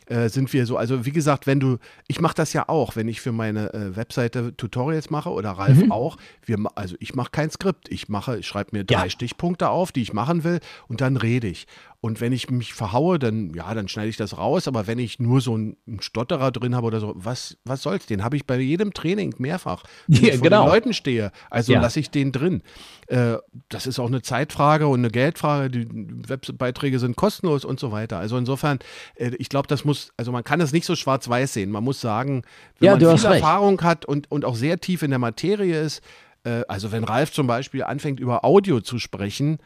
äh, 0.09 0.29
sind 0.29 0.51
wir 0.53 0.65
so. 0.65 0.77
Also 0.77 1.05
wie 1.05 1.11
gesagt, 1.11 1.47
wenn 1.47 1.59
du, 1.59 1.77
ich 2.07 2.19
mache 2.19 2.35
das 2.35 2.53
ja 2.53 2.67
auch, 2.67 2.95
wenn 2.95 3.07
ich 3.07 3.21
für 3.21 3.31
meine 3.31 3.73
äh, 3.73 3.95
Webseite 3.95 4.55
Tutorials 4.57 5.09
mache 5.09 5.29
oder 5.29 5.51
Ralf 5.51 5.77
mhm. 5.77 5.91
auch. 5.91 6.17
Wir, 6.43 6.57
also 6.75 6.95
ich 6.99 7.15
mache 7.15 7.29
kein 7.31 7.49
Skript. 7.51 7.89
Ich 7.89 8.09
mache, 8.09 8.39
ich 8.39 8.47
schreibe 8.47 8.75
mir 8.75 8.83
drei 8.83 9.03
ja. 9.03 9.09
Stichpunkte 9.09 9.69
auf, 9.69 9.91
die 9.91 10.01
ich 10.01 10.13
machen 10.13 10.43
will, 10.43 10.59
und 10.87 11.01
dann 11.01 11.15
rede 11.15 11.47
ich. 11.47 11.67
Und 12.01 12.21
wenn 12.21 12.31
ich 12.31 12.49
mich 12.49 12.73
verhaue, 12.73 13.19
dann 13.19 13.53
ja, 13.53 13.73
dann 13.73 13.89
schneide 13.89 14.07
ich 14.07 14.15
das 14.15 14.37
raus. 14.37 14.69
Aber 14.69 14.87
wenn 14.87 14.99
ich 14.99 15.19
nur 15.19 15.41
so 15.41 15.53
einen, 15.55 15.75
Stotterer 15.99 16.51
drin 16.51 16.73
habe 16.73 16.87
oder 16.87 17.01
so, 17.01 17.13
was, 17.17 17.57
was 17.65 17.81
soll's? 17.81 18.05
Den 18.05 18.23
habe 18.23 18.37
ich 18.37 18.45
bei 18.45 18.57
jedem 18.57 18.93
Training 18.93 19.35
mehrfach, 19.37 19.83
wenn 20.07 20.23
ja, 20.23 20.29
ich 20.29 20.35
vor 20.35 20.43
genau. 20.43 20.63
den 20.63 20.69
Leuten 20.69 20.93
stehe. 20.93 21.31
Also 21.49 21.73
ja. 21.73 21.81
lasse 21.81 21.99
ich 21.99 22.09
den 22.09 22.31
drin. 22.31 22.63
Äh, 23.07 23.35
das 23.67 23.85
ist 23.85 23.99
auch 23.99 24.07
eine 24.07 24.21
Zeitfrage 24.21 24.87
und 24.87 24.99
eine 24.99 25.09
Geldfrage. 25.09 25.69
Die 25.69 25.87
Webbeiträge 26.29 26.99
sind 26.99 27.17
kostenlos 27.17 27.65
und 27.65 27.81
so 27.81 27.91
weiter. 27.91 28.17
Also 28.17 28.37
insofern, 28.37 28.79
äh, 29.15 29.31
ich 29.37 29.49
glaube, 29.49 29.67
das 29.67 29.83
muss, 29.83 29.98
also 30.17 30.31
man 30.31 30.43
kann 30.43 30.59
das 30.59 30.71
nicht 30.71 30.85
so 30.85 30.95
schwarz-weiß 30.95 31.53
sehen. 31.53 31.71
Man 31.71 31.83
muss 31.83 32.01
sagen, 32.01 32.43
wenn 32.79 32.99
ja, 32.99 33.07
man 33.07 33.17
viel 33.17 33.31
Erfahrung 33.31 33.81
hat 33.81 34.05
und, 34.05 34.31
und 34.31 34.45
auch 34.45 34.55
sehr 34.55 34.79
tief 34.79 35.01
in 35.01 35.11
der 35.11 35.19
Materie 35.19 35.79
ist, 35.79 36.01
äh, 36.43 36.61
also 36.67 36.91
wenn 36.91 37.03
Ralf 37.03 37.31
zum 37.31 37.47
Beispiel 37.47 37.83
anfängt, 37.83 38.19
über 38.19 38.45
Audio 38.45 38.81
zu 38.81 38.99
sprechen, 38.99 39.59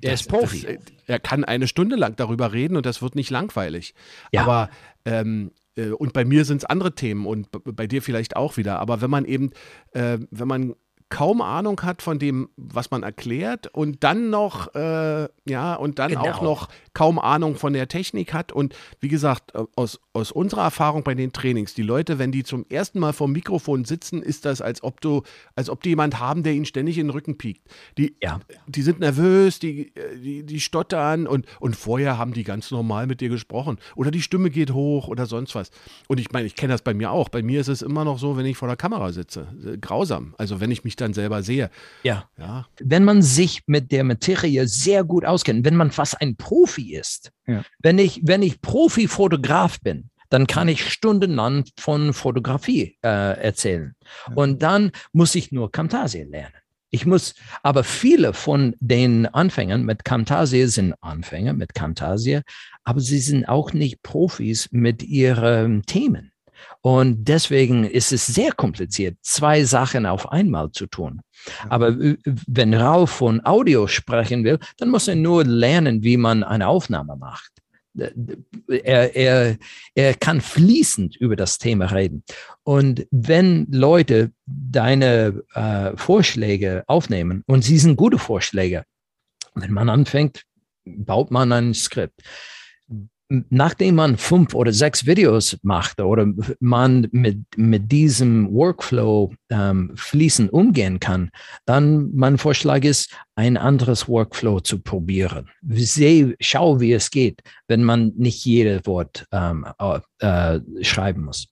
er 0.00 0.14
ist 0.14 0.28
Profi. 0.28 0.62
Das, 0.62 0.76
er 1.06 1.20
kann 1.20 1.44
eine 1.44 1.68
Stunde 1.68 1.96
lang 1.96 2.16
darüber 2.16 2.52
reden 2.52 2.76
und 2.76 2.86
das 2.86 3.02
wird 3.02 3.14
nicht 3.14 3.30
langweilig. 3.30 3.94
Ja. 4.32 4.42
Aber 4.42 4.70
ähm, 5.04 5.52
äh, 5.76 5.90
und 5.90 6.12
bei 6.12 6.24
mir 6.24 6.44
sind 6.44 6.58
es 6.58 6.64
andere 6.64 6.94
Themen 6.94 7.26
und 7.26 7.48
bei 7.50 7.86
dir 7.86 8.02
vielleicht 8.02 8.36
auch 8.36 8.56
wieder. 8.56 8.78
Aber 8.78 9.00
wenn 9.00 9.10
man 9.10 9.24
eben, 9.24 9.50
äh, 9.92 10.18
wenn 10.30 10.48
man 10.48 10.74
kaum 11.12 11.42
Ahnung 11.42 11.78
hat 11.82 12.00
von 12.00 12.18
dem, 12.18 12.48
was 12.56 12.90
man 12.90 13.02
erklärt 13.02 13.66
und 13.74 14.02
dann 14.02 14.30
noch, 14.30 14.74
äh, 14.74 15.28
ja, 15.46 15.74
und 15.74 15.98
dann 15.98 16.08
Genau. 16.12 16.22
auch 16.22 16.40
noch 16.40 16.68
kaum 16.94 17.18
Ahnung 17.18 17.56
von 17.56 17.74
der 17.74 17.86
Technik 17.86 18.32
hat. 18.32 18.50
Und 18.50 18.74
wie 19.00 19.08
gesagt, 19.08 19.54
äh, 19.54 19.62
aus, 19.76 20.00
aus 20.14 20.32
unserer 20.32 20.62
Erfahrung 20.62 21.02
bei 21.02 21.14
den 21.14 21.30
Trainings, 21.30 21.74
die 21.74 21.82
Leute, 21.82 22.18
wenn 22.18 22.32
die 22.32 22.44
zum 22.44 22.64
ersten 22.70 22.98
Mal 22.98 23.12
vor 23.12 23.26
dem 23.26 23.34
Mikrofon 23.34 23.84
sitzen, 23.84 24.22
ist 24.22 24.46
das, 24.46 24.62
als 24.62 24.82
ob 24.82 25.02
du, 25.02 25.22
als 25.54 25.68
ob 25.68 25.82
die 25.82 25.90
jemand 25.90 26.18
haben, 26.18 26.44
der 26.44 26.54
ihnen 26.54 26.64
ständig 26.64 26.96
in 26.96 27.08
den 27.08 27.10
Rücken 27.10 27.36
piekt. 27.36 27.68
Die, 27.98 28.16
Ja. 28.22 28.40
die 28.66 28.80
sind 28.82 29.00
nervös, 29.00 29.58
die, 29.58 29.94
äh, 29.94 30.16
die, 30.18 30.46
die 30.46 30.60
stottern 30.60 31.26
und, 31.26 31.44
und 31.60 31.76
vorher 31.76 32.16
haben 32.16 32.32
die 32.32 32.44
ganz 32.44 32.70
normal 32.70 33.06
mit 33.06 33.20
dir 33.20 33.28
gesprochen. 33.28 33.76
Oder 33.96 34.10
die 34.10 34.22
Stimme 34.22 34.48
geht 34.48 34.72
hoch 34.72 35.08
oder 35.08 35.26
sonst 35.26 35.54
was. 35.54 35.70
Und 36.08 36.20
ich 36.20 36.32
meine, 36.32 36.46
ich 36.46 36.56
kenne 36.56 36.72
das 36.72 36.80
bei 36.80 36.94
mir 36.94 37.10
auch. 37.10 37.28
Bei 37.28 37.42
mir 37.42 37.60
ist 37.60 37.68
es 37.68 37.82
immer 37.82 38.04
noch 38.06 38.18
so, 38.18 38.38
wenn 38.38 38.46
ich 38.46 38.56
vor 38.56 38.68
der 38.68 38.78
Kamera 38.78 39.12
sitze. 39.12 39.48
Äh, 39.62 39.76
Grausam. 39.76 40.34
Also 40.38 40.58
wenn 40.62 40.70
ich 40.70 40.84
mich 40.84 40.96
dann 41.02 41.12
selber 41.14 41.42
sehe. 41.42 41.70
Ja. 42.02 42.28
Ja, 42.38 42.66
wenn 42.80 43.04
man 43.04 43.22
sich 43.22 43.62
mit 43.66 43.92
der 43.92 44.04
Materie 44.04 44.66
sehr 44.66 45.04
gut 45.04 45.24
auskennt, 45.24 45.64
wenn 45.64 45.76
man 45.76 45.90
fast 45.90 46.20
ein 46.20 46.36
Profi 46.36 46.94
ist, 46.96 47.30
Ja. 47.46 47.62
wenn 47.80 47.98
ich, 47.98 48.20
wenn 48.24 48.42
ich 48.42 48.60
Profi-Fotograf 48.62 49.80
bin, 49.80 50.08
dann 50.30 50.46
kann 50.46 50.68
ich 50.68 50.90
stundenlang 50.90 51.64
von 51.78 52.14
Fotografie 52.14 52.96
äh, 53.04 53.38
erzählen. 53.42 53.94
Und 54.34 54.62
dann 54.62 54.90
muss 55.12 55.34
ich 55.34 55.52
nur 55.52 55.70
Camtasia 55.70 56.24
lernen. 56.24 56.54
Ich 56.88 57.06
muss, 57.06 57.34
aber 57.62 57.84
viele 57.84 58.32
von 58.34 58.74
den 58.80 59.26
Anfängern 59.26 59.82
mit 59.84 60.04
Camtasia 60.04 60.66
sind 60.68 60.94
Anfänger 61.00 61.52
mit 61.54 61.74
Camtasia, 61.74 62.42
aber 62.84 63.00
sie 63.00 63.18
sind 63.18 63.46
auch 63.46 63.72
nicht 63.72 64.02
Profis 64.02 64.68
mit 64.72 65.02
ihren 65.02 65.84
Themen. 65.84 66.31
Und 66.80 67.24
deswegen 67.24 67.84
ist 67.84 68.12
es 68.12 68.26
sehr 68.26 68.52
kompliziert, 68.52 69.16
zwei 69.22 69.64
Sachen 69.64 70.06
auf 70.06 70.30
einmal 70.30 70.70
zu 70.72 70.86
tun. 70.86 71.20
Aber 71.68 71.96
wenn 72.46 72.74
Ralf 72.74 73.10
von 73.10 73.44
Audio 73.44 73.86
sprechen 73.86 74.44
will, 74.44 74.58
dann 74.78 74.90
muss 74.90 75.08
er 75.08 75.16
nur 75.16 75.44
lernen, 75.44 76.02
wie 76.02 76.16
man 76.16 76.42
eine 76.44 76.68
Aufnahme 76.68 77.16
macht. 77.16 77.50
Er, 77.94 79.14
er, 79.14 79.58
er 79.94 80.14
kann 80.14 80.40
fließend 80.40 81.16
über 81.16 81.36
das 81.36 81.58
Thema 81.58 81.86
reden. 81.86 82.24
Und 82.62 83.06
wenn 83.10 83.66
Leute 83.70 84.32
deine 84.46 85.42
äh, 85.54 85.96
Vorschläge 85.96 86.84
aufnehmen, 86.86 87.42
und 87.46 87.62
sie 87.62 87.78
sind 87.78 87.96
gute 87.96 88.18
Vorschläge, 88.18 88.84
wenn 89.54 89.72
man 89.72 89.90
anfängt, 89.90 90.44
baut 90.84 91.30
man 91.30 91.52
ein 91.52 91.74
Skript 91.74 92.22
nachdem 93.50 93.94
man 93.94 94.16
fünf 94.16 94.54
oder 94.54 94.72
sechs 94.72 95.06
Videos 95.06 95.56
macht 95.62 96.00
oder 96.00 96.26
man 96.60 97.08
mit, 97.12 97.38
mit 97.56 97.90
diesem 97.90 98.52
Workflow 98.52 99.32
ähm, 99.50 99.92
fließend 99.94 100.52
umgehen 100.52 101.00
kann, 101.00 101.30
dann 101.64 102.10
mein 102.14 102.38
Vorschlag 102.38 102.84
ist, 102.84 103.10
ein 103.34 103.56
anderes 103.56 104.08
Workflow 104.08 104.60
zu 104.60 104.80
probieren. 104.80 105.48
Seh, 105.66 106.34
schau, 106.40 106.80
wie 106.80 106.92
es 106.92 107.10
geht, 107.10 107.40
wenn 107.68 107.82
man 107.82 108.12
nicht 108.16 108.44
jedes 108.44 108.84
Wort 108.86 109.26
ähm, 109.32 109.66
äh, 110.18 110.60
schreiben 110.82 111.24
muss. 111.24 111.48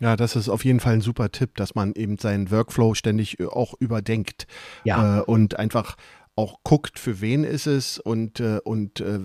Ja, 0.00 0.14
das 0.16 0.36
ist 0.36 0.48
auf 0.48 0.64
jeden 0.64 0.80
Fall 0.80 0.94
ein 0.94 1.00
super 1.00 1.30
Tipp, 1.30 1.56
dass 1.56 1.74
man 1.74 1.92
eben 1.94 2.18
seinen 2.18 2.50
Workflow 2.50 2.94
ständig 2.94 3.42
auch 3.42 3.74
überdenkt 3.80 4.46
Ja. 4.84 5.18
äh, 5.18 5.22
und 5.22 5.58
einfach 5.58 5.96
auch 6.38 6.60
guckt, 6.62 7.00
für 7.00 7.20
wen 7.20 7.42
ist 7.42 7.66
es 7.66 7.98
und, 7.98 8.38
äh, 8.38 8.60
und 8.62 9.00
äh, 9.00 9.18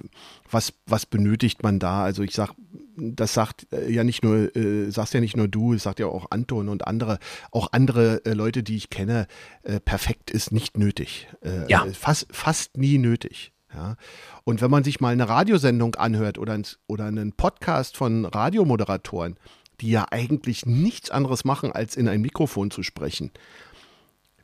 was, 0.49 0.74
was 0.88 1.05
benötigt 1.05 1.61
man 1.61 1.78
da. 1.78 2.03
Also 2.03 2.24
ich 2.24 2.34
sag, 2.34 2.53
das 2.97 3.36
sagt 3.36 3.68
äh, 3.72 3.91
ja 3.91 4.03
nicht 4.03 4.24
nur, 4.24 4.55
äh, 4.55 4.89
sagst 4.89 5.14
ja 5.14 5.20
nicht 5.20 5.38
nur 5.38 5.47
du, 5.47 5.76
es 5.76 5.84
sagt 5.84 5.99
ja 5.99 6.07
auch 6.07 6.32
Anton 6.32 6.70
und 6.70 6.88
andere, 6.88 7.20
auch 7.51 7.70
andere 7.72 8.26
äh, 8.26 8.34
Leute, 8.34 8.64
die 8.64 8.76
ich 8.76 8.89
kenne, 8.89 9.28
äh, 9.61 9.80
perfekt 9.80 10.32
ist 10.32 10.51
nicht 10.51 10.80
nötig. 10.80 11.28
Äh, 11.41 11.70
Ja. 11.70 11.86
Fast, 11.93 12.28
fast 12.32 12.78
nie 12.78 12.97
nötig. 12.97 13.51
Ja. 13.76 13.95
Und 14.43 14.61
wenn 14.61 14.72
man 14.72 14.84
sich 14.84 14.99
mal 14.99 15.14
eine 15.14 15.30
Radiosendung 15.30 15.93
anhört 15.95 16.39
oder, 16.39 16.53
ein, 16.53 16.66
oder 16.88 17.05
einen 17.05 17.34
Podcast 17.34 17.95
von 17.95 18.26
Radiomoderatoren, 18.26 19.38
die 19.82 19.91
ja 19.91 20.07
eigentlich 20.09 20.66
nichts 20.66 21.11
anderes 21.11 21.45
machen, 21.45 21.72
als 21.72 21.95
in 21.95 22.07
ein 22.07 22.22
Mikrofon 22.22 22.72
zu 22.72 22.82
sprechen, 22.82 23.32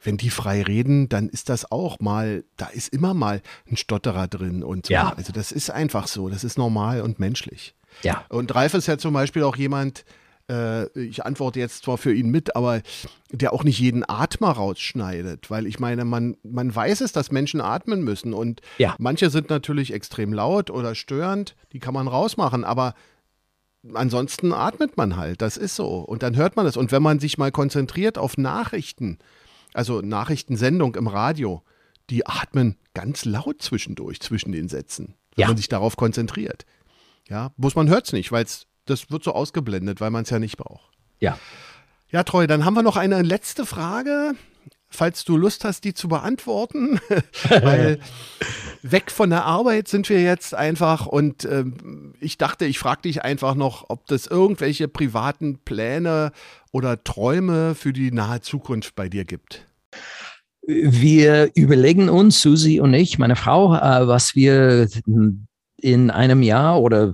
wenn 0.01 0.17
die 0.17 0.29
frei 0.29 0.61
reden, 0.63 1.09
dann 1.09 1.29
ist 1.29 1.49
das 1.49 1.71
auch 1.71 1.99
mal, 1.99 2.43
da 2.57 2.67
ist 2.67 2.89
immer 2.93 3.13
mal 3.13 3.41
ein 3.69 3.77
Stotterer 3.77 4.27
drin 4.27 4.63
und 4.63 4.85
so. 4.87 4.93
Ja. 4.93 5.13
Also 5.15 5.33
das 5.33 5.51
ist 5.51 5.69
einfach 5.69 6.07
so, 6.07 6.29
das 6.29 6.43
ist 6.43 6.57
normal 6.57 7.01
und 7.01 7.19
menschlich. 7.19 7.75
Ja. 8.03 8.25
Und 8.29 8.53
Ralf 8.55 8.73
ist 8.73 8.87
ja 8.87 8.97
zum 8.97 9.13
Beispiel 9.13 9.43
auch 9.43 9.55
jemand, 9.55 10.05
äh, 10.49 10.87
ich 10.99 11.25
antworte 11.25 11.59
jetzt 11.59 11.83
zwar 11.83 11.97
für 11.97 12.13
ihn 12.13 12.29
mit, 12.29 12.55
aber 12.55 12.81
der 13.31 13.51
auch 13.53 13.63
nicht 13.63 13.79
jeden 13.79 14.07
Atmer 14.07 14.51
rausschneidet, 14.51 15.49
weil 15.51 15.67
ich 15.67 15.79
meine, 15.79 16.05
man, 16.05 16.37
man 16.43 16.73
weiß 16.73 17.01
es, 17.01 17.11
dass 17.11 17.31
Menschen 17.31 17.61
atmen 17.61 18.01
müssen 18.03 18.33
und 18.33 18.61
Ja. 18.77 18.95
manche 18.99 19.29
sind 19.29 19.49
natürlich 19.49 19.91
extrem 19.93 20.33
laut 20.33 20.69
oder 20.69 20.95
störend, 20.95 21.55
die 21.73 21.79
kann 21.79 21.93
man 21.93 22.07
rausmachen, 22.07 22.63
aber 22.63 22.93
ansonsten 23.93 24.51
atmet 24.53 24.97
man 24.97 25.15
halt, 25.15 25.41
das 25.41 25.57
ist 25.57 25.75
so 25.75 25.99
und 25.99 26.21
dann 26.23 26.35
hört 26.35 26.55
man 26.55 26.65
es 26.65 26.77
und 26.77 26.91
wenn 26.91 27.01
man 27.03 27.19
sich 27.19 27.37
mal 27.37 27.51
konzentriert 27.51 28.17
auf 28.17 28.37
Nachrichten, 28.37 29.19
also 29.73 30.01
Nachrichtensendung 30.01 30.95
im 30.95 31.07
Radio, 31.07 31.63
die 32.09 32.25
atmen 32.25 32.75
ganz 32.93 33.25
laut 33.25 33.61
zwischendurch, 33.61 34.19
zwischen 34.19 34.51
den 34.51 34.67
Sätzen, 34.67 35.15
wenn 35.35 35.43
Ja. 35.43 35.47
man 35.47 35.57
sich 35.57 35.69
darauf 35.69 35.95
konzentriert. 35.95 36.65
Ja, 37.27 37.51
bloß 37.57 37.75
man 37.75 37.87
hört 37.89 38.05
es 38.07 38.13
nicht, 38.13 38.31
weil 38.31 38.45
das 38.85 39.11
wird 39.11 39.23
so 39.23 39.33
ausgeblendet, 39.33 40.01
weil 40.01 40.09
man 40.09 40.23
es 40.23 40.29
ja 40.31 40.39
nicht 40.39 40.57
braucht. 40.57 40.91
Ja. 41.19 41.37
Ja, 42.11 42.23
Treu, 42.23 42.47
dann 42.47 42.65
haben 42.65 42.73
wir 42.73 42.81
noch 42.81 42.97
eine 42.97 43.21
letzte 43.21 43.65
Frage, 43.67 44.33
falls 44.89 45.23
du 45.23 45.37
Lust 45.37 45.63
hast, 45.63 45.83
die 45.83 45.93
zu 45.93 46.07
beantworten. 46.07 46.99
weil 47.49 47.99
weg 48.81 49.11
von 49.11 49.29
der 49.29 49.45
Arbeit 49.45 49.87
sind 49.87 50.09
wir 50.09 50.21
jetzt 50.21 50.53
einfach 50.53 51.05
und 51.05 51.45
ähm, 51.45 52.13
ich 52.19 52.37
dachte, 52.37 52.65
ich 52.65 52.79
frage 52.79 53.03
dich 53.03 53.23
einfach 53.23 53.55
noch, 53.55 53.89
ob 53.89 54.05
das 54.07 54.27
irgendwelche 54.27 54.87
privaten 54.87 55.59
Pläne 55.59 56.31
oder 56.71 57.03
Träume 57.03 57.75
für 57.75 57.93
die 57.93 58.11
nahe 58.11 58.41
Zukunft 58.41 58.95
bei 58.95 59.09
dir 59.09 59.25
gibt. 59.25 59.65
Wir 60.65 61.49
überlegen 61.55 62.09
uns, 62.09 62.41
Susi 62.41 62.79
und 62.79 62.93
ich, 62.93 63.17
meine 63.17 63.35
Frau, 63.35 63.75
äh, 63.75 64.07
was 64.07 64.35
wir 64.35 64.87
in 65.77 66.11
einem 66.11 66.43
Jahr 66.43 66.79
oder 66.81 67.13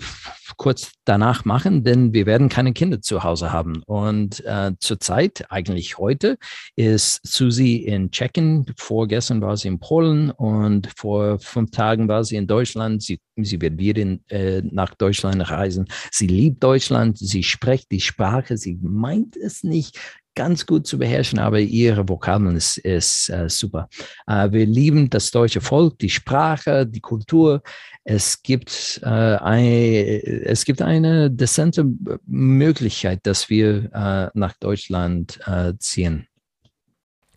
kurz 0.58 0.92
danach 1.06 1.46
machen, 1.46 1.84
denn 1.84 2.14
wir 2.14 2.26
werden 2.26 2.50
keine 2.50 2.74
Kinder 2.74 3.02
zu 3.02 3.24
Hause 3.24 3.54
haben. 3.54 3.84
Und 3.86 4.44
äh, 4.46 4.74
zurzeit, 4.80 5.46
eigentlich 5.50 5.98
heute, 5.98 6.38
ist 6.76 7.22
Susi 7.24 7.78
in 7.78 8.12
Tschechien. 8.12 8.66
Vorgestern 8.78 9.42
war 9.42 9.56
sie 9.56 9.70
in 9.70 9.80
Polen 9.80 10.32
und 10.32 10.90
vor 10.96 11.40
fünf 11.40 11.72
Tagen 11.72 12.08
war 12.08 12.24
sie 12.24 12.36
in 12.36 12.48
Deutschland. 12.48 13.04
Sie, 13.04 13.20
sie 13.38 13.62
wird 13.62 13.78
wieder 13.78 14.02
in, 14.02 14.22
äh, 14.30 14.62
nach 14.62 14.96
Deutschland 14.96 15.50
reisen. 15.50 15.88
Sie 16.12 16.28
liebt 16.28 16.64
Deutschland, 16.64 17.18
sie 17.18 17.44
spricht 17.44 17.92
die 17.92 18.02
Sprache, 18.02 18.58
sie 18.58 18.78
meint 18.82 19.38
es 19.38 19.64
nicht 19.64 20.00
ganz 20.36 20.66
gut 20.66 20.86
zu 20.86 21.00
beherrschen, 21.00 21.40
aber 21.40 21.60
ihre 21.60 22.08
Vokabeln 22.08 22.56
ist, 22.56 22.78
ist 22.78 23.30
äh, 23.30 23.50
super. 23.50 23.88
Äh, 24.28 24.52
wir 24.52 24.66
lieben 24.66 25.10
das 25.10 25.32
deutsche 25.32 25.62
Volk, 25.62 25.98
die 26.00 26.10
Sprache, 26.10 26.86
die 26.86 27.00
Kultur. 27.00 27.64
Es 28.04 28.44
gibt, 28.44 29.00
äh, 29.04 29.08
ein, 29.08 29.64
es 29.64 30.66
gibt 30.66 30.82
eine 30.96 31.32
dezente 31.32 31.86
Möglichkeit, 32.26 33.26
dass 33.26 33.50
wir 33.50 33.94
äh, 33.94 34.30
nach 34.34 34.54
Deutschland 34.60 35.40
äh, 35.46 35.74
ziehen. 35.80 36.28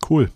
Cool. 0.07 0.29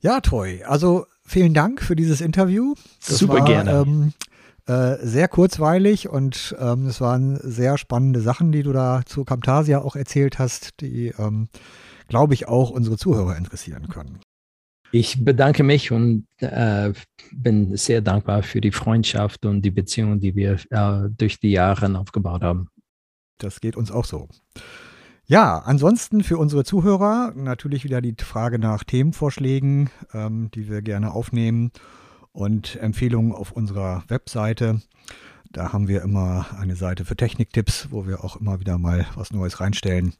Ja, 0.00 0.20
Troy, 0.20 0.62
also 0.64 1.06
vielen 1.24 1.54
Dank 1.54 1.82
für 1.82 1.96
dieses 1.96 2.20
Interview. 2.20 2.74
Das 3.06 3.18
Super 3.18 3.38
war, 3.38 3.44
gerne. 3.44 3.70
Ähm, 3.70 4.12
äh, 4.66 4.98
sehr 5.04 5.28
kurzweilig 5.28 6.08
und 6.08 6.54
ähm, 6.60 6.86
es 6.86 7.00
waren 7.00 7.38
sehr 7.42 7.78
spannende 7.78 8.20
Sachen, 8.20 8.52
die 8.52 8.62
du 8.62 8.72
da 8.72 9.02
zu 9.06 9.24
Camtasia 9.24 9.80
auch 9.80 9.96
erzählt 9.96 10.38
hast, 10.38 10.80
die, 10.80 11.14
ähm, 11.18 11.48
glaube 12.06 12.34
ich, 12.34 12.48
auch 12.48 12.70
unsere 12.70 12.98
Zuhörer 12.98 13.36
interessieren 13.36 13.88
können. 13.88 14.20
Ich 14.90 15.22
bedanke 15.22 15.62
mich 15.62 15.92
und 15.92 16.26
äh, 16.38 16.92
bin 17.32 17.76
sehr 17.76 18.00
dankbar 18.00 18.42
für 18.42 18.60
die 18.60 18.72
Freundschaft 18.72 19.44
und 19.44 19.62
die 19.62 19.70
Beziehung, 19.70 20.18
die 20.18 20.34
wir 20.34 20.58
äh, 20.70 21.08
durch 21.10 21.40
die 21.40 21.50
Jahre 21.50 21.98
aufgebaut 21.98 22.42
haben. 22.42 22.68
Das 23.38 23.60
geht 23.60 23.76
uns 23.76 23.90
auch 23.90 24.04
so. 24.04 24.28
Ja, 25.26 25.58
ansonsten 25.58 26.24
für 26.24 26.38
unsere 26.38 26.64
Zuhörer 26.64 27.34
natürlich 27.36 27.84
wieder 27.84 28.00
die 28.00 28.14
Frage 28.18 28.58
nach 28.58 28.82
Themenvorschlägen, 28.82 29.90
ähm, 30.14 30.50
die 30.54 30.70
wir 30.70 30.80
gerne 30.80 31.12
aufnehmen 31.12 31.70
und 32.32 32.76
Empfehlungen 32.76 33.32
auf 33.32 33.52
unserer 33.52 34.04
Webseite. 34.08 34.80
Da 35.50 35.72
haben 35.74 35.86
wir 35.86 36.00
immer 36.02 36.46
eine 36.58 36.76
Seite 36.76 37.04
für 37.04 37.16
Techniktipps, 37.16 37.88
wo 37.90 38.06
wir 38.06 38.24
auch 38.24 38.36
immer 38.36 38.58
wieder 38.60 38.78
mal 38.78 39.06
was 39.16 39.30
Neues 39.30 39.60
reinstellen. 39.60 40.14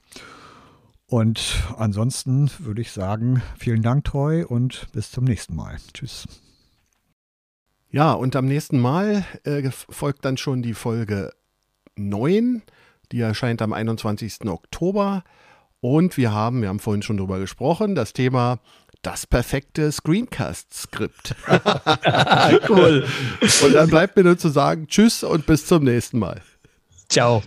Und 1.09 1.65
ansonsten 1.79 2.51
würde 2.59 2.83
ich 2.83 2.93
sagen, 2.93 3.43
vielen 3.59 3.83
Dank, 3.83 4.05
Treu, 4.05 4.45
und 4.47 4.89
bis 4.93 5.11
zum 5.11 5.25
nächsten 5.25 5.57
Mal. 5.57 5.79
Tschüss. 5.95 6.29
Ja, 7.91 8.13
und 8.13 8.37
am 8.37 8.45
nächsten 8.45 8.79
Mal 8.79 9.25
äh, 9.45 9.71
folgt 9.71 10.27
dann 10.27 10.37
schon 10.37 10.61
die 10.61 10.75
Folge 10.75 11.33
9. 11.97 12.63
Die 13.11 13.21
erscheint 13.21 13.63
am 13.63 13.73
21. 13.73 14.45
Oktober. 14.47 15.25
Und 15.81 16.19
wir 16.19 16.33
haben, 16.33 16.61
wir 16.61 16.69
haben 16.69 16.81
vorhin 16.81 17.03
schon 17.03 17.17
drüber 17.17 17.39
gesprochen, 17.39 17.95
das 17.95 18.13
Thema 18.13 18.59
das 19.01 19.27
perfekte 19.27 19.91
Screencast-Skript. 19.93 21.37
cool. 22.69 23.07
Und 23.63 23.73
dann 23.73 23.89
bleibt 23.89 24.17
mir 24.17 24.25
nur 24.25 24.37
zu 24.37 24.49
sagen, 24.49 24.89
tschüss 24.89 25.23
und 25.23 25.47
bis 25.47 25.67
zum 25.67 25.85
nächsten 25.85 26.19
Mal. 26.19 26.43
Ciao. 27.09 27.43